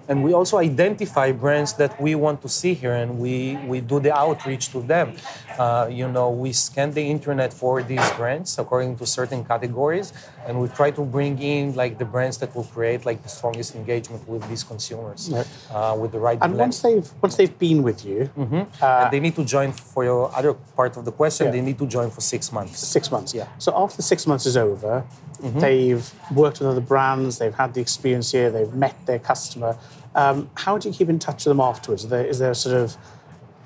and 0.08 0.22
we 0.22 0.32
also 0.32 0.58
identify 0.58 1.32
brands 1.32 1.72
that 1.74 2.00
we 2.00 2.14
want 2.14 2.42
to 2.42 2.48
see 2.48 2.74
here 2.74 2.92
and 2.92 3.18
we, 3.18 3.56
we 3.66 3.80
do 3.80 4.00
the 4.00 4.14
outreach 4.14 4.70
to 4.70 4.82
them 4.82 5.16
uh, 5.58 5.88
you 5.90 6.08
know 6.08 6.30
we 6.30 6.52
scan 6.52 6.90
the 6.92 7.02
internet 7.02 7.52
for 7.52 7.82
these 7.82 8.10
brands 8.12 8.58
according 8.58 8.96
to 8.96 9.06
certain 9.06 9.44
categories 9.44 10.12
and 10.46 10.60
we 10.60 10.68
try 10.68 10.90
to 10.90 11.02
bring 11.02 11.38
in 11.40 11.74
like 11.74 11.98
the 11.98 12.04
brands 12.04 12.38
that 12.38 12.54
will 12.54 12.64
create 12.64 13.04
like 13.06 13.22
the 13.22 13.28
strongest 13.28 13.74
engagement 13.74 14.26
with 14.28 14.46
these 14.48 14.62
consumers 14.62 15.30
Right. 15.30 15.46
uh, 15.72 15.96
with 16.00 16.12
the 16.12 16.18
right 16.18 16.38
And 16.42 16.52
blend. 16.52 16.58
once 16.66 16.80
they've 16.82 17.08
once 17.22 17.36
they've 17.36 17.58
been 17.58 17.82
with 17.82 18.04
you, 18.04 18.30
and 18.36 19.10
they 19.12 19.20
need 19.20 19.36
to 19.36 19.44
join 19.44 19.72
for 19.72 20.04
your 20.04 20.34
other 20.36 20.54
part 20.76 20.96
of 20.96 21.04
the 21.04 21.12
question 21.12 21.46
Yeah. 21.46 21.52
they 21.52 21.60
need 21.60 21.78
to 21.78 21.86
join 21.86 22.10
for 22.10 22.20
six 22.20 22.52
months 22.52 22.78
six 22.96 23.10
months. 23.10 23.32
Yeah. 23.34 23.46
So 23.58 23.72
after 23.76 23.96
the 23.96 24.02
six 24.02 24.26
months 24.26 24.46
is 24.46 24.56
over, 24.56 25.04
Mm-hmm. 25.42 25.60
they've 25.60 26.06
worked 26.32 26.60
with 26.60 26.68
other 26.68 26.80
brands, 26.80 27.38
they've 27.38 27.54
had 27.54 27.74
the 27.74 27.80
experience 27.80 28.30
here, 28.30 28.50
they've 28.50 28.72
met 28.72 28.94
their 29.04 29.18
customer. 29.18 29.76
Um, 30.14 30.48
how 30.54 30.78
do 30.78 30.88
you 30.88 30.94
keep 30.94 31.08
in 31.10 31.18
touch 31.18 31.44
with 31.44 31.50
them 31.50 31.60
afterwards? 31.60 32.04
Is 32.04 32.10
there, 32.10 32.24
is 32.24 32.38
there 32.38 32.52
a 32.52 32.54
sort 32.54 32.76
of 32.76 32.96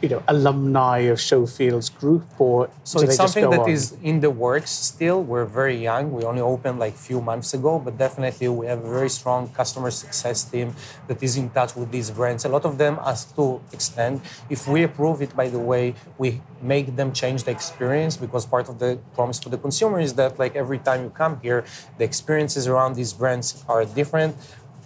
you 0.01 0.09
know 0.09 0.22
alumni 0.28 0.99
of 1.12 1.18
Showfields 1.18 1.88
group, 1.99 2.24
or 2.38 2.70
So 2.84 3.01
it's 3.01 3.16
they 3.16 3.22
just 3.22 3.34
something 3.34 3.44
go 3.44 3.51
that 3.51 3.61
on? 3.61 3.70
is 3.70 3.96
in 4.03 4.20
the 4.20 4.30
works 4.30 4.70
still. 4.70 5.22
We're 5.22 5.44
very 5.44 5.76
young. 5.76 6.12
We 6.12 6.22
only 6.24 6.40
opened 6.40 6.78
like 6.78 6.94
a 6.94 7.05
few 7.11 7.20
months 7.20 7.53
ago, 7.55 7.78
but 7.78 7.99
definitely 7.99 8.49
we 8.49 8.66
have 8.66 8.84
a 8.84 8.88
very 8.88 9.11
strong 9.11 9.49
customer 9.49 9.90
success 9.90 10.44
team 10.44 10.74
that 11.09 11.22
is 11.22 11.36
in 11.36 11.51
touch 11.51 11.74
with 11.74 11.90
these 11.90 12.11
brands. 12.11 12.44
A 12.44 12.49
lot 12.49 12.64
of 12.64 12.78
them 12.78 12.99
ask 13.05 13.34
to 13.36 13.61
extend. 13.72 14.20
If 14.49 14.68
we 14.68 14.84
approve 14.84 15.20
it, 15.22 15.34
by 15.34 15.49
the 15.49 15.59
way, 15.59 15.94
we 16.16 16.40
make 16.62 16.94
them 16.96 17.12
change 17.12 17.44
the 17.44 17.51
experience 17.51 18.16
because 18.16 18.46
part 18.46 18.68
of 18.68 18.78
the 18.78 18.99
promise 19.14 19.38
to 19.40 19.49
the 19.49 19.59
consumer 19.59 19.99
is 20.01 20.14
that 20.14 20.38
like 20.38 20.55
every 20.55 20.78
time 20.78 21.03
you 21.05 21.11
come 21.11 21.40
here, 21.40 21.64
the 21.99 22.05
experiences 22.05 22.66
around 22.68 22.94
these 22.94 23.12
brands 23.12 23.64
are 23.68 23.84
different 23.84 24.36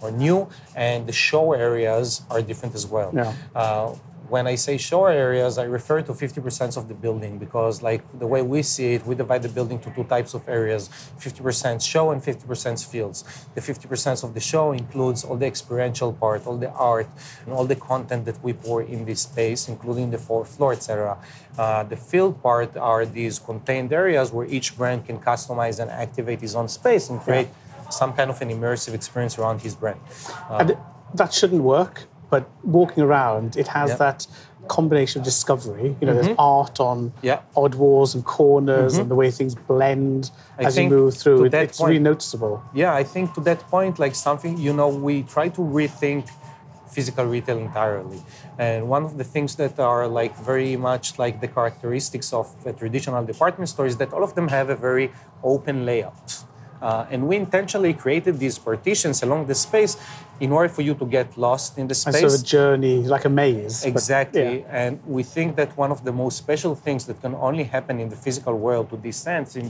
or 0.01 0.11
new, 0.11 0.49
and 0.75 1.07
the 1.07 1.13
show 1.13 1.53
areas 1.53 2.23
are 2.29 2.41
different 2.41 2.75
as 2.75 2.85
well. 2.85 3.11
Yeah. 3.13 3.33
Uh, 3.55 3.95
when 4.33 4.47
I 4.47 4.55
say 4.55 4.75
show 4.79 5.05
areas, 5.05 5.53
I 5.63 5.65
refer 5.79 6.01
to 6.09 6.11
50% 6.11 6.75
of 6.79 6.87
the 6.87 6.97
building 7.05 7.33
because, 7.45 7.83
like 7.89 8.01
the 8.23 8.25
way 8.33 8.41
we 8.41 8.59
see 8.63 8.89
it, 8.95 9.01
we 9.09 9.13
divide 9.23 9.43
the 9.47 9.53
building 9.57 9.77
to 9.85 9.89
two 9.97 10.05
types 10.15 10.31
of 10.37 10.41
areas 10.59 10.83
50% 11.19 11.79
show 11.93 12.05
and 12.13 12.19
50% 12.19 12.91
fields. 12.93 13.19
The 13.53 13.61
50% 13.61 14.23
of 14.25 14.33
the 14.33 14.43
show 14.51 14.65
includes 14.71 15.19
all 15.23 15.37
the 15.43 15.49
experiential 15.53 16.11
part, 16.23 16.39
all 16.47 16.57
the 16.65 16.71
art, 16.93 17.09
and 17.43 17.53
all 17.55 17.67
the 17.73 17.79
content 17.91 18.25
that 18.29 18.39
we 18.45 18.53
pour 18.53 18.81
in 18.81 19.05
this 19.09 19.21
space, 19.29 19.61
including 19.73 20.07
the 20.15 20.21
fourth 20.29 20.49
floor, 20.55 20.71
etc. 20.73 21.15
Uh, 21.55 21.83
the 21.93 21.99
field 22.09 22.33
part 22.41 22.71
are 22.91 23.05
these 23.05 23.35
contained 23.37 23.93
areas 24.03 24.31
where 24.35 24.47
each 24.57 24.75
brand 24.79 24.99
can 25.07 25.17
customize 25.19 25.77
and 25.81 25.91
activate 26.05 26.41
his 26.41 26.55
own 26.59 26.67
space 26.79 27.03
and 27.11 27.21
create 27.27 27.49
some 27.99 28.11
kind 28.17 28.29
of 28.33 28.41
an 28.41 28.49
immersive 28.49 28.93
experience 28.99 29.37
around 29.37 29.61
his 29.61 29.75
brand. 29.75 29.99
Uh, 30.49 30.57
And 30.61 30.69
that 31.19 31.31
shouldn't 31.37 31.63
work, 31.75 31.95
but 32.33 32.43
walking 32.79 33.01
around, 33.09 33.47
it 33.63 33.67
has 33.77 33.89
Yeah. 33.91 34.05
that 34.05 34.19
combination 34.77 35.15
of 35.21 35.25
discovery. 35.33 35.87
You 35.99 36.05
know, 36.07 36.13
there's 36.19 36.35
art 36.57 36.77
on 36.91 36.97
Mm-hmm. 37.01 37.27
Mm-hmm. 37.29 37.61
odd 37.63 37.73
walls 37.83 38.09
and 38.15 38.23
corners, 38.39 38.93
and 38.99 39.07
the 39.13 39.17
way 39.21 39.29
things 39.39 39.53
blend 39.71 40.21
I 40.59 40.63
as 40.67 40.73
you 40.77 40.87
move 40.97 41.11
through. 41.21 41.39
It, 41.47 41.53
it's 41.67 41.79
really 41.89 42.05
noticeable. 42.11 42.55
Yeah, 42.81 43.01
I 43.01 43.03
think 43.13 43.25
to 43.37 43.41
that 43.49 43.59
point, 43.75 43.93
like 44.05 44.15
something, 44.27 44.53
you 44.65 44.73
know, 44.79 44.89
we 45.09 45.15
try 45.35 45.45
to 45.57 45.61
rethink 45.79 46.23
physical 46.95 47.25
retail 47.35 47.57
entirely. 47.69 48.21
And 48.67 48.79
one 48.95 49.03
of 49.09 49.13
the 49.19 49.27
things 49.33 49.51
that 49.61 49.75
are 49.91 50.03
like 50.21 50.33
very 50.51 50.73
much 50.89 51.05
like 51.23 51.35
the 51.43 51.49
characteristics 51.57 52.27
of 52.39 52.45
a 52.71 52.73
traditional 52.81 53.21
department 53.33 53.67
store 53.73 53.87
is 53.91 53.95
that 54.01 54.09
all 54.15 54.23
of 54.29 54.31
them 54.37 54.47
have 54.57 54.67
a 54.75 54.77
very 54.89 55.07
open 55.53 55.75
layout. 55.89 56.27
Uh, 56.87 57.11
and 57.13 57.19
we 57.29 57.35
intentionally 57.45 57.93
created 58.03 58.33
these 58.43 58.57
partitions 58.69 59.17
along 59.25 59.41
the 59.51 59.55
space 59.67 59.93
in 60.45 60.49
order 60.57 60.69
for 60.77 60.83
you 60.87 60.93
to 61.01 61.05
get 61.17 61.27
lost 61.47 61.69
in 61.81 61.85
the 61.91 61.97
And 62.07 62.15
space. 62.15 62.33
so 62.33 62.39
a 62.41 62.43
journey, 62.55 62.97
like 63.15 63.25
a 63.31 63.33
maze. 63.41 63.75
but- 63.81 63.89
Exactly. 63.93 64.41
yeah. 64.59 64.79
And 64.81 64.93
we 65.17 65.23
think 65.35 65.49
that 65.59 65.69
one 65.83 65.91
of 65.95 65.99
the 66.07 66.13
most 66.23 66.35
special 66.45 66.73
things 66.85 67.01
that 67.09 67.17
can 67.23 67.33
only 67.47 67.65
happen 67.75 67.95
in 68.03 68.07
the 68.13 68.19
physical 68.25 68.55
world 68.65 68.85
to 68.91 68.97
this 69.05 69.17
sense 69.29 69.49
in, 69.61 69.65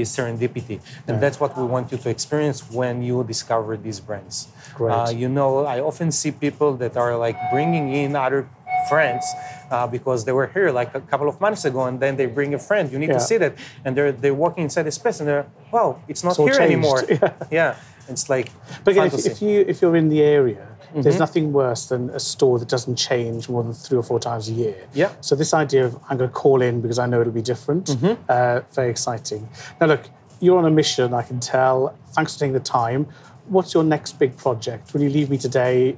is 0.00 0.06
serendipity. 0.16 0.76
And 1.06 1.14
that's 1.22 1.38
what 1.42 1.52
we 1.60 1.64
want 1.74 1.86
you 1.92 1.98
to 2.04 2.08
experience 2.16 2.58
when 2.80 2.94
you 3.08 3.16
discover 3.34 3.72
these 3.86 4.00
brands. 4.08 4.36
Great. 4.78 4.92
Uh, 4.94 5.10
you 5.22 5.28
know, 5.38 5.50
I 5.74 5.76
often 5.90 6.08
see 6.20 6.30
people 6.46 6.70
that 6.82 6.94
are 7.04 7.14
like 7.26 7.38
bringing 7.54 7.86
in 8.02 8.10
other 8.26 8.40
friends 8.88 9.24
uh, 9.70 9.86
because 9.96 10.20
they 10.26 10.32
were 10.38 10.48
here 10.56 10.68
like 10.80 10.90
a 10.94 11.00
couple 11.10 11.28
of 11.32 11.36
months 11.44 11.62
ago 11.70 11.80
and 11.88 11.96
then 12.02 12.12
they 12.20 12.26
bring 12.38 12.50
a 12.60 12.62
friend 12.68 12.84
you 12.92 12.98
need 13.02 13.08
Yeah. 13.12 13.20
to 13.20 13.24
see 13.30 13.38
that 13.44 13.52
and 13.84 13.90
they're 13.96 14.12
they're 14.22 14.38
walking 14.44 14.62
inside 14.68 14.84
the 14.90 14.94
space 15.00 15.16
and 15.20 15.26
they're 15.28 15.46
wow 15.74 15.88
it's 16.10 16.22
not 16.26 16.32
It's 16.36 16.44
here 16.46 16.58
changed. 16.60 16.72
anymore 16.72 17.00
Yeah. 17.08 17.32
yeah 17.58 17.70
it's 18.08 18.28
like 18.28 18.48
But 18.84 18.92
again, 18.92 19.06
if, 19.06 19.26
if 19.26 19.42
you 19.42 19.64
if 19.68 19.80
you're 19.82 19.96
in 19.96 20.08
the 20.08 20.22
area, 20.22 20.66
Mm-hmm. 20.94 21.02
there's 21.02 21.18
nothing 21.18 21.52
worse 21.52 21.86
than 21.86 22.02
a 22.10 22.20
store 22.20 22.56
that 22.60 22.68
doesn't 22.68 22.94
change 22.94 23.48
more 23.48 23.64
than 23.64 23.72
three 23.72 23.98
or 23.98 24.04
four 24.04 24.20
times 24.20 24.48
a 24.48 24.52
year. 24.52 24.76
Yeah. 24.94 25.10
So 25.20 25.34
this 25.34 25.52
idea 25.52 25.86
of 25.86 25.92
I'm 26.08 26.16
going 26.20 26.30
to 26.30 26.34
call 26.42 26.62
in 26.62 26.80
because 26.80 27.00
I 27.04 27.06
know 27.10 27.20
it'll 27.20 27.32
be 27.32 27.48
different, 27.54 27.84
Mm-hmm. 27.86 28.14
uh, 28.28 28.60
very 28.78 28.90
exciting. 28.90 29.42
Now 29.80 29.86
look, 29.88 30.02
you're 30.44 30.56
on 30.62 30.66
a 30.66 30.70
mission. 30.70 31.12
I 31.12 31.22
can 31.30 31.40
tell. 31.40 31.76
Thanks 32.14 32.34
for 32.34 32.38
taking 32.40 32.52
the 32.52 32.66
time. 32.82 33.06
What's 33.54 33.74
your 33.74 33.82
next 33.94 34.12
big 34.22 34.32
project? 34.44 34.94
Will 34.94 35.02
you 35.06 35.10
leave 35.18 35.28
me 35.34 35.36
today, 35.48 35.96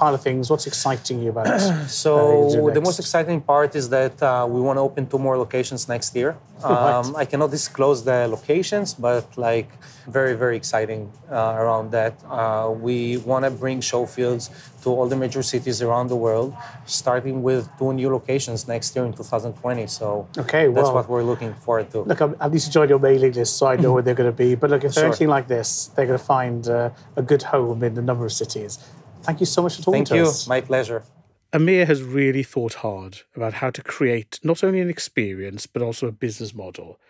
pile 0.00 0.14
of 0.14 0.22
things. 0.22 0.48
What's 0.50 0.66
exciting 0.66 1.16
you 1.22 1.30
about? 1.30 1.46
uh, 1.48 1.86
So 1.86 2.12
your 2.54 2.70
the 2.78 2.82
most 2.88 2.98
exciting 3.04 3.40
part 3.40 3.74
is 3.80 3.88
that 3.96 4.14
uh, 4.22 4.46
we 4.54 4.60
want 4.60 4.76
to 4.76 4.82
open 4.88 5.06
two 5.12 5.18
more 5.26 5.36
locations 5.44 5.88
next 5.88 6.14
year. 6.14 6.36
Right. 6.64 6.92
Um, 6.92 7.14
I 7.16 7.24
cannot 7.24 7.50
disclose 7.50 8.02
the 8.04 8.26
locations, 8.28 8.94
but 8.94 9.24
like 9.36 9.68
very 10.08 10.34
very 10.34 10.56
exciting 10.56 11.12
uh, 11.30 11.54
around 11.62 11.90
that. 11.92 12.14
Uh, 12.28 12.70
we 12.86 13.18
want 13.18 13.44
to 13.44 13.50
bring 13.50 13.80
Showfields 13.80 14.50
to 14.82 14.90
all 14.90 15.06
the 15.08 15.16
major 15.16 15.42
cities 15.42 15.82
around 15.82 16.08
the 16.08 16.16
world, 16.16 16.54
starting 16.86 17.42
with 17.42 17.68
two 17.78 17.92
new 17.92 18.10
locations 18.10 18.66
next 18.66 18.94
year 18.96 19.04
in 19.04 19.12
2020. 19.12 19.86
So 19.86 20.26
Okay, 20.38 20.66
that's 20.66 20.74
well- 20.74 20.94
what 20.94 21.08
we're 21.08 21.22
looking 21.22 21.54
forward 21.64 21.90
to. 21.92 21.98
Look, 22.02 22.20
I'm- 22.20 22.36
at 22.40 22.50
least 22.52 22.72
joined 22.72 22.90
your 22.90 22.98
mailing 22.98 23.32
list, 23.32 23.56
so 23.58 23.66
I 23.66 23.76
know 23.76 23.92
where 23.92 24.02
they're 24.06 24.14
going 24.22 24.30
to 24.30 24.36
be. 24.46 24.54
But 24.54 24.70
look, 24.70 24.84
if 24.84 24.94
they're 24.94 25.02
Sure. 25.04 25.12
anything 25.14 25.28
like 25.28 25.46
this, 25.48 25.68
they're 25.94 26.06
going 26.06 26.18
to 26.18 26.24
find 26.24 26.66
uh, 26.68 26.90
a 27.16 27.22
good 27.22 27.42
home 27.54 27.82
in 27.84 27.96
a 27.98 28.02
number 28.02 28.24
of 28.24 28.32
cities. 28.32 28.78
Thank 29.22 29.40
you 29.40 29.46
so 29.46 29.62
much 29.62 29.76
for 29.76 29.82
talking 29.82 30.04
Thank 30.04 30.08
to 30.08 30.16
you. 30.16 30.22
us. 30.26 30.46
My 30.48 30.60
pleasure. 30.60 31.02
Amir 31.50 31.86
has 31.86 32.02
really 32.02 32.42
thought 32.42 32.74
hard 32.74 33.22
about 33.34 33.54
how 33.54 33.70
to 33.70 33.82
create 33.82 34.38
not 34.42 34.62
only 34.62 34.80
an 34.80 34.90
experience, 34.90 35.66
but 35.66 35.80
also 35.80 36.06
a 36.06 36.12
business 36.12 36.54
model. 36.54 37.00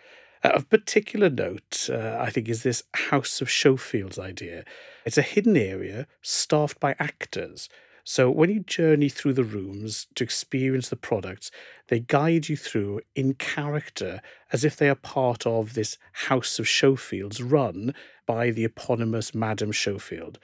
Uh, 0.41 0.49
of 0.49 0.69
particular 0.69 1.29
note, 1.29 1.89
uh, 1.91 2.17
I 2.17 2.29
think, 2.29 2.47
is 2.47 2.63
this 2.63 2.83
House 2.93 3.41
of 3.41 3.49
Showfields 3.49 4.17
idea. 4.17 4.63
It's 5.05 5.17
a 5.17 5.23
hidden 5.23 5.57
area 5.57 6.07
staffed 6.21 6.79
by 6.79 6.95
actors. 6.99 7.67
So 8.05 8.31
when 8.31 8.49
you 8.49 8.61
journey 8.61 9.09
through 9.09 9.33
the 9.33 9.43
rooms 9.43 10.07
to 10.15 10.23
experience 10.23 10.87
the 10.87 10.95
products, 10.95 11.51
they 11.89 11.99
guide 11.99 12.47
you 12.47 12.55
through 12.55 13.01
in 13.15 13.33
character 13.33 14.21
as 14.53 14.63
if 14.63 14.77
they 14.77 14.89
are 14.89 14.95
part 14.95 15.45
of 15.45 15.73
this 15.73 15.97
House 16.13 16.59
of 16.59 16.65
Showfields 16.65 17.41
run 17.43 17.93
by 18.25 18.51
the 18.51 18.63
eponymous 18.63 19.35
Madame 19.35 19.73
Showfield. 19.73 20.39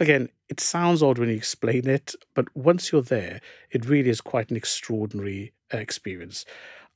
Again, 0.00 0.28
it 0.48 0.58
sounds 0.58 1.02
odd 1.02 1.18
when 1.18 1.28
you 1.28 1.36
explain 1.36 1.88
it, 1.88 2.14
but 2.34 2.54
once 2.56 2.90
you're 2.90 3.02
there, 3.02 3.40
it 3.70 3.86
really 3.86 4.10
is 4.10 4.20
quite 4.20 4.50
an 4.50 4.56
extraordinary 4.56 5.52
uh, 5.72 5.78
experience. 5.78 6.44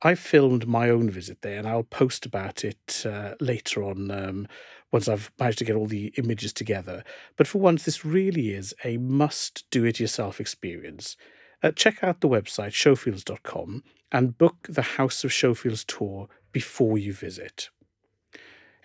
I 0.02 0.14
filmed 0.14 0.66
my 0.66 0.90
own 0.90 1.08
visit 1.10 1.42
there, 1.42 1.58
and 1.58 1.66
I'll 1.66 1.84
post 1.84 2.26
about 2.26 2.64
it 2.64 3.04
uh, 3.06 3.34
later 3.40 3.82
on 3.82 4.10
um, 4.10 4.48
once 4.92 5.08
I've 5.08 5.30
managed 5.38 5.58
to 5.58 5.64
get 5.64 5.76
all 5.76 5.86
the 5.86 6.12
images 6.16 6.52
together. 6.52 7.04
But 7.36 7.46
for 7.46 7.58
once, 7.58 7.84
this 7.84 8.04
really 8.04 8.50
is 8.50 8.74
a 8.84 8.96
must 8.96 9.64
do 9.70 9.84
it 9.84 10.00
yourself 10.00 10.40
experience. 10.40 11.16
Uh, 11.62 11.72
check 11.72 12.02
out 12.02 12.20
the 12.20 12.28
website, 12.28 12.70
showfields.com, 12.70 13.82
and 14.12 14.38
book 14.38 14.66
the 14.68 14.82
House 14.82 15.24
of 15.24 15.30
Showfields 15.30 15.84
tour 15.86 16.28
before 16.52 16.98
you 16.98 17.12
visit. 17.12 17.70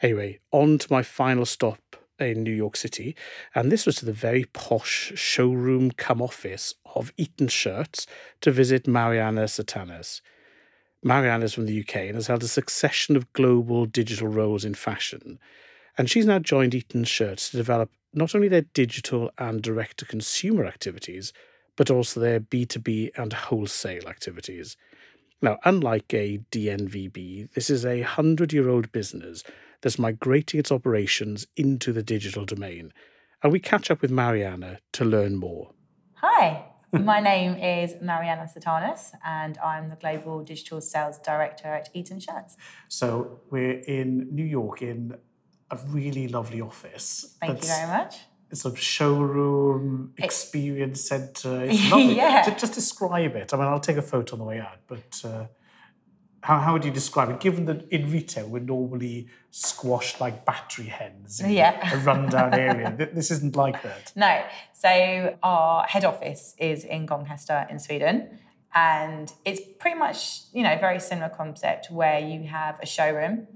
Anyway, 0.01 0.39
on 0.51 0.77
to 0.79 0.91
my 0.91 1.01
final 1.01 1.45
stop 1.45 2.02
in 2.19 2.43
New 2.43 2.53
York 2.53 2.75
City, 2.75 3.15
and 3.55 3.71
this 3.71 3.85
was 3.85 3.95
to 3.97 4.05
the 4.05 4.13
very 4.13 4.45
posh 4.45 5.11
showroom 5.15 5.91
come 5.91 6.21
office 6.21 6.73
of 6.95 7.11
Eton 7.17 7.47
Shirts 7.47 8.07
to 8.41 8.51
visit 8.51 8.87
Mariana 8.87 9.43
Satanas. 9.43 10.21
Mariana 11.03 11.45
is 11.45 11.53
from 11.53 11.65
the 11.65 11.79
UK 11.81 11.95
and 11.95 12.15
has 12.15 12.27
held 12.27 12.43
a 12.43 12.47
succession 12.47 13.15
of 13.15 13.31
global 13.33 13.85
digital 13.85 14.27
roles 14.27 14.63
in 14.63 14.73
fashion. 14.73 15.37
And 15.97 16.09
she's 16.09 16.25
now 16.25 16.39
joined 16.39 16.73
Eton 16.73 17.03
Shirts 17.03 17.49
to 17.49 17.57
develop 17.57 17.91
not 18.13 18.33
only 18.33 18.47
their 18.47 18.61
digital 18.61 19.31
and 19.37 19.61
direct 19.61 19.97
to 19.97 20.05
consumer 20.05 20.65
activities, 20.65 21.33
but 21.75 21.91
also 21.91 22.19
their 22.19 22.39
B2B 22.39 23.11
and 23.17 23.33
wholesale 23.33 24.07
activities. 24.07 24.77
Now, 25.41 25.57
unlike 25.65 26.13
a 26.13 26.39
DNVB, 26.51 27.51
this 27.53 27.69
is 27.69 27.85
a 27.85 27.99
100 27.99 28.53
year 28.53 28.69
old 28.69 28.91
business 28.91 29.43
that's 29.83 29.99
migrating 29.99 30.59
its 30.59 30.71
operations 30.71 31.45
into 31.55 31.93
the 31.93 32.01
digital 32.01 32.45
domain. 32.45 32.91
And 33.43 33.51
we 33.51 33.59
catch 33.59 33.91
up 33.91 34.01
with 34.01 34.09
Mariana 34.09 34.79
to 34.93 35.05
learn 35.05 35.35
more. 35.35 35.71
Hi, 36.15 36.65
my 36.93 37.19
name 37.19 37.55
is 37.55 38.01
Mariana 38.01 38.47
Satanas, 38.47 39.11
and 39.25 39.57
I'm 39.57 39.89
the 39.89 39.97
Global 39.97 40.41
Digital 40.41 40.79
Sales 40.79 41.19
Director 41.19 41.67
at 41.67 41.89
Eton 41.93 42.21
Shirts. 42.21 42.55
So, 42.87 43.41
we're 43.51 43.79
in 43.79 44.33
New 44.33 44.45
York 44.45 44.81
in 44.81 45.15
a 45.69 45.77
really 45.87 46.29
lovely 46.29 46.61
office. 46.61 47.35
Thank 47.41 47.61
you 47.61 47.67
very 47.67 47.87
much. 47.87 48.19
sort 48.53 48.75
of 48.75 48.79
showroom 48.79 50.13
experience 50.17 51.01
center. 51.01 51.65
It's 51.65 51.83
lovely. 51.91 52.15
Yeah. 52.15 52.45
Just, 52.45 52.59
just 52.59 52.73
describe 52.73 53.35
it. 53.35 53.53
I 53.53 53.57
mean, 53.57 53.65
I'll 53.65 53.81
take 53.81 53.97
a 53.97 54.01
photo 54.01 54.35
on 54.35 54.39
the 54.39 54.45
way 54.45 54.59
out, 54.59 54.77
but 54.87 55.21
uh, 55.25 55.47
how, 56.43 56.59
how 56.59 56.73
would 56.73 56.83
you 56.85 56.91
describe 56.91 57.29
it? 57.29 57.39
Given 57.39 57.65
that 57.65 57.87
in 57.89 58.11
retail 58.11 58.47
we're 58.47 58.59
normally 58.59 59.27
squashed 59.49 60.19
like 60.19 60.45
battery 60.45 60.85
hens 60.85 61.39
in 61.39 61.51
Yeah. 61.51 61.93
a 61.93 61.97
rundown 61.99 62.53
area, 62.53 62.93
this 63.13 63.31
isn't 63.31 63.55
like 63.55 63.81
that. 63.83 64.11
No. 64.15 64.43
So 64.73 65.37
our 65.41 65.83
head 65.85 66.05
office 66.05 66.53
is 66.57 66.83
in 66.83 67.05
Gånghester 67.07 67.69
in 67.71 67.79
Sweden. 67.79 68.39
And 68.75 69.31
it's 69.45 69.61
pretty 69.79 69.97
much, 69.97 70.41
you 70.51 70.63
know, 70.63 70.75
very 70.79 70.99
similar 70.99 71.29
concept 71.29 71.91
where 71.91 72.19
you 72.19 72.43
have 72.47 72.79
a 72.81 72.85
showroom 72.87 73.47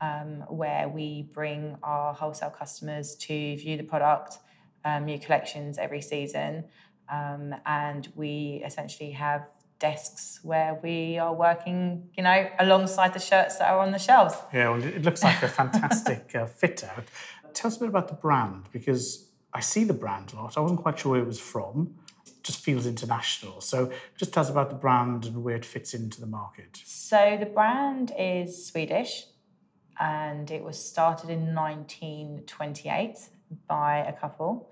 um, 0.00 0.44
where 0.48 0.88
we 0.88 1.28
bring 1.34 1.76
our 1.82 2.14
wholesale 2.14 2.50
customers 2.50 3.14
to 3.16 3.56
view 3.56 3.76
the 3.76 3.82
product, 3.82 4.38
um, 4.84 5.04
new 5.04 5.18
collections 5.18 5.78
every 5.78 6.00
season. 6.00 6.64
Um, 7.12 7.54
and 7.66 8.10
we 8.14 8.62
essentially 8.64 9.10
have 9.10 9.50
desks 9.82 10.38
where 10.44 10.78
we 10.80 11.18
are 11.18 11.34
working, 11.34 12.08
you 12.16 12.22
know, 12.22 12.48
alongside 12.60 13.12
the 13.12 13.18
shirts 13.18 13.58
that 13.58 13.68
are 13.68 13.80
on 13.80 13.90
the 13.90 13.98
shelves. 13.98 14.36
Yeah, 14.54 14.70
well, 14.70 14.82
it 14.82 15.02
looks 15.02 15.24
like 15.24 15.42
a 15.42 15.48
fantastic 15.48 16.34
uh, 16.36 16.46
fit 16.46 16.84
out. 16.84 17.04
Tell 17.52 17.68
us 17.68 17.76
a 17.76 17.80
bit 17.80 17.88
about 17.88 18.06
the 18.06 18.14
brand 18.14 18.66
because 18.72 19.28
I 19.52 19.58
see 19.60 19.82
the 19.82 19.92
brand 19.92 20.32
a 20.32 20.36
lot. 20.36 20.56
I 20.56 20.60
wasn't 20.60 20.80
quite 20.80 21.00
sure 21.00 21.12
where 21.12 21.20
it 21.20 21.26
was 21.26 21.40
from. 21.40 21.96
It 22.24 22.44
just 22.44 22.60
feels 22.60 22.86
international. 22.86 23.60
So 23.60 23.90
just 24.16 24.32
tell 24.32 24.44
us 24.44 24.50
about 24.50 24.70
the 24.70 24.76
brand 24.76 25.24
and 25.26 25.42
where 25.42 25.56
it 25.56 25.64
fits 25.64 25.94
into 25.94 26.20
the 26.20 26.28
market. 26.28 26.80
So 26.84 27.36
the 27.38 27.46
brand 27.46 28.12
is 28.16 28.64
Swedish 28.64 29.24
and 29.98 30.48
it 30.48 30.62
was 30.62 30.78
started 30.78 31.28
in 31.28 31.54
1928 31.56 33.18
by 33.66 33.98
a 33.98 34.12
couple 34.12 34.70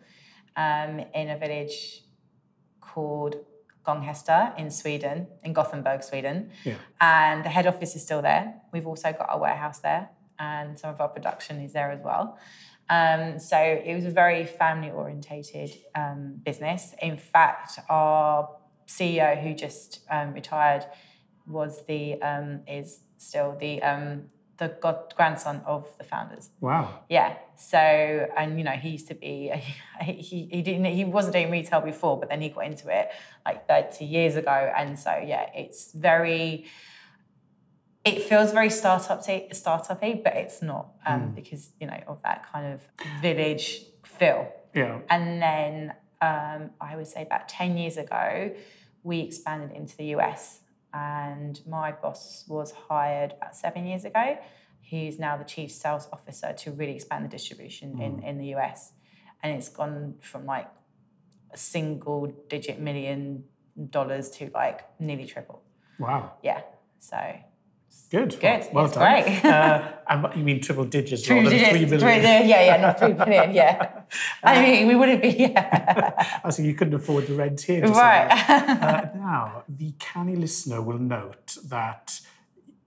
um, 0.56 1.00
in 1.14 1.30
a 1.30 1.36
village 1.36 2.04
called 2.80 3.34
Gånghester 3.86 4.56
in 4.58 4.70
Sweden, 4.70 5.26
in 5.42 5.52
Gothenburg, 5.52 6.02
Sweden. 6.02 6.50
Yeah. 6.64 6.74
And 7.00 7.44
the 7.44 7.48
head 7.48 7.66
office 7.66 7.96
is 7.96 8.02
still 8.02 8.22
there. 8.22 8.54
We've 8.72 8.86
also 8.86 9.12
got 9.12 9.28
our 9.30 9.40
warehouse 9.40 9.80
there 9.80 10.10
and 10.40 10.78
some 10.78 10.90
of 10.90 11.00
our 11.00 11.08
production 11.08 11.60
is 11.60 11.72
there 11.72 11.90
as 11.90 12.00
well. 12.02 12.38
Um, 12.88 13.38
so 13.38 13.56
it 13.56 13.94
was 13.94 14.04
a 14.04 14.10
very 14.10 14.44
family 14.44 14.90
orientated 14.90 15.70
um, 15.94 16.40
business. 16.44 16.94
In 17.00 17.16
fact, 17.16 17.78
our 17.88 18.48
CEO 18.88 19.40
who 19.40 19.54
just 19.54 20.00
um, 20.10 20.32
retired 20.32 20.84
was 21.46 21.84
the 21.86 22.20
um, 22.20 22.62
is 22.66 23.00
still 23.18 23.56
the 23.60 23.80
um, 23.82 24.24
the 24.60 24.68
god- 24.80 25.12
grandson 25.16 25.62
of 25.66 25.88
the 25.98 26.04
founders. 26.04 26.50
Wow. 26.60 27.00
Yeah. 27.08 27.36
So 27.56 27.78
and 27.78 28.58
you 28.58 28.64
know 28.64 28.76
he 28.84 28.90
used 28.90 29.08
to 29.08 29.14
be 29.14 29.50
he 30.02 30.48
he 30.52 30.62
didn't 30.62 30.84
he 30.84 31.04
wasn't 31.04 31.34
doing 31.34 31.50
retail 31.50 31.80
before, 31.80 32.20
but 32.20 32.28
then 32.28 32.40
he 32.40 32.50
got 32.50 32.66
into 32.66 32.88
it 32.96 33.10
like 33.44 33.66
30 33.66 34.04
years 34.04 34.36
ago, 34.36 34.72
and 34.76 34.96
so 34.98 35.10
yeah, 35.32 35.46
it's 35.54 35.92
very. 35.92 36.66
It 38.02 38.22
feels 38.22 38.52
very 38.52 38.70
startup 38.70 39.22
startup-y, 39.52 40.22
but 40.24 40.34
it's 40.34 40.62
not 40.62 40.92
um, 41.04 41.32
because 41.34 41.72
you 41.78 41.86
know 41.86 42.00
of 42.06 42.22
that 42.22 42.50
kind 42.50 42.72
of 42.72 42.80
village 43.20 43.82
feel. 44.06 44.50
Yeah. 44.74 45.00
And 45.10 45.42
then 45.42 45.92
um, 46.22 46.70
I 46.80 46.96
would 46.96 47.06
say 47.06 47.22
about 47.22 47.48
10 47.48 47.76
years 47.76 47.98
ago, 47.98 48.54
we 49.02 49.20
expanded 49.20 49.76
into 49.76 49.96
the 49.96 50.16
US. 50.16 50.60
And 50.92 51.60
my 51.66 51.92
boss 51.92 52.44
was 52.48 52.72
hired 52.72 53.32
about 53.32 53.54
seven 53.54 53.86
years 53.86 54.04
ago. 54.04 54.38
He's 54.80 55.18
now 55.18 55.36
the 55.36 55.44
chief 55.44 55.70
sales 55.70 56.08
officer 56.12 56.52
to 56.52 56.72
really 56.72 56.94
expand 56.96 57.24
the 57.24 57.28
distribution 57.28 58.00
in, 58.00 58.16
mm. 58.16 58.28
in 58.28 58.38
the 58.38 58.54
US. 58.56 58.92
And 59.42 59.56
it's 59.56 59.68
gone 59.68 60.14
from 60.20 60.46
like 60.46 60.68
a 61.52 61.56
single 61.56 62.26
digit 62.48 62.80
million 62.80 63.44
dollars 63.90 64.30
to 64.30 64.50
like 64.52 64.80
nearly 65.00 65.26
triple. 65.26 65.62
Wow. 65.98 66.32
Yeah. 66.42 66.62
So 66.98 67.16
Good. 68.10 68.40
Good. 68.40 68.66
Well 68.72 68.86
It's 68.86 68.94
done. 68.94 69.22
great. 69.22 69.44
uh, 69.44 69.92
and 70.08 70.26
you 70.36 70.42
mean 70.42 70.60
triple 70.60 70.84
digits 70.84 71.22
True 71.22 71.36
rather 71.36 71.50
than 71.50 71.58
digits, 71.58 71.70
three 71.70 71.86
three- 71.86 71.98
billion? 71.98 72.22
yeah, 72.48 72.64
yeah, 72.64 72.76
not 72.80 72.98
three 72.98 73.12
billion, 73.12 73.52
yeah. 73.54 74.00
I 74.42 74.60
mean, 74.62 74.88
we 74.88 74.96
wouldn't 74.96 75.22
be, 75.22 75.28
yeah. 75.28 76.40
I 76.44 76.50
see 76.50 76.64
you 76.64 76.74
couldn't 76.74 76.94
afford 76.94 77.28
the 77.28 77.34
rent 77.34 77.60
here. 77.60 77.86
Right. 77.86 78.28
Uh, 78.50 79.06
now, 79.14 79.62
the 79.68 79.92
canny 80.00 80.34
listener 80.34 80.82
will 80.82 80.98
note 80.98 81.56
that 81.66 82.20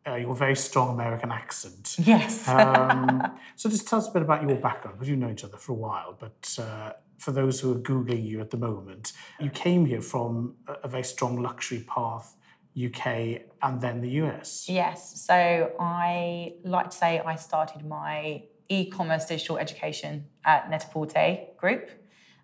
uh, 0.05 0.15
your 0.15 0.35
very 0.35 0.57
strong 0.57 0.93
American 0.93 1.31
accent. 1.31 1.95
yes. 1.99 2.49
Um, 2.49 3.21
so 3.55 3.69
just 3.69 3.87
tell 3.87 3.99
us 3.99 4.09
a 4.09 4.11
bit 4.11 4.21
about 4.23 4.45
your 4.47 4.57
background, 4.57 4.97
because 4.97 5.07
you 5.09 5.15
know 5.15 5.29
each 5.29 5.45
other 5.45 5.55
for 5.55 5.71
a 5.71 5.75
while, 5.75 6.17
but 6.19 6.57
uh, 6.61 6.91
for 7.17 7.31
those 7.31 7.61
who 7.61 7.71
are 7.71 7.79
Googling 7.79 8.25
you 8.27 8.41
at 8.41 8.49
the 8.51 8.57
moment, 8.57 9.13
you 9.39 9.49
came 9.49 9.85
here 9.85 10.01
from 10.01 10.55
a, 10.67 10.73
a 10.83 10.87
very 10.89 11.03
strong 11.05 11.41
luxury 11.41 11.85
path, 11.87 12.35
UK 12.75 13.41
and 13.61 13.81
then 13.81 14.01
the 14.01 14.09
US. 14.21 14.67
Yes. 14.67 15.21
So 15.21 15.71
I 15.79 16.53
like 16.63 16.89
to 16.89 16.97
say 16.97 17.19
I 17.19 17.35
started 17.35 17.85
my 17.85 18.43
e-commerce 18.69 19.25
digital 19.25 19.57
education 19.57 20.25
at 20.45 20.69
Net-a-Porter 20.69 21.37
Group. 21.57 21.91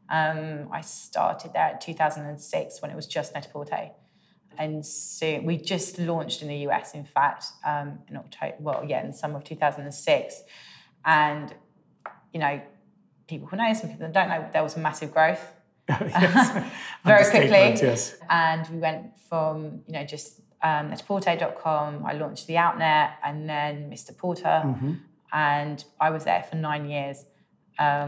Um, 0.10 0.70
I 0.72 0.82
started 0.82 1.54
there 1.54 1.72
in 1.72 1.80
2006 1.80 2.82
when 2.82 2.92
it 2.92 2.96
was 2.96 3.08
just 3.08 3.34
Net-a-Porter. 3.34 3.92
And 4.58 4.86
so 4.86 5.40
we 5.40 5.58
just 5.58 5.98
launched 6.00 6.42
in 6.42 6.48
the 6.50 6.58
US, 6.68 6.94
in 6.94 7.06
fact, 7.06 7.46
um, 7.66 8.00
in 8.08 8.18
October, 8.18 8.56
well, 8.60 8.84
yeah, 8.86 9.04
in 9.04 9.14
summer 9.14 9.38
of 9.38 9.44
2006. 9.46 10.44
And, 11.06 11.54
you 12.34 12.40
know, 12.40 12.62
people 13.28 13.48
who 13.48 13.58
know, 13.58 13.74
some 13.74 13.90
people 13.90 14.08
that 14.08 14.14
don't 14.14 14.30
know, 14.30 14.50
there 14.52 14.64
was 14.64 14.76
massive 14.76 15.14
growth 15.14 15.54
yes. 16.10 16.72
very 17.04 17.30
quickly. 17.30 17.88
Yes. 17.88 18.16
And 18.30 18.68
we 18.70 18.78
went 18.78 19.18
from, 19.30 19.82
you 19.88 19.94
know, 19.94 20.06
just 20.06 20.40
um, 20.62 20.92
netporte.com, 20.92 22.06
I 22.06 22.14
launched 22.14 22.48
the 22.48 22.56
Outnet 22.56 23.12
and 23.24 23.50
then 23.50 23.90
Mr. 23.90 24.16
Porter. 24.16 24.62
Mm-hmm. 24.66 24.94
And 25.32 25.84
I 26.00 26.10
was 26.10 26.26
there 26.26 26.44
for 26.50 26.56
nine 26.56 26.90
years. 26.90 27.26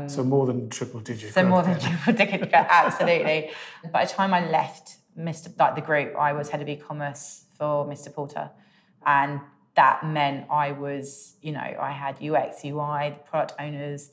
So 0.07 0.23
more 0.25 0.45
than 0.47 0.69
triple 0.69 0.99
digit. 0.99 1.33
So 1.33 1.45
more 1.45 1.61
than 1.63 1.77
then. 1.77 1.81
triple 2.03 2.13
digit 2.13 2.53
absolutely. 2.53 3.51
By 3.91 4.03
the 4.05 4.11
time 4.11 4.33
I 4.33 4.45
left 4.49 4.97
Mr. 5.17 5.57
like 5.57 5.75
the 5.75 5.81
group, 5.81 6.15
I 6.17 6.33
was 6.33 6.49
head 6.49 6.61
of 6.61 6.67
e-commerce 6.67 7.45
for 7.57 7.85
Mr. 7.85 8.13
Porter. 8.13 8.49
And 9.05 9.39
that 9.75 10.05
meant 10.05 10.47
I 10.51 10.73
was, 10.73 11.35
you 11.41 11.53
know, 11.53 11.59
I 11.59 11.91
had 11.91 12.15
UX, 12.21 12.65
UI, 12.65 13.11
the 13.11 13.21
product 13.29 13.53
owners 13.59 14.11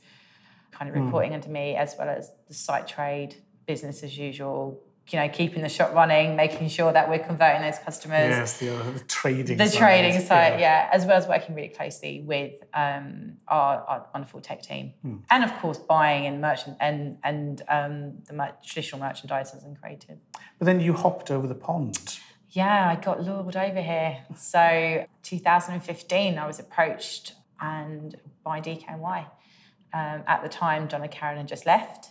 kind 0.70 0.88
of 0.88 0.94
Hmm. 0.94 1.06
reporting 1.06 1.34
under 1.34 1.48
me, 1.48 1.74
as 1.74 1.96
well 1.98 2.08
as 2.08 2.30
the 2.46 2.54
site 2.54 2.86
trade, 2.86 3.36
business 3.68 4.02
as 4.02 4.18
usual, 4.18 4.80
you 5.10 5.18
know, 5.20 5.28
keeping 5.28 5.62
the 5.62 5.68
shop 5.68 5.94
running, 5.94 6.34
making 6.36 6.68
sure 6.68 6.92
that 6.92 7.08
we're 7.08 7.18
converting 7.20 7.62
those 7.62 7.78
customers 7.78 8.30
Yes, 8.36 8.58
the, 8.58 8.74
uh, 8.76 8.90
the 8.90 9.00
trading 9.00 9.56
the 9.56 9.68
side. 9.68 9.78
trading 9.78 10.20
side, 10.20 10.58
yeah. 10.58 10.88
as 10.92 11.06
well 11.06 11.16
as 11.16 11.26
working 11.28 11.54
really 11.54 11.68
closely 11.68 12.20
with 12.22 12.54
um, 12.74 13.34
our, 13.46 13.74
our 13.90 14.06
wonderful 14.12 14.40
tech 14.40 14.62
team, 14.62 14.94
Hmm. 15.02 15.16
and 15.30 15.44
of 15.44 15.52
course 15.60 15.78
buying 15.78 16.26
and 16.26 16.40
merchant 16.40 16.76
and 16.80 17.18
and 17.22 17.62
um, 17.68 18.22
the 18.26 18.32
mer- 18.34 18.56
traditional 18.64 19.00
merchandisers 19.00 19.64
and 19.64 19.80
creative. 19.80 20.18
But 20.58 20.64
then 20.64 20.80
you 20.80 20.92
hopped 20.94 21.30
over 21.30 21.46
the 21.46 21.54
pond. 21.54 22.18
Yeah, 22.50 22.88
I 22.88 22.96
got 22.96 23.22
lured 23.22 23.56
over 23.56 23.80
here. 23.82 24.24
So 24.36 25.04
2015, 25.22 26.38
I 26.38 26.46
was 26.46 26.58
approached 26.58 27.34
and 27.60 28.16
by 28.42 28.60
DKNY. 28.60 29.26
Um, 29.92 30.22
at 30.26 30.42
the 30.42 30.48
time, 30.48 30.86
Donna 30.86 31.08
Karan 31.08 31.36
had 31.38 31.48
just 31.48 31.64
left. 31.66 32.10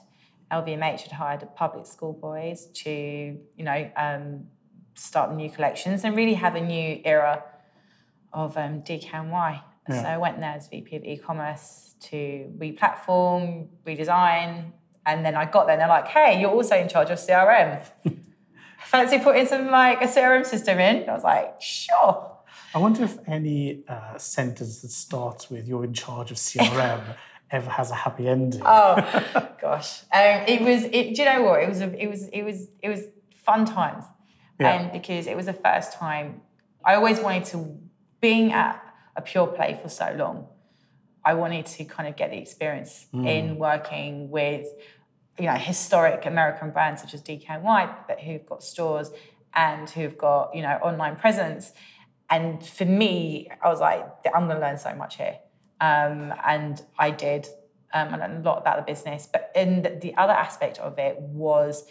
LVMH 0.52 1.02
had 1.02 1.12
hired 1.12 1.48
public 1.56 1.86
school 1.86 2.14
boys 2.14 2.68
to, 2.74 2.90
you 2.90 3.64
know, 3.64 3.92
um, 3.98 4.46
start 4.94 5.34
new 5.34 5.50
collections 5.50 6.04
and 6.04 6.16
really 6.16 6.34
have 6.34 6.56
a 6.56 6.62
new 6.62 7.02
era 7.04 7.44
of 8.34 8.58
um, 8.58 8.82
DKNY. 8.82 9.62
So 9.90 9.96
I 9.96 10.18
went 10.18 10.42
there 10.42 10.52
as 10.52 10.68
VP 10.68 10.98
of 10.98 11.06
e-commerce 11.06 11.96
to 12.02 12.52
re-platform, 12.58 13.70
redesign, 13.86 14.74
and 15.06 15.26
then 15.26 15.36
I 15.36 15.46
got 15.46 15.66
there 15.66 15.74
and 15.74 15.82
they're 15.82 15.88
like, 15.88 16.10
"Hey, 16.10 16.42
you're 16.42 16.52
also 16.52 16.76
in 16.76 16.90
charge 16.90 17.10
of 17.10 17.18
CRM. 17.18 17.82
Fancy 18.80 19.20
putting 19.20 19.48
some 19.48 19.72
like 19.72 20.02
a 20.02 20.08
CRM 20.08 20.46
system 20.46 20.80
in?" 20.80 21.10
I 21.10 21.14
was 21.14 21.24
like, 21.24 21.62
"Sure." 21.62 22.34
I 22.76 22.80
wonder 22.80 23.06
if 23.06 23.18
any 23.28 23.84
uh, 23.88 24.18
sentence 24.18 24.82
that 24.82 24.92
starts 24.92 25.50
with 25.50 25.68
"you're 25.68 25.86
in 25.86 25.94
charge 25.94 26.32
of 26.32 26.38
CRM" 26.38 27.02
ever 27.52 27.70
has 27.70 27.92
a 27.92 27.96
happy 27.96 28.28
ending. 28.28 28.62
Oh 28.66 28.96
gosh, 29.62 30.02
um, 30.14 30.44
it 30.48 30.62
was. 30.62 30.84
It, 30.86 31.16
do 31.16 31.22
you 31.22 31.26
know 31.26 31.44
what? 31.44 31.62
It 31.64 31.70
was. 31.70 31.82
A, 31.82 32.02
it 32.04 32.08
was. 32.08 32.28
It 32.30 32.44
was. 32.44 32.68
It 32.82 32.90
was 32.90 33.02
fun 33.46 33.66
times, 33.66 34.06
Yeah. 34.60 34.74
and 34.74 34.92
because 34.92 35.28
it 35.28 35.36
was 35.36 35.46
the 35.46 35.54
first 35.54 35.94
time, 35.94 36.42
I 36.86 36.96
always 36.96 37.20
wanted 37.20 37.46
to. 37.46 37.80
Being 38.20 38.52
at 38.52 38.82
a 39.16 39.22
pure 39.22 39.46
play 39.46 39.80
for 39.80 39.90
so 39.90 40.12
long, 40.18 40.48
I 41.24 41.36
wanted 41.36 41.68
to 41.68 41.86
kind 41.86 42.10
of 42.10 42.16
get 42.16 42.32
the 42.32 42.38
experience 42.38 43.06
in 43.14 43.58
working 43.60 44.32
with, 44.32 44.66
you 45.38 45.46
know, 45.46 45.54
historic 45.54 46.26
American 46.26 46.72
brands 46.72 47.02
such 47.04 47.14
as 47.14 47.22
DKNY, 47.22 47.94
but 48.08 48.20
who've 48.20 48.44
got 48.44 48.64
stores 48.64 49.12
and 49.54 49.88
who've 49.92 50.18
got 50.18 50.56
you 50.56 50.64
know 50.64 50.80
online 50.82 51.16
presence. 51.16 51.74
And 52.30 52.66
for 52.66 52.86
me, 52.86 53.50
I 53.64 53.70
was 53.70 53.80
like, 53.80 54.04
I'm 54.36 54.48
going 54.48 54.60
to 54.60 54.66
learn 54.66 54.78
so 54.80 54.94
much 54.96 55.18
here, 55.18 55.38
um, 55.82 56.34
and 56.46 56.82
I 56.98 57.12
did. 57.12 57.48
um, 57.94 58.14
and 58.14 58.22
a 58.22 58.50
lot 58.50 58.58
about 58.60 58.78
the 58.78 58.94
business. 58.94 59.28
But 59.32 59.50
in 59.56 59.82
the, 59.84 59.90
the 59.90 60.14
other 60.18 60.34
aspect 60.34 60.78
of 60.80 61.00
it 61.00 61.16
was 61.22 61.86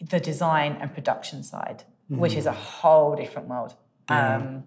the 0.00 0.18
design 0.18 0.78
and 0.80 0.92
production 0.94 1.42
side, 1.42 1.84
which 2.08 2.34
is 2.34 2.46
a 2.46 2.52
whole 2.52 3.14
different 3.16 3.46
world. 3.48 3.74
Um, 4.08 4.64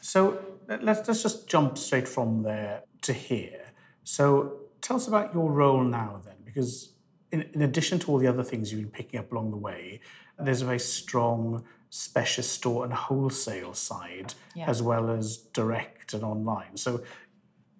So 0.00 0.20
let's 0.68 1.06
let's 1.08 1.22
just 1.22 1.48
jump 1.48 1.76
straight 1.78 2.08
from 2.08 2.42
there 2.42 2.82
to 3.02 3.12
here. 3.12 3.64
So 4.04 4.24
tell 4.80 4.96
us 4.96 5.06
about 5.08 5.34
your 5.34 5.50
role 5.52 5.82
now 5.84 6.20
then, 6.24 6.36
because 6.44 6.70
in, 7.30 7.42
in 7.54 7.62
addition 7.62 7.98
to 8.00 8.06
all 8.10 8.18
the 8.18 8.28
other 8.28 8.44
things 8.50 8.70
you've 8.72 8.80
been 8.82 8.90
picking 8.90 9.20
up 9.20 9.32
along 9.32 9.50
the 9.50 9.56
way, 9.68 10.00
there's 10.38 10.62
a 10.62 10.66
very 10.72 10.78
strong 10.80 11.64
specialist 11.90 12.52
store 12.52 12.84
and 12.84 12.92
wholesale 12.92 13.74
side, 13.74 14.34
Yeah. 14.54 14.68
as 14.72 14.82
well 14.82 15.10
as 15.10 15.36
direct 15.60 16.14
and 16.14 16.22
online. 16.24 16.76
So 16.76 17.02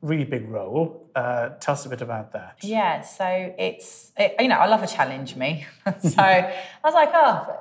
really 0.04 0.24
big 0.24 0.48
role. 0.48 1.10
Uh, 1.14 1.50
tell 1.60 1.72
us 1.72 1.86
a 1.86 1.88
bit 1.88 2.02
about 2.02 2.32
that. 2.32 2.58
Yeah, 2.62 3.00
so 3.00 3.54
it's 3.58 4.12
it, 4.16 4.36
you 4.38 4.48
know 4.48 4.58
I 4.58 4.66
love 4.66 4.82
a 4.82 4.86
challenge 4.86 5.34
me. 5.34 5.66
so 6.00 6.22
I 6.22 6.64
was 6.84 6.94
like, 6.94 7.10
oh, 7.12 7.60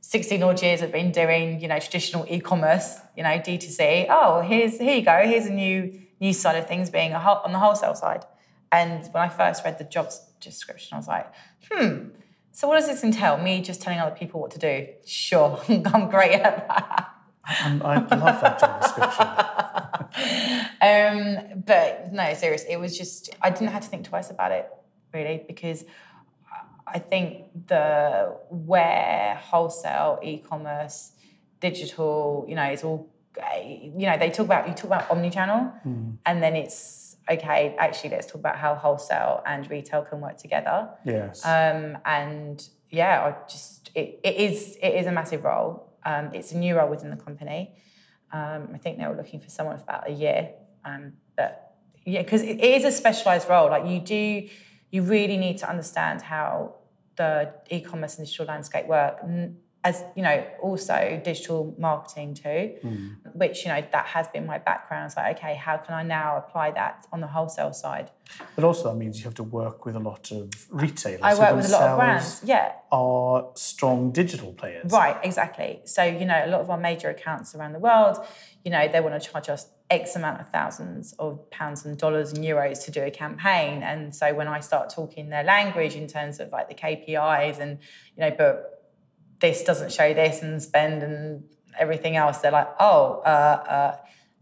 16 0.00 0.42
odd 0.42 0.62
years 0.62 0.82
I've 0.82 0.92
been 0.92 1.10
doing 1.10 1.60
you 1.60 1.68
know 1.68 1.78
traditional 1.78 2.24
e-commerce, 2.28 2.98
you 3.16 3.22
know 3.22 3.30
D2C. 3.30 4.06
Oh, 4.08 4.40
here's 4.40 4.78
here 4.78 4.96
you 4.96 5.04
go. 5.04 5.22
Here's 5.24 5.46
a 5.46 5.52
new 5.52 6.00
new 6.20 6.32
side 6.32 6.56
of 6.56 6.68
things 6.68 6.90
being 6.90 7.12
whole, 7.12 7.40
on 7.44 7.52
the 7.52 7.58
wholesale 7.58 7.94
side. 7.94 8.24
And 8.70 9.04
when 9.12 9.22
I 9.22 9.28
first 9.28 9.64
read 9.64 9.78
the 9.78 9.84
job 9.84 10.10
description, 10.40 10.94
I 10.94 10.96
was 10.96 11.08
like, 11.08 11.32
hmm. 11.70 12.08
So 12.52 12.68
what 12.68 12.76
does 12.78 12.86
this 12.86 13.02
entail? 13.02 13.36
Me 13.38 13.60
just 13.60 13.82
telling 13.82 13.98
other 13.98 14.14
people 14.14 14.40
what 14.40 14.52
to 14.52 14.58
do? 14.60 14.86
Sure, 15.04 15.60
I'm 15.68 16.08
great 16.08 16.32
at 16.32 16.68
that. 16.68 17.10
And 17.60 17.82
I 17.82 17.96
love 17.96 18.40
that 18.40 18.60
job 18.60 18.80
description. 18.80 19.26
Um, 20.80 21.62
but 21.66 22.12
no, 22.12 22.34
seriously, 22.34 22.72
It 22.72 22.78
was 22.80 22.96
just 22.96 23.30
I 23.40 23.50
didn't 23.50 23.68
have 23.70 23.82
to 23.82 23.88
think 23.88 24.06
twice 24.06 24.30
about 24.30 24.52
it 24.52 24.70
really 25.14 25.42
because 25.46 25.84
I 26.86 26.98
think 26.98 27.46
the 27.66 28.36
where 28.50 29.36
wholesale, 29.40 30.18
e-commerce, 30.22 31.12
digital, 31.60 32.44
you 32.48 32.54
know, 32.54 32.64
it's 32.64 32.84
all 32.84 33.08
you 33.64 34.06
know 34.06 34.16
they 34.18 34.30
talk 34.30 34.46
about 34.46 34.68
you 34.68 34.74
talk 34.74 34.84
about 34.84 35.10
omni-channel 35.10 35.72
and 36.24 36.42
then 36.42 36.54
it's 36.54 37.16
okay 37.28 37.74
actually 37.78 38.10
let's 38.10 38.26
talk 38.26 38.36
about 38.36 38.56
how 38.56 38.76
wholesale 38.76 39.42
and 39.44 39.68
retail 39.68 40.02
can 40.02 40.20
work 40.20 40.36
together 40.36 40.88
Yes. 41.04 41.44
um, 41.44 41.98
and 42.04 42.68
yeah, 42.90 43.24
I 43.26 43.48
just 43.50 43.90
it, 43.94 44.20
it 44.22 44.36
is 44.36 44.76
it 44.80 44.90
is 45.00 45.06
a 45.06 45.12
massive 45.12 45.42
role. 45.44 45.88
Um, 46.04 46.30
it's 46.32 46.52
a 46.52 46.58
new 46.58 46.76
role 46.76 46.88
within 46.90 47.10
the 47.10 47.16
company. 47.16 47.74
Um, 48.34 48.70
I 48.74 48.78
think 48.78 48.98
they 48.98 49.06
were 49.06 49.14
looking 49.14 49.38
for 49.38 49.48
someone 49.48 49.76
for 49.78 49.84
about 49.84 50.10
a 50.10 50.12
year. 50.12 50.50
Um, 50.84 51.12
but 51.36 51.76
yeah, 52.04 52.22
because 52.22 52.42
it 52.42 52.60
is 52.60 52.84
a 52.84 52.90
specialised 52.90 53.48
role. 53.48 53.70
Like 53.70 53.86
you 53.86 54.00
do, 54.00 54.48
you 54.90 55.02
really 55.02 55.36
need 55.36 55.58
to 55.58 55.70
understand 55.70 56.20
how 56.20 56.74
the 57.16 57.52
e-commerce 57.70 58.18
and 58.18 58.26
digital 58.26 58.46
landscape 58.46 58.86
work. 58.86 59.22
As 59.84 60.02
you 60.16 60.22
know, 60.22 60.44
also 60.62 61.20
digital 61.22 61.74
marketing 61.78 62.34
too, 62.34 62.74
mm. 62.82 63.16
which 63.34 63.64
you 63.64 63.68
know 63.70 63.84
that 63.92 64.06
has 64.06 64.26
been 64.28 64.46
my 64.46 64.58
background. 64.58 65.06
It's 65.06 65.16
like, 65.16 65.36
okay, 65.36 65.54
how 65.54 65.76
can 65.76 65.94
I 65.94 66.02
now 66.02 66.38
apply 66.38 66.70
that 66.72 67.06
on 67.12 67.20
the 67.20 67.26
wholesale 67.26 67.74
side? 67.74 68.10
But 68.56 68.64
also 68.64 68.90
that 68.90 68.96
means 68.96 69.18
you 69.18 69.24
have 69.24 69.34
to 69.34 69.42
work 69.42 69.84
with 69.84 69.96
a 69.96 70.00
lot 70.00 70.32
of 70.32 70.50
retailers. 70.70 71.20
I 71.22 71.38
work 71.38 71.56
with 71.56 71.68
a 71.68 71.72
lot 71.72 71.82
of 71.82 71.98
brands. 71.98 72.40
Yeah, 72.44 72.72
Are 72.90 73.50
strong 73.54 74.10
digital 74.12 74.52
players. 74.52 74.90
Right, 74.90 75.16
exactly. 75.22 75.82
So, 75.84 76.02
you 76.02 76.24
know, 76.24 76.42
a 76.44 76.48
lot 76.48 76.60
of 76.60 76.70
our 76.70 76.78
major 76.78 77.10
accounts 77.10 77.54
around 77.54 77.72
the 77.72 77.78
world, 77.78 78.18
you 78.64 78.70
know, 78.70 78.88
they 78.88 79.00
want 79.00 79.20
to 79.20 79.28
charge 79.28 79.48
us 79.48 79.68
X 79.90 80.16
amount 80.16 80.40
of 80.40 80.48
thousands 80.48 81.12
of 81.18 81.50
pounds 81.50 81.84
and 81.84 81.98
dollars 81.98 82.32
and 82.32 82.42
euros 82.44 82.84
to 82.84 82.90
do 82.90 83.02
a 83.02 83.10
campaign. 83.10 83.82
And 83.82 84.14
so 84.14 84.32
when 84.34 84.48
I 84.48 84.60
start 84.60 84.90
talking 84.90 85.28
their 85.28 85.44
language 85.44 85.94
in 85.94 86.06
terms 86.06 86.40
of 86.40 86.50
like 86.50 86.68
the 86.68 86.74
KPIs 86.74 87.58
and, 87.58 87.78
you 88.16 88.20
know, 88.22 88.34
but 88.36 88.73
this 89.44 89.62
doesn't 89.62 89.92
show 89.92 90.14
this 90.14 90.40
and 90.42 90.62
spend 90.62 91.02
and 91.02 91.44
everything 91.78 92.16
else, 92.16 92.38
they're 92.38 92.58
like, 92.62 92.70
oh, 92.80 93.20
uh, 93.26 93.28
uh, 93.76 93.96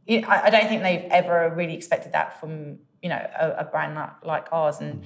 I, 0.09 0.43
I 0.45 0.51
don't 0.51 0.69
think 0.69 0.83
they've 0.83 1.09
ever 1.11 1.53
really 1.55 1.75
expected 1.75 2.13
that 2.13 2.39
from, 2.39 2.79
you 3.03 3.09
know, 3.09 3.23
a, 3.45 3.51
a 3.63 3.65
brand 3.65 3.97
like, 3.97 4.25
like 4.25 4.47
ours. 4.53 4.79
And 4.81 5.03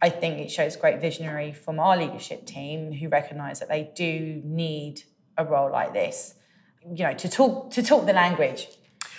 I 0.00 0.08
think 0.08 0.38
it 0.38 0.50
shows 0.50 0.76
great 0.76 0.98
visionary 1.00 1.52
from 1.52 1.78
our 1.78 1.96
leadership 1.96 2.46
team 2.46 2.92
who 2.92 3.08
recognise 3.08 3.60
that 3.60 3.68
they 3.68 3.90
do 3.94 4.40
need 4.44 5.02
a 5.36 5.44
role 5.44 5.70
like 5.70 5.92
this, 5.92 6.34
you 6.82 7.04
know, 7.04 7.12
to 7.12 7.28
talk 7.28 7.70
to 7.72 7.82
talk 7.82 8.06
the 8.06 8.12
language. 8.14 8.68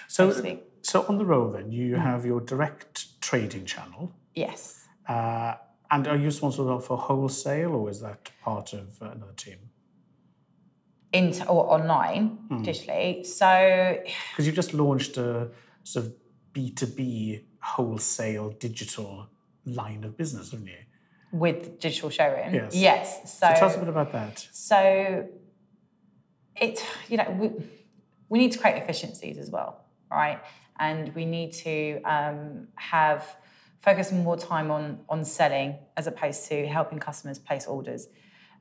So, 0.07 0.31
to 0.31 0.59
so 0.81 1.05
on 1.07 1.17
the 1.17 1.25
role, 1.25 1.51
then, 1.51 1.71
you 1.71 1.97
have 1.97 2.25
your 2.25 2.41
direct 2.41 3.21
trading 3.21 3.65
channel. 3.65 4.13
Yes. 4.33 4.87
Uh, 5.07 5.53
and 5.91 6.07
are 6.07 6.17
you 6.17 6.25
responsible 6.25 6.79
for 6.79 6.97
wholesale 6.97 7.73
or 7.75 7.89
is 7.89 8.01
that 8.01 8.31
part 8.43 8.73
of 8.73 8.97
another 9.01 9.33
team? 9.35 9.59
Into 11.19 11.47
or 11.47 11.61
online 11.77 12.23
digitally. 12.67 13.25
So 13.25 13.49
Because 14.31 14.45
you've 14.45 14.55
just 14.63 14.73
launched 14.73 15.17
a 15.17 15.49
sort 15.83 16.05
of 16.05 16.13
B2B 16.53 17.43
wholesale 17.61 18.49
digital 18.67 19.27
line 19.65 20.03
of 20.03 20.17
business, 20.17 20.51
haven't 20.51 20.67
you? 20.67 20.83
with 21.31 21.79
digital 21.79 22.09
showroom. 22.09 22.53
Yes. 22.53 22.75
Yes. 22.75 23.37
So, 23.39 23.47
So 23.47 23.59
tell 23.59 23.69
us 23.69 23.75
a 23.75 23.79
bit 23.79 23.89
about 23.89 24.11
that. 24.13 24.47
So 24.51 25.27
it, 26.55 26.85
you 27.09 27.17
know, 27.17 27.29
we, 27.39 27.49
we 28.29 28.39
need 28.39 28.51
to 28.53 28.59
create 28.59 28.77
efficiencies 28.81 29.37
as 29.37 29.49
well, 29.49 29.85
right? 30.09 30.39
And 30.79 31.13
we 31.13 31.25
need 31.25 31.51
to 31.53 32.01
um, 32.03 32.67
have 32.75 33.37
focus 33.79 34.11
more 34.11 34.37
time 34.37 34.71
on 34.71 34.99
on 35.09 35.23
selling 35.23 35.75
as 35.97 36.07
opposed 36.07 36.47
to 36.49 36.65
helping 36.67 36.99
customers 36.99 37.37
place 37.37 37.65
orders. 37.67 38.07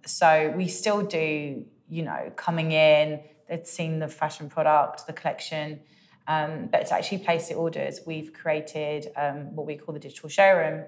So 0.06 0.52
we 0.56 0.68
still 0.68 1.02
do, 1.02 1.64
you 1.88 2.02
know, 2.02 2.32
coming 2.36 2.72
in, 2.72 3.20
they'd 3.48 3.66
seen 3.66 3.98
the 3.98 4.08
fashion 4.08 4.48
product, 4.48 5.06
the 5.06 5.12
collection, 5.12 5.80
um, 6.26 6.68
but 6.72 6.86
to 6.86 6.94
actually 6.94 7.18
place 7.18 7.48
the 7.48 7.54
orders, 7.54 8.00
we've 8.06 8.32
created 8.32 9.08
um, 9.16 9.54
what 9.54 9.66
we 9.66 9.76
call 9.76 9.92
the 9.92 10.00
digital 10.00 10.28
showroom, 10.28 10.84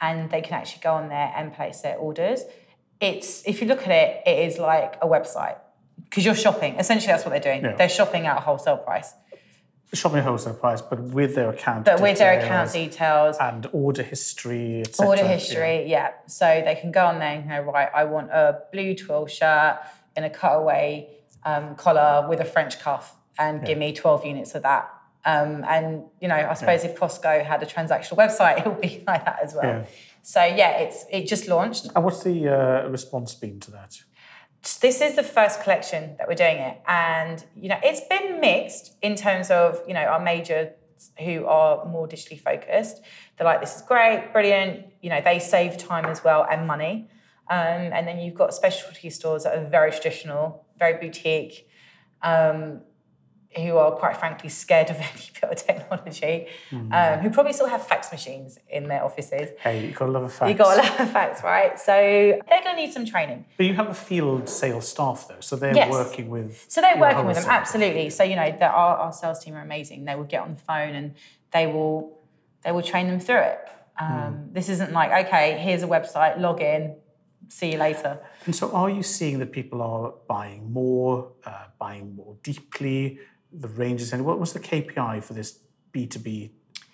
and 0.00 0.30
they 0.30 0.42
can 0.42 0.54
actually 0.54 0.82
go 0.82 0.92
on 0.92 1.08
there 1.08 1.32
and 1.34 1.54
place 1.54 1.80
their 1.80 1.96
orders. 1.96 2.42
It's 3.00 3.42
if 3.46 3.60
you 3.60 3.66
look 3.66 3.82
at 3.82 3.90
it, 3.90 4.22
it 4.26 4.46
is 4.46 4.58
like 4.58 4.96
a 5.00 5.06
website 5.06 5.56
because 6.04 6.24
you're 6.24 6.34
shopping. 6.34 6.74
Essentially, 6.76 7.12
that's 7.12 7.24
what 7.24 7.30
they're 7.30 7.40
doing. 7.40 7.64
Yeah. 7.64 7.76
They're 7.76 7.88
shopping 7.88 8.26
at 8.26 8.36
a 8.36 8.40
wholesale 8.40 8.76
price, 8.76 9.14
Shopping 9.94 10.18
at 10.18 10.24
wholesale 10.24 10.54
price, 10.54 10.82
but 10.82 11.00
with 11.00 11.36
their 11.36 11.48
account 11.48 11.84
but 11.84 12.00
with 12.02 12.18
their 12.18 12.40
account 12.40 12.72
details, 12.72 13.36
and 13.40 13.68
order 13.72 14.02
history, 14.02 14.82
order 14.98 15.26
history, 15.26 15.88
yeah. 15.88 16.10
So 16.26 16.60
they 16.64 16.74
can 16.74 16.90
go 16.90 17.06
on 17.06 17.20
there 17.20 17.38
and 17.38 17.48
go, 17.48 17.72
right, 17.72 17.88
I 17.94 18.04
want 18.04 18.30
a 18.30 18.62
blue 18.72 18.94
twill 18.94 19.26
shirt 19.26 19.78
in 20.16 20.24
a 20.24 20.30
cutaway 20.30 21.08
um, 21.44 21.74
collar 21.76 22.26
with 22.28 22.40
a 22.40 22.44
French 22.44 22.80
cuff 22.80 23.16
and 23.38 23.64
give 23.64 23.78
me 23.78 23.92
12 23.92 24.24
units 24.24 24.54
of 24.54 24.62
that. 24.62 24.90
Um, 25.24 25.64
and, 25.68 26.04
you 26.20 26.28
know, 26.28 26.34
I 26.34 26.54
suppose 26.54 26.84
if 26.84 26.96
Costco 26.96 27.44
had 27.44 27.62
a 27.62 27.66
transactional 27.66 28.16
website, 28.16 28.58
it 28.64 28.66
would 28.66 28.80
be 28.80 29.02
like 29.06 29.24
that 29.24 29.40
as 29.42 29.54
well. 29.54 29.64
Yeah. 29.64 29.84
So, 30.22 30.42
yeah, 30.42 30.78
it's 30.78 31.04
it 31.10 31.26
just 31.26 31.46
launched. 31.46 31.88
And 31.94 32.04
what's 32.04 32.22
the 32.22 32.48
uh, 32.48 32.88
response 32.88 33.34
been 33.34 33.60
to 33.60 33.70
that? 33.72 34.02
this 34.80 35.00
is 35.00 35.14
the 35.14 35.22
first 35.22 35.62
collection 35.62 36.16
that 36.18 36.26
we're 36.26 36.34
doing 36.34 36.56
it 36.56 36.80
and 36.88 37.44
you 37.54 37.68
know 37.68 37.78
it's 37.84 38.00
been 38.08 38.40
mixed 38.40 38.96
in 39.00 39.14
terms 39.14 39.50
of 39.50 39.80
you 39.86 39.94
know 39.94 40.00
our 40.00 40.20
major 40.20 40.72
who 41.20 41.46
are 41.46 41.84
more 41.86 42.08
digitally 42.08 42.40
focused 42.40 43.00
they're 43.36 43.44
like 43.44 43.60
this 43.60 43.76
is 43.76 43.82
great 43.82 44.30
brilliant 44.32 44.86
you 45.02 45.08
know 45.08 45.20
they 45.20 45.38
save 45.38 45.76
time 45.76 46.06
as 46.06 46.24
well 46.24 46.44
and 46.50 46.66
money 46.66 47.08
um, 47.48 47.92
and 47.96 48.06
then 48.08 48.18
you've 48.18 48.34
got 48.34 48.52
specialty 48.54 49.10
stores 49.10 49.44
that 49.44 49.56
are 49.56 49.64
very 49.68 49.90
traditional 49.90 50.64
very 50.78 50.98
boutique 50.98 51.68
um, 52.22 52.80
who 53.56 53.76
are 53.78 53.92
quite 53.92 54.16
frankly 54.16 54.48
scared 54.50 54.90
of 54.90 54.96
any 55.00 55.30
bit 55.40 55.44
of 55.50 55.56
technology 55.56 56.46
um, 56.72 57.20
who 57.20 57.30
probably 57.30 57.52
still 57.52 57.68
have 57.68 57.86
fax 57.86 58.10
machines 58.12 58.58
in 58.68 58.88
their 58.88 59.02
offices 59.02 59.50
Hey, 59.60 59.86
you've 59.86 59.94
got 59.94 60.06
to 60.06 60.12
love 60.12 60.24
a 60.24 60.28
fax. 60.28 60.48
You've 60.48 60.58
got 60.58 60.76
a 60.78 60.82
lot 60.82 61.00
of 61.00 61.10
fax, 61.10 61.42
right 61.42 61.78
so 61.78 61.92
they're 61.92 62.62
going 62.62 62.76
to 62.76 62.82
need 62.82 62.92
some 62.92 63.06
training 63.06 63.44
But 63.56 63.66
you 63.66 63.74
have 63.74 63.88
a 63.88 63.94
field 63.94 64.48
sales 64.48 64.88
staff 64.88 65.26
though, 65.28 65.40
so 65.40 65.56
they're 65.56 65.74
Yes. 65.74 65.90
working 65.90 66.28
with. 66.28 66.64
So 66.68 66.80
they're 66.80 66.98
working 66.98 67.24
with 67.26 67.36
them, 67.36 67.46
absolutely. 67.48 68.10
So 68.10 68.22
you 68.24 68.36
know, 68.36 68.42
our, 68.60 68.96
our 68.96 69.12
sales 69.12 69.42
team 69.42 69.54
are 69.54 69.62
amazing. 69.62 70.04
They 70.04 70.14
will 70.14 70.24
get 70.24 70.42
on 70.42 70.54
the 70.54 70.60
phone 70.60 70.94
and 70.94 71.14
they 71.52 71.66
will 71.66 72.18
they 72.62 72.72
will 72.72 72.82
train 72.82 73.06
them 73.06 73.20
through 73.20 73.40
it. 73.52 73.58
Um, 73.98 74.48
This 74.52 74.68
isn't 74.68 74.92
like 74.92 75.26
okay, 75.26 75.56
here's 75.58 75.82
a 75.82 75.86
website, 75.86 76.38
log 76.40 76.60
in, 76.60 76.96
see 77.48 77.72
you 77.72 77.78
later. 77.78 78.20
And 78.44 78.54
so, 78.54 78.70
are 78.72 78.90
you 78.90 79.02
seeing 79.02 79.38
that 79.38 79.52
people 79.52 79.82
are 79.82 80.14
buying 80.28 80.72
more, 80.72 81.32
uh, 81.44 81.66
buying 81.78 82.14
more 82.14 82.36
deeply? 82.42 83.18
The 83.52 83.68
ranges 83.68 84.12
and 84.12 84.24
what 84.24 84.38
was 84.38 84.52
the 84.52 84.60
KPI 84.60 85.22
for 85.22 85.32
this 85.32 85.60
B 85.92 86.06
two 86.06 86.18
B 86.18 86.52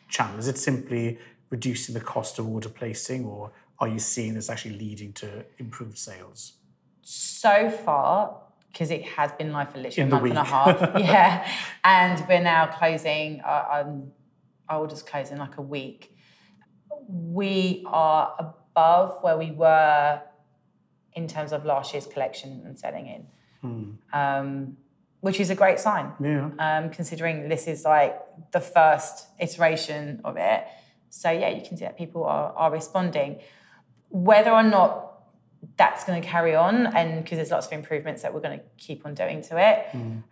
channel? 0.09 0.39
Is 0.39 0.49
it 0.49 0.59
simply 0.59 1.19
reducing 1.51 1.95
the 1.95 2.01
cost 2.01 2.39
of 2.39 2.49
order 2.49 2.69
placing, 2.69 3.25
or 3.25 3.53
are 3.79 3.89
you 3.89 3.99
seeing 3.99 4.35
this 4.35 4.49
actually 4.49 4.79
leading 4.79 5.13
to 5.15 5.45
improved 5.59 5.99
sales? 5.99 6.55
So 7.03 7.71
far, 7.71 8.43
because 8.71 8.91
it 8.91 9.03
has 9.03 9.33
been 9.33 9.53
live 9.53 9.73
for 9.73 9.79
literally 9.79 10.09
In 10.09 10.17
a 10.17 10.21
month 10.21 10.31
and 10.31 10.39
a 10.39 10.45
half, 10.45 10.81
yeah, 11.01 11.49
and 11.85 12.25
we're 12.29 12.43
now 12.43 12.67
closing. 12.67 13.41
Uh, 13.41 13.65
um, 13.85 14.13
I 14.69 14.77
will 14.77 14.87
just 14.87 15.07
close 15.07 15.31
in 15.31 15.39
like 15.39 15.59
a 15.59 15.63
week. 15.63 16.17
we 17.09 17.85
are 17.87 18.35
above 18.39 19.23
where 19.23 19.37
we 19.37 19.51
were 19.51 20.21
in 21.15 21.29
terms 21.29 21.53
of 21.53 21.65
last 21.65 21.93
year's 21.93 22.07
collection 22.07 22.63
and 22.65 22.79
selling 22.79 23.07
in, 23.07 23.27
um, 24.13 24.77
which 25.21 25.39
is 25.41 25.51
a 25.51 25.55
great 25.55 25.79
sign. 25.79 26.13
Yeah. 26.21 26.51
Um, 26.59 26.91
considering 26.91 27.49
this 27.49 27.67
is 27.67 27.85
like 27.85 28.19
the 28.53 28.61
first 28.61 29.29
iteration 29.39 30.21
of 30.25 30.37
it. 30.37 30.67
So 31.11 31.31
yeah, 31.31 31.51
you 31.51 31.63
can 31.63 31.77
see 31.77 31.85
that 31.85 31.99
people 31.99 32.25
are, 32.25 32.53
are 32.55 32.71
responding. 32.71 33.41
Whether 34.09 34.51
or 34.51 34.63
not 34.63 35.13
that's 35.77 36.05
going 36.05 36.21
to 36.21 36.27
carry 36.27 36.55
on, 36.55 36.87
and 36.87 37.23
because 37.23 37.37
there's 37.37 37.51
lots 37.51 37.67
of 37.67 37.73
improvements 37.73 38.23
that 38.23 38.35
we're 38.35 38.41
going 38.41 38.59
to 38.59 38.65
keep 38.79 39.07
on 39.07 39.15
doing 39.15 39.43
to 39.43 39.59
it, 39.59 39.87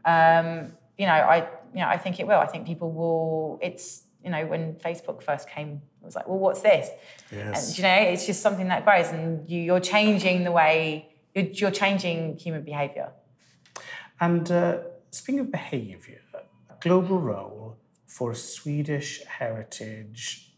um, 0.05 0.73
you 0.99 1.07
know, 1.07 1.13
I 1.13 1.49
you 1.75 1.81
know 1.81 1.89
I 1.89 1.97
think 1.97 2.19
it 2.19 2.27
will. 2.27 2.39
I 2.39 2.47
think 2.47 2.67
people 2.67 2.91
will. 2.93 3.59
It's 3.63 4.03
you 4.25 4.31
know 4.31 4.45
when 4.47 4.75
Facebook 4.75 5.23
first 5.23 5.49
came, 5.49 5.83
it 6.03 6.07
was 6.07 6.15
like, 6.15 6.27
well, 6.29 6.39
what's 6.39 6.63
this? 6.63 6.89
Yes. 7.31 7.69
And 7.69 7.79
you 7.79 7.85
know, 7.85 8.13
it's 8.13 8.27
just 8.27 8.41
something 8.43 8.69
that 8.69 8.85
grows, 8.85 9.09
and 9.09 9.49
you, 9.49 9.61
you're 9.61 9.81
changing 9.81 10.45
the 10.45 10.53
way 10.53 11.11
you're, 11.35 11.47
you're 11.47 11.71
changing 11.71 12.37
human 12.37 12.63
behaviour. 12.63 13.11
And 14.21 14.51
uh, 14.51 14.79
speaking 15.11 15.41
of 15.41 15.51
behaviour, 15.51 16.21
global 16.81 17.19
role 17.21 17.77
for 18.07 18.33
a 18.33 18.35
Swedish 18.35 19.25
heritage 19.25 20.51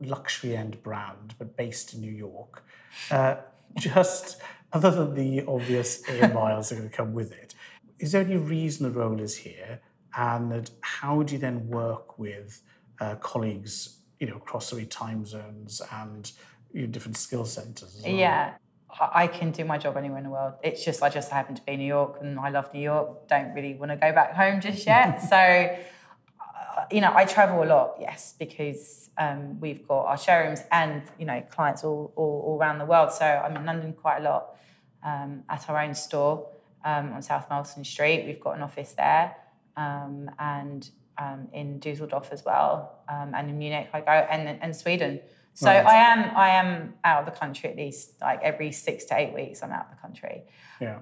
luxury 0.00 0.56
end 0.56 0.82
brand, 0.82 1.34
but 1.38 1.56
based 1.56 1.94
in 1.94 2.00
New 2.00 2.12
York. 2.12 2.64
Uh, 3.10 3.36
just 3.78 4.40
other 4.72 4.90
than 4.90 5.14
the 5.14 5.44
obvious 5.46 6.02
air 6.08 6.32
miles 6.32 6.68
that 6.68 6.76
are 6.76 6.78
going 6.78 6.90
to 6.90 6.96
come 6.96 7.12
with 7.12 7.32
it, 7.32 7.54
is 7.98 8.12
there 8.12 8.22
any 8.22 8.36
reason 8.36 8.90
the 8.90 8.98
role 8.98 9.20
is 9.20 9.36
here? 9.38 9.80
And 10.16 10.70
how 10.80 11.22
do 11.22 11.34
you 11.34 11.38
then 11.38 11.68
work 11.68 12.18
with 12.18 12.62
uh, 13.00 13.16
colleagues, 13.16 13.99
you 14.20 14.26
know, 14.26 14.36
across 14.36 14.70
three 14.70 14.84
time 14.84 15.24
zones 15.24 15.82
and 15.90 16.30
you 16.72 16.82
know, 16.82 16.86
different 16.86 17.16
skill 17.16 17.44
centres? 17.44 17.96
as 17.96 18.04
well? 18.04 18.12
Yeah, 18.12 18.54
I 19.00 19.22
I 19.22 19.26
can 19.26 19.50
do 19.50 19.64
my 19.64 19.78
job 19.78 19.96
anywhere 19.96 20.18
in 20.18 20.24
the 20.24 20.30
world. 20.30 20.54
It's 20.62 20.84
just 20.84 21.02
I 21.02 21.08
just 21.08 21.30
happen 21.30 21.54
to 21.56 21.62
be 21.62 21.72
in 21.72 21.80
New 21.80 21.86
York, 21.86 22.18
and 22.20 22.38
I 22.38 22.50
love 22.50 22.72
New 22.72 22.80
York. 22.80 23.28
Don't 23.28 23.52
really 23.54 23.74
want 23.74 23.90
to 23.90 23.96
go 23.96 24.12
back 24.12 24.34
home 24.34 24.60
just 24.60 24.86
yet. 24.86 25.22
so, 25.28 25.36
uh, 25.36 26.84
you 26.90 27.00
know, 27.00 27.12
I 27.14 27.24
travel 27.24 27.62
a 27.62 27.64
lot, 27.64 27.96
yes, 27.98 28.34
because 28.38 29.10
um, 29.18 29.58
we've 29.58 29.86
got 29.88 30.04
our 30.06 30.18
showrooms 30.18 30.62
and 30.70 31.02
you 31.18 31.24
know 31.24 31.42
clients 31.50 31.82
all, 31.82 32.12
all 32.14 32.44
all 32.46 32.58
around 32.58 32.78
the 32.78 32.86
world. 32.86 33.10
So 33.12 33.24
I'm 33.24 33.56
in 33.56 33.64
London 33.64 33.94
quite 33.94 34.18
a 34.18 34.22
lot 34.22 34.56
um, 35.02 35.44
at 35.48 35.68
our 35.70 35.82
own 35.82 35.94
store 35.94 36.48
um, 36.84 37.12
on 37.14 37.22
South 37.22 37.48
Molton 37.48 37.86
Street. 37.86 38.26
We've 38.26 38.40
got 38.40 38.56
an 38.56 38.62
office 38.62 38.92
there, 38.92 39.34
um, 39.76 40.30
and 40.38 40.90
um, 41.22 41.48
in 41.52 41.78
Dusseldorf 41.84 42.28
as 42.32 42.42
well, 42.44 42.72
um, 43.08 43.28
and 43.36 43.44
in 43.50 43.56
Munich 43.58 43.88
I 43.92 44.00
go, 44.00 44.12
and 44.32 44.42
and 44.62 44.74
Sweden. 44.74 45.20
So 45.54 45.66
Right. 45.66 45.84
I 45.86 45.96
am 46.12 46.20
I 46.36 46.48
am 46.60 46.94
out 47.04 47.18
of 47.22 47.26
the 47.32 47.36
country 47.42 47.68
at 47.70 47.76
least 47.76 48.04
like 48.20 48.40
every 48.50 48.70
six 48.72 49.04
to 49.06 49.12
eight 49.20 49.32
weeks. 49.34 49.62
I'm 49.62 49.72
out 49.78 49.86
of 49.88 49.90
the 49.96 50.00
country. 50.00 50.36
Yeah. 50.80 50.98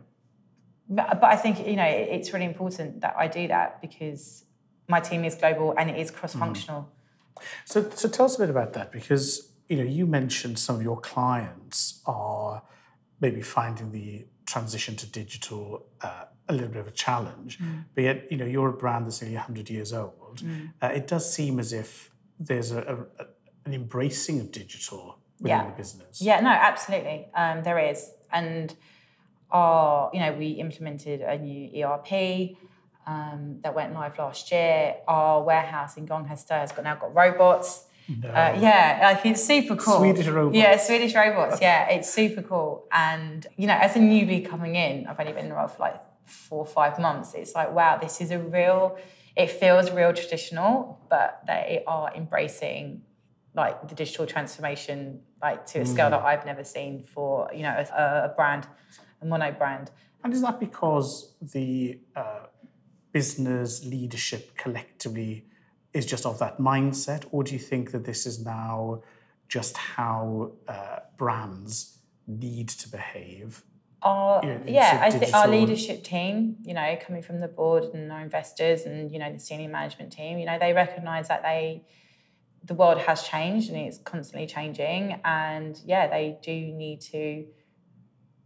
But, 0.89 1.21
but 1.21 1.29
I 1.35 1.37
think 1.37 1.55
you 1.67 1.77
know 1.77 1.85
it- 1.85 2.09
it's 2.17 2.33
really 2.33 2.47
important 2.55 3.01
that 3.03 3.15
I 3.25 3.27
do 3.29 3.47
that 3.49 3.81
because 3.81 4.45
my 4.89 5.01
team 5.01 5.25
is 5.25 5.35
global 5.35 5.75
and 5.79 5.91
it 5.91 5.99
is 5.99 6.11
cross-functional. 6.11 6.89
So, 7.67 7.77
so 7.91 8.09
tell 8.09 8.25
us 8.27 8.37
a 8.37 8.39
bit 8.39 8.51
about 8.51 8.73
that 8.73 8.91
because 8.91 9.53
you 9.69 9.77
know 9.77 9.85
you 9.99 10.07
mentioned 10.07 10.59
some 10.59 10.77
of 10.77 10.83
your 10.83 10.99
clients 10.99 12.01
are 12.07 12.63
maybe 13.21 13.43
finding 13.43 13.93
the 13.93 14.25
transition 14.53 14.97
to 14.97 15.07
digital 15.07 15.85
uh, 16.01 16.25
a 16.49 16.53
little 16.53 16.69
bit 16.77 16.81
of 16.81 16.89
a 16.89 16.97
challenge, 17.07 17.59
but 17.95 18.03
yet 18.09 18.19
you 18.33 18.37
know 18.39 18.47
you're 18.55 18.71
a 18.71 18.79
brand 18.85 19.07
that's 19.07 19.21
nearly 19.23 19.37
100 19.37 19.69
years 19.71 19.93
old. 19.93 20.43
Uh, 20.83 20.87
it 20.87 21.07
does 21.07 21.25
seem 21.37 21.59
as 21.61 21.73
if 21.73 22.11
there's 22.41 22.71
a, 22.73 22.81
a, 22.95 22.95
a- 23.23 23.27
an 23.67 23.75
embracing 23.75 24.41
of 24.41 24.51
digital 24.51 25.19
within 25.41 25.59
Yeah. 25.59 25.67
the 25.71 25.77
business. 25.77 26.23
Yeah, 26.23 26.41
no, 26.41 26.49
absolutely. 26.71 27.29
Um, 27.35 27.63
there 27.63 27.79
is, 27.91 28.11
and 28.33 28.75
our 29.51 30.11
you 30.15 30.21
know 30.21 30.33
we 30.33 30.49
implemented 30.67 31.21
a 31.21 31.39
new 31.39 31.63
ERP. 31.85 32.57
Um, 33.07 33.61
that 33.63 33.75
went 33.75 33.95
live 33.95 34.19
last 34.19 34.53
year. 34.53 34.97
Our 35.07 35.43
warehouse 35.43 35.97
in 35.97 36.07
Gånghester 36.07 36.51
has 36.61 36.73
got 36.73 36.85
now 36.85 36.95
got 36.97 37.15
robots. 37.15 37.85
No. 38.09 38.29
Uh, 38.29 38.57
yeah, 38.59 39.01
like 39.03 39.27
it's 39.27 39.45
super 39.45 39.77
cool. 39.77 39.99
Swedish 39.99 40.27
robots. 40.27 40.57
Yeah, 40.57 40.77
Swedish 40.79 41.15
robots. 41.15 41.61
Yeah, 41.61 41.91
it's 41.91 42.11
super 42.11 42.43
cool. 42.43 42.87
And 42.91 43.47
you 43.57 43.67
know, 43.67 43.75
as 43.75 43.97
a 43.97 43.99
newbie 43.99 44.49
coming 44.49 44.77
in, 44.77 45.07
I've 45.07 45.21
only 45.21 45.33
been 45.33 45.45
in 45.45 45.49
the 45.51 45.57
role 45.57 45.69
for 45.69 45.81
like 45.81 46.01
four 46.25 46.61
or 46.61 46.67
five 46.67 46.99
months. 46.99 47.35
It's 47.35 47.55
like, 47.55 47.73
wow, 47.73 47.99
this 47.99 48.21
is 48.21 48.31
a 48.31 48.39
real. 48.39 48.99
It 49.37 49.51
feels 49.51 49.91
real 49.93 50.13
traditional, 50.13 50.99
but 51.11 51.43
they 51.47 51.85
are 51.87 52.13
embracing 52.15 53.03
like 53.55 53.89
the 53.89 53.95
digital 53.95 54.27
transformation, 54.27 55.21
like 55.43 55.67
to 55.67 55.81
a 55.81 55.87
scale 55.87 56.11
that 56.11 56.23
I've 56.23 56.47
never 56.47 56.65
seen 56.65 57.03
for 57.03 57.51
you 57.55 57.63
know 57.63 57.85
a, 57.95 58.31
a 58.31 58.35
brand, 58.35 58.67
a 59.21 59.27
mono 59.27 59.53
brand. 59.53 59.91
And 60.25 60.33
is 60.33 60.41
that 60.43 60.59
because 60.59 61.35
the 61.41 62.01
uh, 62.17 62.47
business 63.13 63.85
leadership 63.85 64.57
collectively 64.57 65.48
is 65.93 66.07
just 66.07 66.27
of 66.27 66.39
that 66.39 66.59
mindset, 66.59 67.25
or 67.31 67.43
do 67.43 67.53
you 67.53 67.59
think 67.59 67.91
that 67.93 68.05
this 68.05 68.27
is 68.27 68.45
now 68.45 69.03
just 69.49 69.77
how 69.77 70.53
uh, 70.67 70.99
brands 71.17 71.99
need 72.27 72.69
to 72.69 72.91
behave? 72.91 73.63
Our, 74.03 74.45
Yeah, 74.45 74.59
it's 74.59 74.71
yeah, 74.71 75.03
a 75.03 75.07
I 75.07 75.11
think 75.11 75.35
our 75.35 75.49
leadership 75.49 76.05
team, 76.05 76.57
you 76.63 76.75
know, 76.75 76.97
coming 77.05 77.23
from 77.23 77.41
the 77.41 77.49
board 77.49 77.85
and 77.95 78.13
our 78.13 78.21
investors 78.21 78.83
and 78.83 79.11
you 79.11 79.19
know 79.19 79.33
the 79.33 79.41
senior 79.41 79.69
management 79.69 80.13
team, 80.13 80.39
you 80.39 80.47
know, 80.47 80.59
they 80.59 80.73
recognise 80.73 81.29
that 81.29 81.43
they, 81.43 81.83
the 82.63 82.75
world 82.75 82.99
has 82.99 83.25
changed 83.25 83.71
and 83.71 83.79
it's 83.79 83.99
constantly 83.99 84.47
changing, 84.47 85.21
and 85.25 85.81
yeah, 85.85 86.07
they 86.07 86.39
do 86.43 86.53
need 86.53 87.01
to 87.01 87.47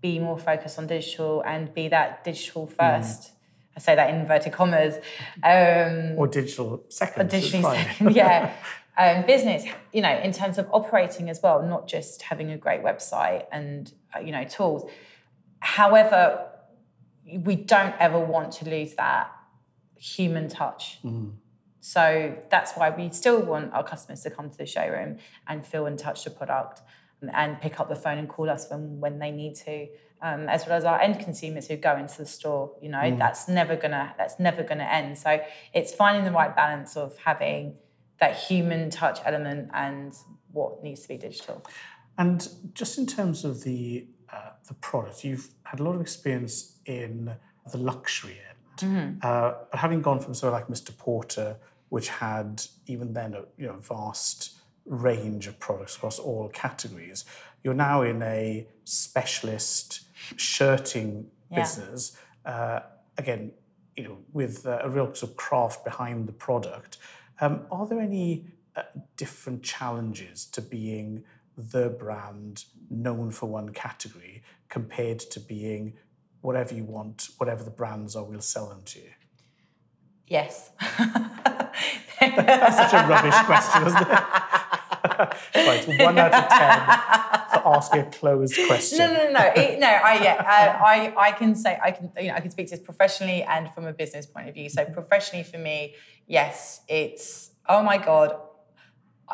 be 0.01 0.19
more 0.19 0.39
focused 0.39 0.79
on 0.79 0.87
digital 0.87 1.43
and 1.47 1.73
be 1.75 1.89
that 1.89 2.25
digital 2.25 2.67
Mm. 2.67 3.33
I 3.77 3.81
say 3.81 3.95
that 3.95 4.11
in 4.11 4.17
inverted 4.21 4.53
commas. 4.53 4.97
Um, 5.43 6.19
Or 6.19 6.27
digital 6.27 6.85
second? 6.89 7.27
additionally 7.27 7.77
second, 7.79 8.15
yeah. 8.15 8.53
Um, 8.99 9.25
business, 9.25 9.65
you 9.93 10.03
know, 10.03 10.15
in 10.19 10.33
terms 10.33 10.59
of 10.59 10.69
operating 10.71 11.31
as 11.31 11.41
well, 11.43 11.63
not 11.63 11.89
just 11.89 12.21
having 12.23 12.51
a 12.51 12.59
great 12.59 12.83
website 12.83 13.47
and 13.51 13.91
uh, 14.15 14.21
you 14.21 14.33
know 14.33 14.45
tools. 14.45 14.89
However, 15.61 16.47
we 17.25 17.57
don't 17.57 17.95
ever 17.99 18.19
want 18.19 18.53
to 18.55 18.69
lose 18.69 18.95
that 18.95 19.31
human 19.97 20.49
touch. 20.49 20.99
So 21.81 22.37
that's 22.51 22.75
why 22.75 22.91
we 22.91 23.11
still 23.11 23.41
want 23.41 23.73
our 23.73 23.83
customers 23.85 24.23
to 24.23 24.31
come 24.31 24.51
to 24.51 24.59
the 24.59 24.67
showroom 24.67 25.19
and 25.49 25.65
feel 25.65 25.87
and 25.87 25.99
touch 25.99 26.25
the 26.25 26.31
product 26.31 26.83
and, 27.33 27.61
pick 27.61 27.79
up 27.81 27.89
the 27.89 27.97
phone 27.97 28.19
and 28.19 28.29
call 28.29 28.51
us 28.51 28.69
when, 28.71 29.01
when 29.01 29.19
they 29.19 29.31
need 29.31 29.55
to. 29.57 29.89
Um, 30.21 30.49
as 30.49 30.67
well 30.67 30.77
as 30.77 30.85
our 30.85 31.01
end 31.01 31.19
consumers 31.19 31.67
who 31.67 31.77
go 31.77 31.97
into 31.97 32.19
the 32.19 32.27
store, 32.27 32.73
you 32.81 32.89
know, 32.89 33.17
that's 33.19 33.49
never 33.49 33.75
gonna 33.75 34.15
that's 34.17 34.39
never 34.39 34.63
gonna 34.63 34.85
end. 34.85 35.19
So 35.19 35.41
it's 35.75 35.93
finding 35.93 36.25
the 36.25 36.31
right 36.31 36.55
balance 36.55 36.97
of 36.97 37.17
having 37.19 37.75
that 38.21 38.37
human 38.37 38.89
touch 38.89 39.19
element 39.25 39.71
and 39.75 40.15
what 40.53 40.81
needs 40.81 41.01
to 41.03 41.09
be 41.09 41.17
digital. 41.17 41.65
And 42.19 42.49
just 42.73 42.99
in 42.99 43.07
terms 43.07 43.45
of 43.45 43.65
the 43.65 44.07
uh, 44.33 44.51
the 44.69 44.75
product, 44.75 45.25
you've 45.25 45.49
had 45.65 45.81
a 45.81 45.83
lot 45.83 45.97
of 45.97 46.01
experience 46.01 46.79
in 46.87 47.35
the 47.71 47.79
luxury 47.79 48.39
end. 48.49 48.59
Uh, 49.23 49.55
but 49.71 49.81
having 49.81 50.03
gone 50.03 50.21
from 50.21 50.35
sort 50.35 50.55
of 50.55 50.61
like 50.61 50.69
Mr. 50.69 50.97
Porter, 50.97 51.57
which 51.89 52.09
had 52.09 52.63
even 52.87 53.13
then 53.13 53.35
a 53.35 53.43
you 53.59 53.67
know 53.67 53.77
vast 53.81 54.62
range 54.87 55.47
of 55.47 55.59
products 55.59 55.97
across 55.97 56.19
all 56.19 56.49
categories, 56.49 57.25
you're 57.63 57.75
now 57.75 58.03
in 58.03 58.23
a 58.23 58.67
specialist 58.85 60.03
shirting 60.37 61.31
Yeah. 61.51 61.63
business. 61.63 62.17
Uh, 62.45 62.81
again, 63.19 63.53
you 63.97 64.05
know, 64.05 64.19
with 64.33 64.67
uh, 64.67 64.81
a 64.83 64.89
real 64.89 65.15
sort 65.15 65.31
of 65.33 65.37
craft 65.37 65.85
behind 65.85 66.27
the 66.27 66.33
product. 66.33 66.99
Um, 67.41 67.67
are 67.71 67.87
there 67.87 68.01
any 68.01 68.47
uh, 68.75 68.83
different 69.17 69.63
challenges 69.63 70.47
to 70.47 70.63
being 70.63 71.25
the 71.57 71.91
brand 71.91 72.65
known 72.89 73.31
for 73.31 73.47
one 73.47 73.69
category 73.71 74.43
compared 74.69 75.19
to 75.21 75.39
being 75.41 75.93
whatever 76.41 76.75
you 76.75 76.85
want, 76.85 77.29
whatever 77.37 77.63
the 77.63 77.71
brands 77.71 78.17
are, 78.17 78.25
we'll 78.25 78.41
sell 78.41 78.69
them 78.69 78.83
to 78.87 78.99
you? 79.01 79.11
Yes. 80.27 80.71
That's 82.21 82.77
such 82.77 82.93
a 82.93 83.09
rubbish 83.09 83.39
question, 83.45 83.87
isn't 83.87 84.03
it? 84.03 84.19
right, 85.55 85.85
one 85.99 86.19
out 86.19 86.33
of 86.33 86.49
ten 86.49 87.61
for 87.63 87.77
asking 87.77 88.01
a 88.01 88.11
closed 88.11 88.59
question. 88.67 88.99
No, 88.99 89.13
no, 89.13 89.31
no, 89.31 89.53
it, 89.57 89.79
no. 89.81 89.87
I 89.89 90.23
yeah, 90.23 90.37
uh, 90.39 90.85
I 90.85 91.13
I 91.17 91.33
can 91.33 91.55
say 91.55 91.79
I 91.83 91.91
can 91.91 92.13
you 92.19 92.29
know 92.29 92.35
I 92.35 92.41
can 92.41 92.51
speak 92.51 92.69
to 92.69 92.77
this 92.77 92.85
professionally 92.85 93.43
and 93.43 93.73
from 93.73 93.87
a 93.87 93.93
business 93.93 94.27
point 94.27 94.49
of 94.49 94.55
view. 94.55 94.69
So 94.69 94.85
professionally 94.85 95.45
for 95.45 95.59
me, 95.59 95.95
yes, 96.27 96.83
it's 96.89 97.51
oh 97.69 97.83
my 97.83 97.99
god. 97.99 98.37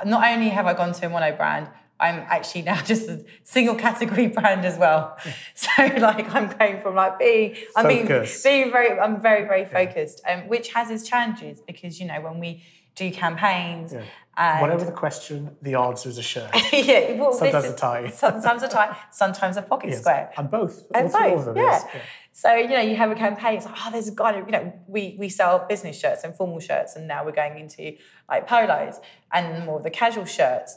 Not 0.05 0.27
only 0.31 0.49
have 0.51 0.67
I 0.67 0.75
gone 0.75 0.93
to 0.93 1.07
a 1.07 1.09
mono 1.11 1.37
brand, 1.37 1.69
I'm 2.01 2.17
actually 2.29 2.63
now 2.63 2.81
just 2.93 3.09
a 3.09 3.25
single 3.43 3.75
category 3.75 4.29
brand 4.29 4.65
as 4.65 4.79
well. 4.79 5.17
So 5.55 5.69
like 5.99 6.33
I'm 6.35 6.49
going 6.57 6.81
from 6.81 6.95
like 6.95 7.19
being 7.19 7.57
I'm 7.77 7.89
being, 7.89 8.07
Focus. 8.07 8.43
being 8.43 8.71
very 8.71 8.99
I'm 8.99 9.21
very 9.21 9.47
very 9.47 9.65
focused, 9.65 10.21
um, 10.29 10.49
which 10.49 10.73
has 10.75 10.91
its 10.91 11.09
challenges 11.09 11.61
because 11.61 12.01
you 12.01 12.07
know 12.07 12.21
when 12.21 12.39
we 12.39 12.63
do 12.95 13.11
campaigns. 13.11 13.93
Yeah. 13.93 14.03
And 14.37 14.61
Whatever 14.61 14.85
the 14.85 14.93
question, 14.93 15.57
the 15.63 15.75
answer 15.75 16.09
is 16.09 16.17
a 16.17 16.23
shirt. 16.23 16.49
yeah, 16.73 17.15
well, 17.15 17.33
Sometimes 17.33 17.65
is- 17.65 17.73
a 17.73 17.77
tie. 17.77 18.09
Sometimes 18.11 18.63
a 18.63 18.69
tie. 18.69 18.97
Sometimes 19.11 19.57
a 19.57 19.63
pocket 19.63 19.91
Yes. 19.91 19.99
square. 19.99 20.31
And 20.37 20.49
both. 20.49 20.87
And 20.95 21.11
both, 21.11 21.45
them, 21.47 21.57
yeah. 21.57 21.63
yes. 21.65 21.87
So 22.33 22.55
you 22.55 22.69
know, 22.69 22.81
you 22.81 22.95
have 22.95 23.11
a 23.11 23.17
campaign. 23.17 23.57
It's 23.57 23.67
like, 23.67 23.75
oh, 23.85 23.91
there's 23.91 24.07
a 24.07 24.15
guy. 24.15 24.37
You 24.39 24.47
know, 24.47 24.73
we 24.87 25.17
we 25.19 25.29
sell 25.29 25.67
business 25.69 25.99
shirts 25.99 26.23
and 26.23 26.37
formal 26.37 26.61
shirts, 26.61 26.95
and 26.95 27.09
now 27.09 27.25
we're 27.25 27.33
going 27.33 27.59
into 27.59 27.97
like 28.29 28.47
polos 28.47 29.01
and 29.33 29.67
more 29.67 29.79
of 29.79 29.83
the 29.83 29.91
casual 29.91 30.25
shirts. 30.25 30.77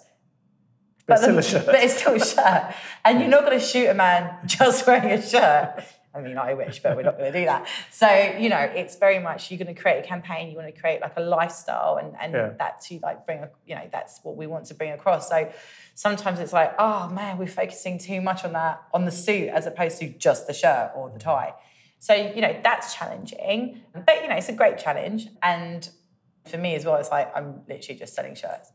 But 1.11 1.19
still 1.23 1.37
a 1.37 1.43
shirt. 1.43 1.65
But 1.65 1.75
it's 1.75 1.97
still 1.99 2.15
a 2.15 2.19
shirt, 2.19 2.75
and 3.05 3.19
you're 3.19 3.29
not 3.29 3.45
going 3.45 3.59
to 3.59 3.63
shoot 3.65 3.87
a 3.87 3.93
man 3.93 4.35
just 4.45 4.85
wearing 4.87 5.11
a 5.11 5.21
shirt. 5.21 5.83
I 6.13 6.19
mean, 6.19 6.37
I 6.37 6.55
wish, 6.55 6.81
but 6.83 6.97
we're 6.97 7.03
not 7.03 7.17
going 7.17 7.31
to 7.31 7.39
do 7.39 7.45
that. 7.45 7.65
So 7.89 8.09
you 8.37 8.49
know, 8.49 8.57
it's 8.59 8.97
very 8.97 9.19
much 9.19 9.49
you're 9.49 9.57
going 9.63 9.73
to 9.73 9.81
create 9.81 10.03
a 10.03 10.07
campaign. 10.07 10.49
You 10.51 10.57
want 10.57 10.73
to 10.73 10.77
create 10.81 10.99
like 11.01 11.13
a 11.15 11.21
lifestyle, 11.21 11.95
and 12.01 12.15
and 12.21 12.33
Yeah. 12.33 12.49
that 12.59 12.81
to 12.87 12.99
like 13.01 13.25
bring 13.25 13.39
a, 13.43 13.49
you 13.65 13.75
know 13.75 13.87
that's 13.91 14.19
what 14.23 14.35
we 14.35 14.45
want 14.45 14.65
to 14.65 14.73
bring 14.73 14.91
across. 14.91 15.29
So 15.29 15.49
sometimes 15.95 16.39
it's 16.39 16.51
like, 16.51 16.73
oh 16.79 17.07
man, 17.07 17.37
we're 17.37 17.47
focusing 17.47 17.97
too 17.97 18.19
much 18.21 18.43
on 18.43 18.51
that 18.53 18.81
on 18.93 19.05
the 19.05 19.11
suit 19.11 19.47
as 19.49 19.65
opposed 19.67 19.99
to 19.99 20.09
just 20.09 20.47
the 20.47 20.53
shirt 20.53 20.91
or 20.95 21.09
the 21.09 21.19
tie. 21.19 21.53
So 21.99 22.13
you 22.13 22.41
know 22.41 22.59
that's 22.61 22.93
challenging, 22.95 23.81
but 23.93 24.21
you 24.21 24.27
know 24.27 24.35
it's 24.35 24.49
a 24.49 24.53
great 24.53 24.79
challenge. 24.79 25.27
And 25.41 25.87
for 26.45 26.57
me 26.57 26.75
as 26.75 26.83
well, 26.83 26.95
it's 26.97 27.11
like 27.11 27.31
I'm 27.37 27.61
literally 27.69 27.97
just 27.99 28.13
selling 28.15 28.35
shirts. 28.35 28.71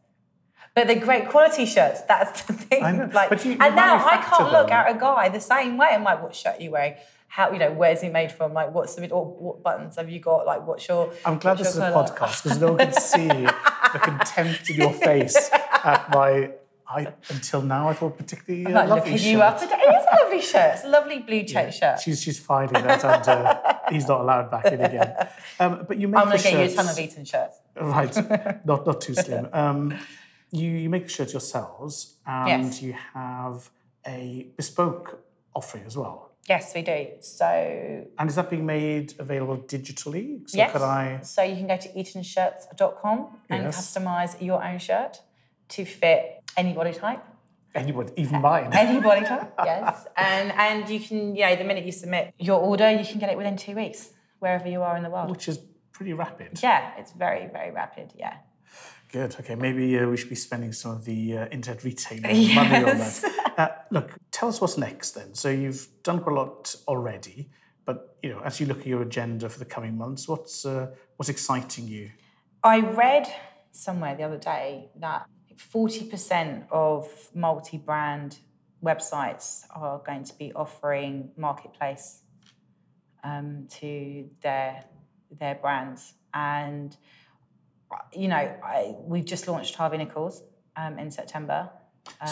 But 0.76 0.86
they're 0.86 1.00
great 1.00 1.28
quality 1.30 1.64
shirts. 1.66 2.02
That's 2.02 2.42
the 2.42 2.52
thing. 2.68 3.10
Like, 3.12 3.44
you- 3.44 3.52
you 3.52 3.58
and 3.60 3.74
now 3.74 3.96
I 4.06 4.18
can't 4.18 4.52
look 4.52 4.70
at 4.70 4.94
a 4.94 4.98
guy 4.98 5.30
the 5.30 5.40
same 5.40 5.76
way. 5.78 5.88
I'm 5.90 6.04
like, 6.04 6.22
what 6.22 6.34
shirt 6.36 6.60
are 6.60 6.62
you 6.62 6.70
wearing? 6.70 6.94
How 7.28 7.50
you 7.50 7.58
know 7.58 7.72
where's 7.72 8.00
he 8.02 8.08
made 8.08 8.30
from? 8.30 8.52
Like, 8.52 8.72
what's 8.72 8.94
the 8.94 9.10
or 9.10 9.24
what 9.26 9.62
buttons 9.62 9.96
have 9.96 10.08
you 10.08 10.20
got? 10.20 10.46
Like, 10.46 10.66
what's 10.66 10.86
your? 10.86 11.12
I'm 11.24 11.38
glad 11.38 11.58
this 11.58 11.70
is 11.70 11.78
a 11.78 11.90
podcast 11.90 12.42
because 12.44 12.60
no 12.60 12.68
one 12.72 12.78
can 12.78 12.92
see 12.92 13.26
the 13.26 14.00
contempt 14.02 14.70
in 14.70 14.76
your 14.76 14.92
face 14.92 15.50
at 15.52 16.08
my. 16.10 16.50
I 16.88 17.12
until 17.30 17.62
now 17.62 17.88
I 17.88 17.94
thought 17.94 18.16
particularly 18.16 18.64
uh, 18.66 18.70
like 18.70 18.88
lovely 18.88 19.10
looking 19.12 19.26
you 19.26 19.38
shirt. 19.38 19.42
up. 19.42 19.60
It 19.60 19.64
is 19.66 20.06
a 20.12 20.22
lovely 20.22 20.40
shirt. 20.40 20.74
It's 20.76 20.84
a 20.84 20.88
lovely 20.88 21.18
blue 21.18 21.42
check 21.42 21.72
shirt. 21.72 21.98
She's 21.98 22.22
she's 22.22 22.38
filing 22.38 22.74
that 22.74 23.04
under. 23.04 23.60
he's 23.90 24.06
not 24.06 24.20
allowed 24.20 24.50
back 24.52 24.66
in 24.66 24.80
again. 24.80 25.14
Um, 25.58 25.84
but 25.88 25.96
you 25.98 26.06
make 26.06 26.20
I'm 26.20 26.26
going 26.28 26.36
to 26.38 26.42
get 26.44 26.52
you 26.52 26.60
a 26.72 26.74
ton 26.76 26.86
of 26.88 26.98
Eton 26.98 27.24
shirts. 27.24 27.56
Right, 27.80 28.14
not 28.66 28.86
not 28.86 29.00
too 29.00 29.14
slim. 29.14 29.48
Um, 29.54 29.98
you 30.52 30.70
you 30.70 30.88
make 30.90 31.08
shirts 31.08 31.32
yourselves, 31.32 32.16
and 32.26 32.48
Yes. 32.64 32.82
you 32.82 32.94
have 33.14 33.70
a 34.06 34.46
bespoke 34.56 35.22
offering 35.54 35.84
as 35.86 35.96
well. 35.96 36.30
Yes, 36.48 36.72
we 36.74 36.82
do. 36.82 37.08
So 37.20 37.46
And 38.18 38.28
is 38.30 38.36
that 38.36 38.48
being 38.50 38.64
made 38.66 39.14
available 39.18 39.56
digitally? 39.58 40.48
So 40.48 40.58
yes. 40.58 40.70
could 40.72 40.82
I? 40.82 41.20
So 41.22 41.42
you 41.42 41.56
can 41.56 41.66
go 41.66 41.76
to 41.76 41.88
etonshirts.com 41.88 43.38
and 43.50 43.64
Yes. 43.64 43.76
customize 43.76 44.40
your 44.40 44.62
own 44.64 44.78
shirt 44.78 45.22
to 45.70 45.84
fit 45.84 46.42
any 46.56 46.72
body 46.72 46.92
type. 46.92 47.22
Anybody, 47.74 48.12
even 48.16 48.40
mine. 48.40 48.70
Any 48.72 49.00
body 49.00 49.22
type, 49.26 49.52
yes. 49.64 50.06
And 50.16 50.50
and 50.52 50.88
you 50.88 50.98
can, 50.98 51.36
you 51.36 51.42
know, 51.44 51.56
the 51.56 51.64
minute 51.64 51.84
you 51.84 51.92
submit 51.92 52.32
your 52.38 52.58
order, 52.60 52.90
you 52.90 53.04
can 53.04 53.18
get 53.18 53.28
it 53.28 53.36
within 53.36 53.56
two 53.56 53.74
weeks, 53.74 54.10
wherever 54.38 54.66
you 54.66 54.80
are 54.82 54.96
in 54.96 55.02
the 55.02 55.10
world. 55.10 55.28
which 55.30 55.46
is 55.46 55.58
pretty 55.92 56.14
rapid. 56.14 56.58
Yeah, 56.62 56.92
it's 56.96 57.12
very, 57.12 57.48
very 57.52 57.70
rapid. 57.72 58.14
Yeah. 58.16 58.34
Good. 59.12 59.36
Okay, 59.40 59.54
maybe 59.54 59.98
uh, 59.98 60.08
we 60.08 60.16
should 60.16 60.28
be 60.28 60.34
spending 60.34 60.72
some 60.72 60.92
of 60.92 61.04
the 61.04 61.38
uh, 61.38 61.46
internet 61.48 61.84
retailing 61.84 62.22
money 62.54 62.76
on 62.76 62.98
that. 62.98 63.24
Uh, 63.56 63.68
look, 63.90 64.10
tell 64.30 64.48
us 64.48 64.60
what's 64.60 64.76
next 64.76 65.12
then. 65.12 65.34
So 65.34 65.48
you've 65.48 65.86
done 66.02 66.20
quite 66.20 66.32
a 66.32 66.36
lot 66.36 66.74
already, 66.88 67.50
but 67.84 68.16
you 68.22 68.30
know, 68.30 68.40
as 68.40 68.60
you 68.60 68.66
look 68.66 68.80
at 68.80 68.86
your 68.86 69.02
agenda 69.02 69.48
for 69.48 69.58
the 69.58 69.64
coming 69.64 69.96
months, 69.96 70.28
what's 70.28 70.66
uh, 70.66 70.88
what's 71.16 71.28
exciting 71.28 71.86
you? 71.86 72.10
I 72.62 72.80
read 72.80 73.32
somewhere 73.70 74.16
the 74.16 74.24
other 74.24 74.38
day 74.38 74.90
that 74.96 75.26
40% 75.56 76.66
of 76.70 77.08
multi 77.34 77.78
brand 77.78 78.38
websites 78.84 79.64
are 79.74 80.00
going 80.04 80.24
to 80.24 80.34
be 80.34 80.52
offering 80.54 81.30
marketplace 81.36 82.22
um, 83.24 83.66
to 83.70 84.28
their, 84.42 84.84
their 85.30 85.54
brands. 85.56 86.14
And, 86.34 86.96
you 88.12 88.28
know, 88.28 88.36
I, 88.36 88.94
we've 89.00 89.24
just 89.24 89.46
launched 89.48 89.74
Harvey 89.74 89.98
Nichols 89.98 90.42
um, 90.76 90.98
in 90.98 91.10
September. 91.10 91.70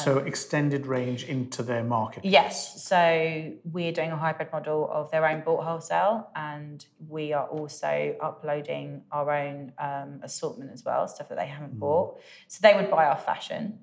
so 0.04 0.18
extended 0.18 0.86
range 0.86 1.24
into 1.24 1.62
their 1.62 1.82
market. 1.82 2.24
Yes, 2.24 2.82
so 2.84 3.52
we're 3.64 3.92
doing 3.92 4.12
a 4.12 4.16
hybrid 4.16 4.50
model 4.52 4.88
of 4.90 5.10
their 5.10 5.26
own 5.26 5.42
bought 5.42 5.64
wholesale, 5.64 6.28
and 6.36 6.84
we 7.08 7.32
are 7.32 7.46
also 7.48 8.16
uploading 8.22 9.02
our 9.10 9.30
own 9.30 9.72
um, 9.78 10.20
assortment 10.22 10.70
as 10.72 10.84
well, 10.84 11.06
stuff 11.08 11.28
that 11.28 11.38
they 11.38 11.46
haven't 11.46 11.78
bought. 11.78 12.20
So 12.48 12.60
they 12.62 12.74
would 12.74 12.90
buy 12.90 13.06
our 13.06 13.16
fashion 13.18 13.80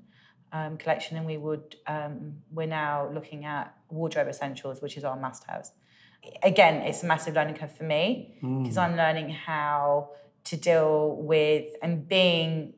um, 0.53 0.77
collection, 0.77 1.17
and 1.17 1.25
we 1.25 1.37
would. 1.37 1.75
Um, 1.87 2.37
we're 2.51 2.67
now 2.67 3.09
looking 3.13 3.45
at 3.45 3.75
wardrobe 3.89 4.27
essentials, 4.27 4.81
which 4.81 4.97
is 4.97 5.03
our 5.03 5.17
must-haves. 5.19 5.71
Again, 6.43 6.83
it's 6.83 7.03
a 7.03 7.05
massive 7.05 7.35
learning 7.35 7.55
curve 7.55 7.75
for 7.75 7.83
me 7.83 8.37
because 8.41 8.77
I'm 8.77 8.95
learning 8.95 9.31
how 9.31 10.11
to 10.45 10.57
deal 10.57 11.15
with 11.17 11.65
and 11.81 12.07
being 12.07 12.73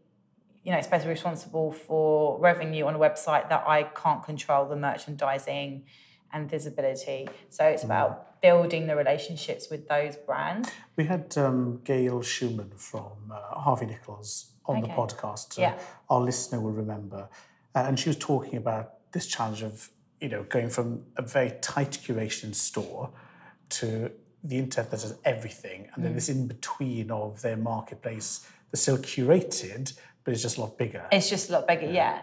you 0.64 0.72
know, 0.72 0.78
especially 0.78 1.10
responsible 1.10 1.72
for 1.72 2.40
revenue 2.40 2.86
on 2.86 2.96
a 2.96 3.00
website 3.00 3.50
that 3.50 3.64
I 3.68 3.84
can't 3.84 4.24
control 4.24 4.66
the 4.66 4.78
merchandising 4.78 5.84
and 6.32 6.50
visibility. 6.50 7.28
So 7.50 7.66
it's 7.66 7.84
about 7.84 8.42
building 8.42 8.88
the 8.88 8.96
relationships 8.96 9.70
with 9.70 9.88
those 9.88 10.16
brands. 10.16 10.72
We 10.96 11.06
had 11.06 11.38
um, 11.38 11.82
Gail 11.84 12.22
Schumann 12.22 12.72
from 12.78 13.32
uh, 13.32 13.60
Harvey 13.60 13.86
Nichols 13.88 14.54
on 14.66 14.82
the 14.82 14.88
podcast. 14.88 15.60
uh, 15.60 15.62
Yeah. 15.62 15.80
Our 16.10 16.22
listener 16.22 16.62
will 16.62 16.72
remember. 16.72 17.28
Uh, 17.76 17.80
and 17.88 18.00
she 18.00 18.10
was 18.10 18.18
talking 18.18 18.58
about 18.58 19.12
this 19.12 19.28
challenge 19.28 19.64
of, 19.64 19.90
you 20.22 20.30
know, 20.30 20.44
going 20.44 20.70
from 20.70 21.04
a 21.18 21.22
very 21.22 21.52
tight 21.62 21.92
curation 21.92 22.56
store 22.56 23.12
to 23.70 24.12
the 24.44 24.58
internet 24.58 24.92
that 24.92 25.00
does 25.02 25.16
everything. 25.24 25.88
And 25.94 25.98
Mm. 25.98 26.04
then 26.04 26.14
this 26.16 26.30
in 26.30 26.48
between 26.48 27.12
of 27.12 27.42
their 27.42 27.58
marketplace 27.58 28.46
that's 28.70 28.82
still 28.82 28.98
curated, 28.98 29.94
but 30.24 30.34
it's 30.34 30.42
just 30.42 30.58
a 30.58 30.62
lot 30.62 30.78
bigger. 30.78 31.06
It's 31.12 31.30
just 31.30 31.50
a 31.50 31.54
lot 31.54 31.68
bigger, 31.68 31.90
yeah. 31.90 32.22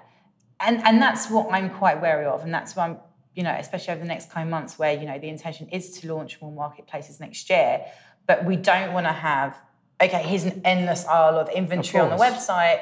And 0.61 0.83
and 0.87 1.01
that's 1.01 1.31
what 1.31 1.53
I'm 1.53 1.71
quite 1.71 2.01
wary 2.03 2.27
of, 2.27 2.45
and 2.45 2.53
that's 2.53 2.77
why 2.77 2.85
I'm, 2.87 2.99
you 3.35 3.43
know, 3.43 3.53
especially 3.53 3.93
over 3.95 4.03
the 4.03 4.09
next 4.09 4.31
coming 4.31 4.51
months, 4.51 4.79
where 4.79 4.93
you 4.93 5.07
know 5.07 5.19
the 5.19 5.29
intention 5.29 5.69
is 5.71 5.99
to 6.01 6.13
launch 6.15 6.41
more 6.43 6.53
marketplaces 6.53 7.19
next 7.21 7.49
year, 7.49 7.87
but 8.27 8.45
we 8.45 8.57
don't 8.57 8.93
want 8.93 9.07
to 9.07 9.13
have 9.13 9.57
okay, 10.03 10.23
here's 10.23 10.45
an 10.45 10.63
endless 10.65 11.05
aisle 11.07 11.39
of 11.39 11.49
inventory 11.51 12.03
on 12.03 12.09
the 12.09 12.17
website, 12.17 12.81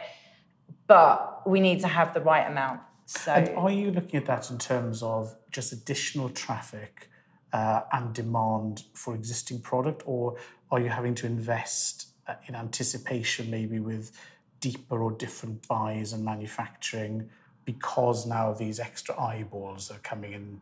but 0.87 1.43
we 1.49 1.61
need 1.61 1.81
to 1.81 1.89
have 1.89 2.15
the 2.15 2.21
right 2.21 2.47
amount. 2.49 2.81
So 3.07 3.33
And 3.33 3.49
are 3.57 3.71
you 3.71 3.91
looking 3.91 4.17
at 4.21 4.27
that 4.27 4.51
in 4.51 4.59
terms 4.59 5.03
of 5.03 5.35
just 5.51 5.73
additional 5.73 6.29
traffic 6.29 7.09
uh, 7.53 7.83
and 7.93 8.15
demand 8.15 8.85
for 8.93 9.15
existing 9.15 9.61
product, 9.61 10.03
or 10.07 10.37
are 10.71 10.81
you 10.81 10.89
having 10.89 11.15
to 11.17 11.27
invest 11.27 12.09
uh, 12.27 12.35
in 12.47 12.55
anticipation, 12.55 13.51
maybe 13.51 13.79
with 13.79 14.13
deeper 14.61 15.03
or 15.03 15.13
different 15.13 15.67
buys 15.69 16.13
and 16.13 16.25
manufacturing, 16.25 17.29
because 17.65 18.27
now 18.27 18.53
these 18.53 18.81
extra 18.81 19.19
eyeballs 19.21 19.91
are 19.91 19.99
coming 19.99 20.33
in, 20.33 20.61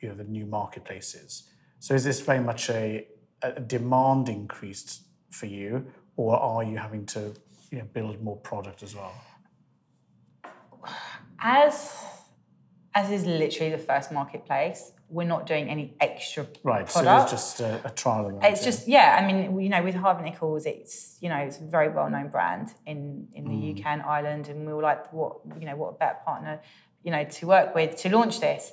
you 0.00 0.08
know, 0.08 0.14
the 0.14 0.24
new 0.24 0.46
marketplaces? 0.46 1.44
So 1.78 1.94
is 1.94 2.04
this 2.04 2.20
very 2.20 2.40
much 2.40 2.70
a, 2.70 3.06
a 3.42 3.60
demand 3.60 4.28
increase 4.28 5.02
for 5.30 5.46
you, 5.46 5.86
or 6.16 6.36
are 6.36 6.64
you 6.64 6.78
having 6.78 7.06
to 7.06 7.32
you 7.70 7.78
know, 7.78 7.84
build 7.92 8.22
more 8.22 8.36
product 8.36 8.82
as 8.82 8.94
well? 8.94 9.14
as 11.40 11.94
as 12.94 13.10
is 13.10 13.26
literally 13.26 13.70
the 13.70 13.78
first 13.78 14.10
marketplace, 14.10 14.92
we're 15.08 15.26
not 15.26 15.46
doing 15.46 15.68
any 15.68 15.94
extra 16.00 16.46
Right, 16.64 16.88
so 16.88 17.00
product. 17.02 17.22
it's 17.22 17.30
just 17.32 17.60
a, 17.60 17.80
a 17.84 17.90
trial. 17.90 18.26
and 18.26 18.44
It's 18.44 18.64
just 18.64 18.88
yeah. 18.88 19.18
I 19.20 19.26
mean, 19.26 19.58
you 19.60 19.68
know, 19.68 19.82
with 19.82 19.94
Harvey 19.94 20.24
Nichols, 20.24 20.66
it's 20.66 21.16
you 21.20 21.28
know, 21.28 21.36
it's 21.36 21.58
a 21.60 21.64
very 21.64 21.88
well 21.88 22.10
known 22.10 22.28
brand 22.28 22.74
in 22.86 23.28
in 23.34 23.44
the 23.48 23.72
UK 23.80 23.86
and 23.86 24.02
Ireland, 24.02 24.48
and 24.48 24.66
we 24.66 24.72
were 24.72 24.82
like, 24.82 25.12
what 25.12 25.36
you 25.60 25.66
know, 25.66 25.76
what 25.76 25.90
a 25.90 25.98
better 25.98 26.18
partner, 26.24 26.60
you 27.04 27.10
know, 27.12 27.24
to 27.24 27.46
work 27.46 27.74
with 27.74 27.96
to 27.98 28.08
launch 28.08 28.40
this. 28.40 28.72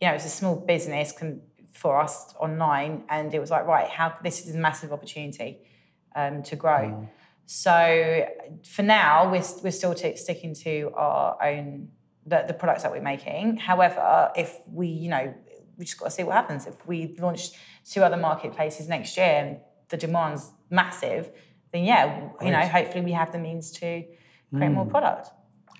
You 0.00 0.08
know, 0.08 0.14
it's 0.14 0.26
a 0.26 0.28
small 0.28 0.56
business 0.56 1.10
can, 1.12 1.40
for 1.72 1.98
us 2.00 2.34
online, 2.38 3.04
and 3.08 3.32
it 3.34 3.40
was 3.40 3.50
like, 3.50 3.66
right, 3.66 3.88
how 3.88 4.14
this 4.22 4.46
is 4.46 4.54
a 4.54 4.58
massive 4.58 4.92
opportunity 4.92 5.58
um, 6.14 6.42
to 6.44 6.54
grow. 6.56 7.08
So 7.46 8.26
for 8.64 8.82
now, 8.82 9.30
we're, 9.30 9.44
we're 9.62 9.70
still 9.70 9.94
t- 9.94 10.16
sticking 10.16 10.52
to 10.54 10.90
our 10.94 11.42
own 11.42 11.88
the, 12.26 12.44
the 12.48 12.54
products 12.54 12.82
that 12.82 12.90
we're 12.90 13.00
making. 13.00 13.56
However, 13.58 14.32
if 14.36 14.58
we, 14.70 14.88
you 14.88 15.08
know, 15.08 15.32
we 15.78 15.84
just 15.84 15.98
got 15.98 16.06
to 16.06 16.10
see 16.10 16.24
what 16.24 16.34
happens. 16.34 16.66
If 16.66 16.86
we 16.86 17.16
launch 17.18 17.50
two 17.88 18.02
other 18.02 18.16
marketplaces 18.16 18.88
next 18.88 19.16
year 19.16 19.26
and 19.26 19.58
the 19.88 19.96
demand's 19.96 20.50
massive, 20.70 21.30
then 21.72 21.84
yeah, 21.84 22.30
you 22.40 22.50
know, 22.50 22.60
hopefully 22.60 23.04
we 23.04 23.12
have 23.12 23.32
the 23.32 23.38
means 23.38 23.70
to 23.72 24.04
create 24.54 24.70
more 24.70 24.86
product. 24.86 25.30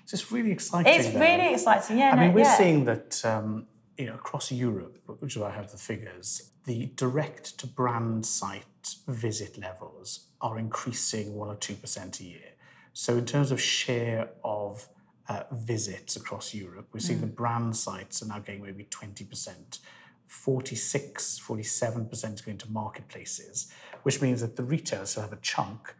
It's 0.01 0.11
just 0.11 0.31
really 0.31 0.51
exciting. 0.51 0.93
It's 0.93 1.09
though. 1.09 1.19
really 1.19 1.53
exciting. 1.53 1.97
Yeah, 1.97 2.11
I 2.11 2.15
no, 2.15 2.21
mean, 2.21 2.33
we're 2.33 2.41
yeah. 2.41 2.57
seeing 2.57 2.85
that 2.85 3.25
um, 3.25 3.67
you 3.97 4.05
know 4.05 4.15
across 4.15 4.51
Europe, 4.51 4.99
which 5.19 5.35
is 5.35 5.41
where 5.41 5.49
I 5.49 5.55
have 5.55 5.71
the 5.71 5.77
figures, 5.77 6.51
the 6.65 6.91
direct 6.95 7.57
to 7.59 7.67
brand 7.67 8.25
site 8.25 8.95
visit 9.07 9.57
levels 9.57 10.27
are 10.39 10.57
increasing 10.57 11.35
one 11.35 11.49
or 11.49 11.55
two 11.55 11.75
percent 11.75 12.19
a 12.21 12.23
year. 12.23 12.51
So, 12.93 13.17
in 13.17 13.25
terms 13.25 13.51
of 13.51 13.59
share 13.59 14.29
of 14.43 14.87
uh, 15.29 15.43
visits 15.51 16.15
across 16.15 16.53
Europe, 16.53 16.87
we're 16.93 16.99
seeing 16.99 17.21
the 17.21 17.27
brand 17.27 17.75
sites 17.75 18.21
are 18.21 18.27
now 18.27 18.39
getting 18.39 18.63
maybe 18.63 18.85
20%. 18.85 19.79
46, 20.27 21.41
47% 21.45 22.33
is 22.33 22.41
going 22.41 22.57
to 22.57 22.71
marketplaces, 22.71 23.71
which 24.03 24.21
means 24.21 24.41
that 24.41 24.55
the 24.57 24.63
retailers 24.63 25.11
still 25.11 25.23
have 25.23 25.33
a 25.33 25.37
chunk, 25.37 25.95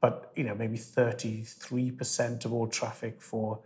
but 0.00 0.30
you 0.36 0.44
know, 0.44 0.54
maybe 0.54 0.76
33% 0.76 2.44
of 2.44 2.52
all 2.52 2.68
traffic 2.68 3.20
for 3.20 3.60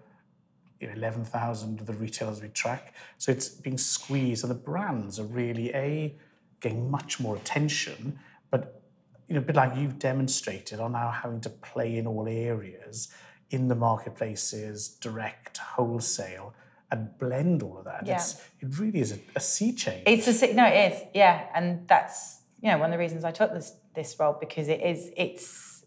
you 0.80 0.86
know, 0.86 0.94
11,000 0.94 1.80
of 1.80 1.86
the 1.86 1.92
retailers 1.92 2.40
we 2.40 2.48
track. 2.48 2.94
So 3.18 3.32
it's 3.32 3.48
being 3.48 3.78
squeezed, 3.78 4.44
and 4.44 4.50
the 4.50 4.58
brands 4.58 5.18
are 5.18 5.24
really 5.24 5.74
a 5.74 6.14
getting 6.60 6.90
much 6.90 7.20
more 7.20 7.36
attention, 7.36 8.18
but 8.50 8.80
you 9.28 9.34
know, 9.34 9.40
a 9.40 9.44
bit 9.44 9.56
like 9.56 9.76
you've 9.76 9.98
demonstrated, 9.98 10.80
are 10.80 10.88
now 10.88 11.10
having 11.10 11.40
to 11.42 11.50
play 11.50 11.98
in 11.98 12.06
all 12.06 12.26
areas 12.26 13.08
in 13.50 13.68
the 13.68 13.74
marketplaces, 13.74 14.88
direct, 14.88 15.58
wholesale, 15.58 16.54
and 16.90 17.16
blend 17.18 17.62
all 17.62 17.78
of 17.78 17.84
that. 17.84 18.06
Yeah. 18.06 18.16
It's, 18.16 18.42
it 18.60 18.78
really 18.78 19.00
is 19.00 19.12
a, 19.12 19.18
a 19.36 19.40
sea 19.40 19.72
change. 19.72 20.04
It's 20.06 20.26
a 20.26 20.32
si- 20.32 20.52
no, 20.52 20.66
it 20.66 20.92
is, 20.92 21.02
yeah, 21.14 21.46
and 21.54 21.86
that's 21.88 22.40
you 22.60 22.70
know 22.70 22.78
one 22.78 22.90
of 22.90 22.92
the 22.92 22.98
reasons 22.98 23.24
I 23.24 23.30
took 23.30 23.52
this 23.52 23.74
this 23.94 24.16
role 24.18 24.36
because 24.38 24.68
it 24.68 24.80
is 24.80 25.10
it's 25.16 25.84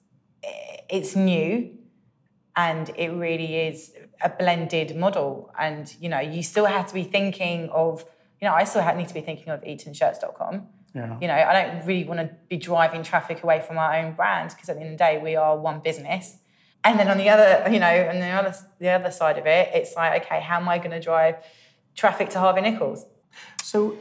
it's 0.90 1.16
new, 1.16 1.72
and 2.56 2.90
it 2.96 3.10
really 3.10 3.56
is 3.56 3.94
a 4.22 4.30
blended 4.30 4.96
model, 4.96 5.52
and 5.58 5.94
you 6.00 6.10
know 6.10 6.20
you 6.20 6.44
still 6.44 6.66
have 6.66 6.88
to 6.88 6.94
be 6.94 7.04
thinking 7.04 7.70
of 7.70 8.06
you 8.42 8.48
know 8.48 8.54
I 8.54 8.64
still 8.64 8.82
have, 8.82 8.98
need 8.98 9.08
to 9.08 9.14
be 9.14 9.22
thinking 9.22 9.50
of 9.50 9.62
etonshirts.com. 9.62 10.68
yeah. 10.94 11.18
You 11.20 11.28
know 11.28 11.34
I 11.36 11.54
don't 11.62 11.86
really 11.86 12.06
want 12.06 12.20
to 12.20 12.30
be 12.48 12.58
driving 12.58 13.04
traffic 13.04 13.44
away 13.44 13.60
from 13.60 13.78
our 13.78 13.96
own 13.96 14.14
brand 14.14 14.52
because 14.52 14.70
at 14.70 14.76
the 14.76 14.82
end 14.82 14.94
of 14.94 14.98
the 15.00 15.04
day 15.04 15.20
we 15.22 15.36
are 15.36 15.58
one 15.58 15.80
business. 15.80 16.38
And 16.84 17.00
then 17.00 17.10
on 17.10 17.18
the 17.18 17.30
other, 17.30 17.72
you 17.72 17.80
know, 17.80 18.10
on 18.10 18.20
the 18.20 18.28
other 18.28 18.56
the 18.80 18.90
other 18.90 19.12
side 19.12 19.38
of 19.38 19.46
it, 19.46 19.70
it's 19.74 19.96
like, 19.96 20.24
okay, 20.24 20.42
how 20.42 20.58
am 20.60 20.68
I 20.68 20.78
going 20.78 20.92
to 20.92 21.00
drive 21.00 21.36
traffic 21.96 22.30
to 22.30 22.40
Harvey 22.40 22.62
Nichols? 22.62 23.06
So, 23.62 23.98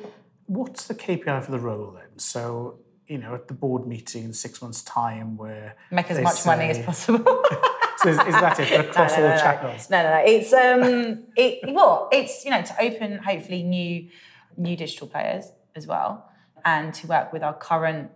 what's 0.47 0.87
the 0.87 0.95
KPI 0.95 1.45
for 1.45 1.51
the 1.51 1.59
role 1.59 1.93
then? 1.93 2.19
So, 2.19 2.79
you 3.07 3.19
know, 3.19 3.35
at 3.35 3.49
the 3.49 3.55
board 3.55 3.87
meeting 3.87 4.25
in 4.25 4.33
six 4.33 4.63
months' 4.63 4.83
time, 4.83 5.37
where 5.37 5.77
Make 5.91 6.11
as 6.11 6.21
much 6.21 6.47
money 6.47 6.71
as 6.71 6.79
possible. 6.79 7.45
So 8.03 8.09
is, 8.09 8.19
is 8.19 8.33
that 8.33 8.59
it 8.59 8.81
across 8.89 9.15
no, 9.15 9.25
all 9.25 9.29
no, 9.29 9.35
no. 9.35 9.43
channels? 9.43 9.91
No, 9.91 10.03
no, 10.03 10.11
no. 10.11 10.23
It's 10.25 10.53
um, 10.55 11.25
it 11.37 11.75
well, 11.75 12.09
it's 12.11 12.47
you 12.47 12.51
know 12.51 12.63
to 12.63 12.83
open 12.83 13.19
hopefully 13.19 13.63
new 13.63 14.09
new 14.57 14.75
digital 14.75 15.07
players 15.07 15.53
as 15.77 15.87
well, 15.87 16.27
and 16.65 16.95
to 16.95 17.07
work 17.07 17.31
with 17.31 17.43
our 17.43 17.53
current 17.53 18.11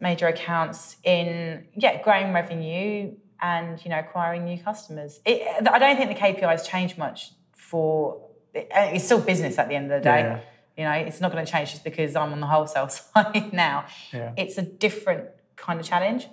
major 0.00 0.26
accounts 0.26 0.96
in 1.04 1.66
yeah 1.76 2.02
growing 2.02 2.32
revenue 2.32 3.12
and 3.42 3.84
you 3.84 3.90
know 3.90 3.98
acquiring 3.98 4.44
new 4.44 4.58
customers. 4.58 5.20
It, 5.26 5.66
I 5.68 5.78
don't 5.78 5.96
think 5.96 6.08
the 6.08 6.18
KPIs 6.18 6.66
change 6.66 6.96
much 6.96 7.32
for 7.52 8.28
uh, 8.54 8.60
it's 8.94 9.04
still 9.04 9.20
business 9.20 9.58
at 9.58 9.68
the 9.68 9.74
end 9.74 9.90
of 9.90 10.00
the 10.00 10.04
day. 10.04 10.20
Yeah. 10.20 10.40
You 10.76 10.84
know, 10.84 10.92
it's 10.92 11.20
not 11.20 11.32
going 11.32 11.44
to 11.44 11.50
change 11.50 11.70
just 11.70 11.84
because 11.84 12.16
I'm 12.16 12.32
on 12.32 12.40
the 12.40 12.46
wholesale 12.46 12.88
side 12.88 13.52
now. 13.52 13.86
Yeah. 14.12 14.32
It's 14.36 14.56
a 14.56 14.62
different 14.62 15.28
kind 15.56 15.80
of 15.80 15.84
challenge. 15.86 16.28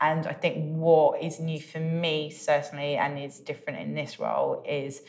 And 0.00 0.26
I 0.26 0.32
think 0.32 0.76
what 0.76 1.22
is 1.22 1.40
new 1.40 1.60
for 1.60 1.78
me, 1.78 2.30
certainly, 2.30 2.96
and 2.96 3.18
is 3.18 3.38
different 3.38 3.78
in 3.78 3.94
this 3.94 4.18
role, 4.18 4.62
is 4.68 5.02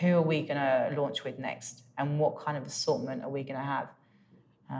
who 0.00 0.16
are 0.16 0.22
we 0.22 0.42
going 0.42 0.56
to 0.56 0.92
launch 0.96 1.22
with 1.22 1.38
next? 1.38 1.82
And 1.96 2.18
what 2.18 2.40
kind 2.40 2.56
of 2.56 2.66
assortment 2.66 3.22
are 3.22 3.30
we 3.30 3.44
going 3.44 3.58
to 3.58 3.64
have? 3.64 3.88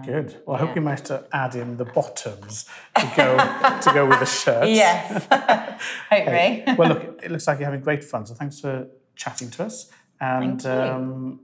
Good. 0.05 0.43
Well, 0.47 0.57
I 0.57 0.61
hope 0.61 0.74
you 0.74 0.80
managed 0.82 1.07
to 1.07 1.24
add 1.32 1.55
in 1.55 1.76
the 1.76 1.84
bottoms 1.84 2.66
to 2.97 3.12
go 3.16 3.36
to 3.36 3.90
go 3.95 4.07
with 4.07 4.20
the 4.20 4.26
shirts. 4.26 4.68
Yes, 4.70 5.26
hopefully. 6.11 6.64
Well, 6.76 6.88
look, 6.88 7.20
it 7.24 7.30
looks 7.30 7.47
like 7.47 7.59
you're 7.59 7.66
having 7.66 7.80
great 7.82 8.03
fun. 8.05 8.26
So 8.26 8.34
thanks 8.34 8.61
for 8.61 8.88
chatting 9.16 9.51
to 9.53 9.64
us, 9.64 9.90
and 10.20 10.61
Thank 10.61 10.86
you. 10.86 10.93
um, 10.93 11.40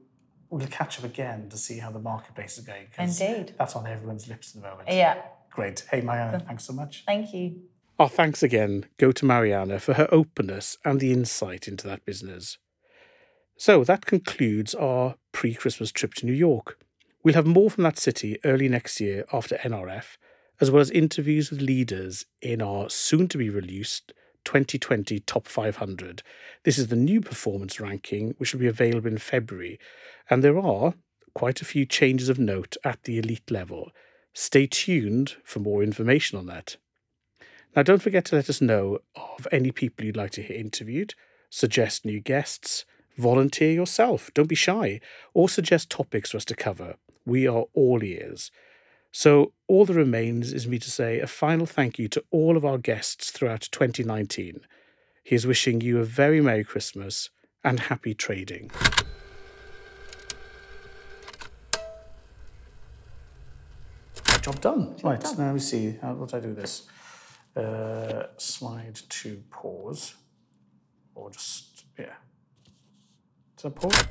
we'll 0.50 0.66
catch 0.68 0.98
up 0.98 1.04
again 1.04 1.48
to 1.50 1.56
see 1.58 1.78
how 1.78 1.90
the 1.90 1.98
marketplace 1.98 2.58
is 2.58 2.64
going. 2.64 2.86
Indeed. 2.98 3.54
That's 3.58 3.76
on 3.76 3.86
everyone's 3.86 4.28
lips 4.28 4.54
at 4.56 4.62
the 4.62 4.68
moment. 4.68 4.88
Yeah, 4.88 5.20
Great. 5.50 5.84
Hey, 5.90 6.00
Mariana, 6.00 6.40
thanks 6.40 6.64
so 6.64 6.72
much. 6.72 7.04
thank 7.06 7.32
you. 7.34 7.62
Our 7.98 8.08
thanks 8.08 8.42
again 8.44 8.86
go 8.96 9.10
to 9.10 9.24
Mariana 9.24 9.80
for 9.80 9.94
her 9.94 10.08
openness 10.12 10.78
and 10.84 11.00
the 11.00 11.12
insight 11.12 11.66
into 11.66 11.86
that 11.88 12.04
business. 12.04 12.56
So 13.56 13.82
that 13.82 14.06
concludes 14.06 14.72
our 14.74 15.16
pre 15.32 15.52
Christmas 15.54 15.90
trip 15.90 16.14
to 16.14 16.26
New 16.26 16.32
York. 16.32 16.78
We'll 17.22 17.34
have 17.34 17.46
more 17.46 17.70
from 17.70 17.84
that 17.84 17.98
city 17.98 18.38
early 18.44 18.68
next 18.68 19.00
year 19.00 19.24
after 19.32 19.56
NRF, 19.56 20.16
as 20.60 20.70
well 20.70 20.80
as 20.80 20.90
interviews 20.90 21.50
with 21.50 21.60
leaders 21.60 22.26
in 22.40 22.62
our 22.62 22.88
soon 22.90 23.28
to 23.28 23.38
be 23.38 23.50
released 23.50 24.12
2020 24.44 25.20
Top 25.20 25.46
500. 25.46 26.22
This 26.62 26.78
is 26.78 26.86
the 26.88 26.96
new 26.96 27.20
performance 27.20 27.80
ranking, 27.80 28.34
which 28.38 28.52
will 28.52 28.60
be 28.60 28.66
available 28.66 29.08
in 29.08 29.18
February, 29.18 29.78
and 30.30 30.42
there 30.42 30.58
are 30.58 30.94
quite 31.34 31.60
a 31.60 31.64
few 31.64 31.84
changes 31.84 32.28
of 32.28 32.38
note 32.38 32.76
at 32.84 33.02
the 33.02 33.18
elite 33.18 33.50
level. 33.50 33.90
Stay 34.32 34.66
tuned 34.66 35.36
for 35.44 35.58
more 35.58 35.82
information 35.82 36.38
on 36.38 36.46
that. 36.46 36.76
Now, 37.76 37.82
don't 37.82 38.02
forget 38.02 38.24
to 38.26 38.36
let 38.36 38.48
us 38.48 38.60
know 38.60 39.00
of 39.14 39.46
any 39.52 39.70
people 39.70 40.04
you'd 40.04 40.16
like 40.16 40.30
to 40.32 40.42
hear 40.42 40.56
interviewed, 40.56 41.14
suggest 41.50 42.04
new 42.04 42.20
guests, 42.20 42.84
volunteer 43.18 43.72
yourself, 43.72 44.30
don't 44.32 44.48
be 44.48 44.54
shy, 44.54 45.00
or 45.34 45.48
suggest 45.48 45.90
topics 45.90 46.30
for 46.30 46.38
us 46.38 46.44
to 46.46 46.54
cover. 46.54 46.96
We 47.26 47.46
are 47.46 47.66
all 47.74 48.02
ears. 48.02 48.50
So, 49.10 49.52
all 49.66 49.84
that 49.86 49.94
remains 49.94 50.52
is 50.52 50.66
me 50.66 50.78
to 50.78 50.90
say 50.90 51.18
a 51.18 51.26
final 51.26 51.66
thank 51.66 51.98
you 51.98 52.08
to 52.08 52.24
all 52.30 52.56
of 52.56 52.64
our 52.64 52.78
guests 52.78 53.30
throughout 53.30 53.68
2019. 53.72 54.60
He 55.24 55.34
is 55.34 55.46
wishing 55.46 55.80
you 55.80 55.98
a 55.98 56.04
very 56.04 56.40
Merry 56.40 56.64
Christmas 56.64 57.30
and 57.64 57.80
happy 57.80 58.14
trading. 58.14 58.70
Job 64.40 64.60
done. 64.60 64.96
right, 65.02 65.22
now 65.22 65.46
let 65.46 65.54
me 65.54 65.60
see. 65.60 65.96
How, 66.00 66.14
what 66.14 66.30
do 66.30 66.36
I 66.36 66.40
do 66.40 66.54
this? 66.54 66.88
Uh, 67.56 68.28
slide 68.36 69.00
to 69.08 69.42
pause. 69.50 70.14
Or 71.14 71.30
just, 71.30 71.84
yeah. 71.98 72.14
Pause? 73.60 74.08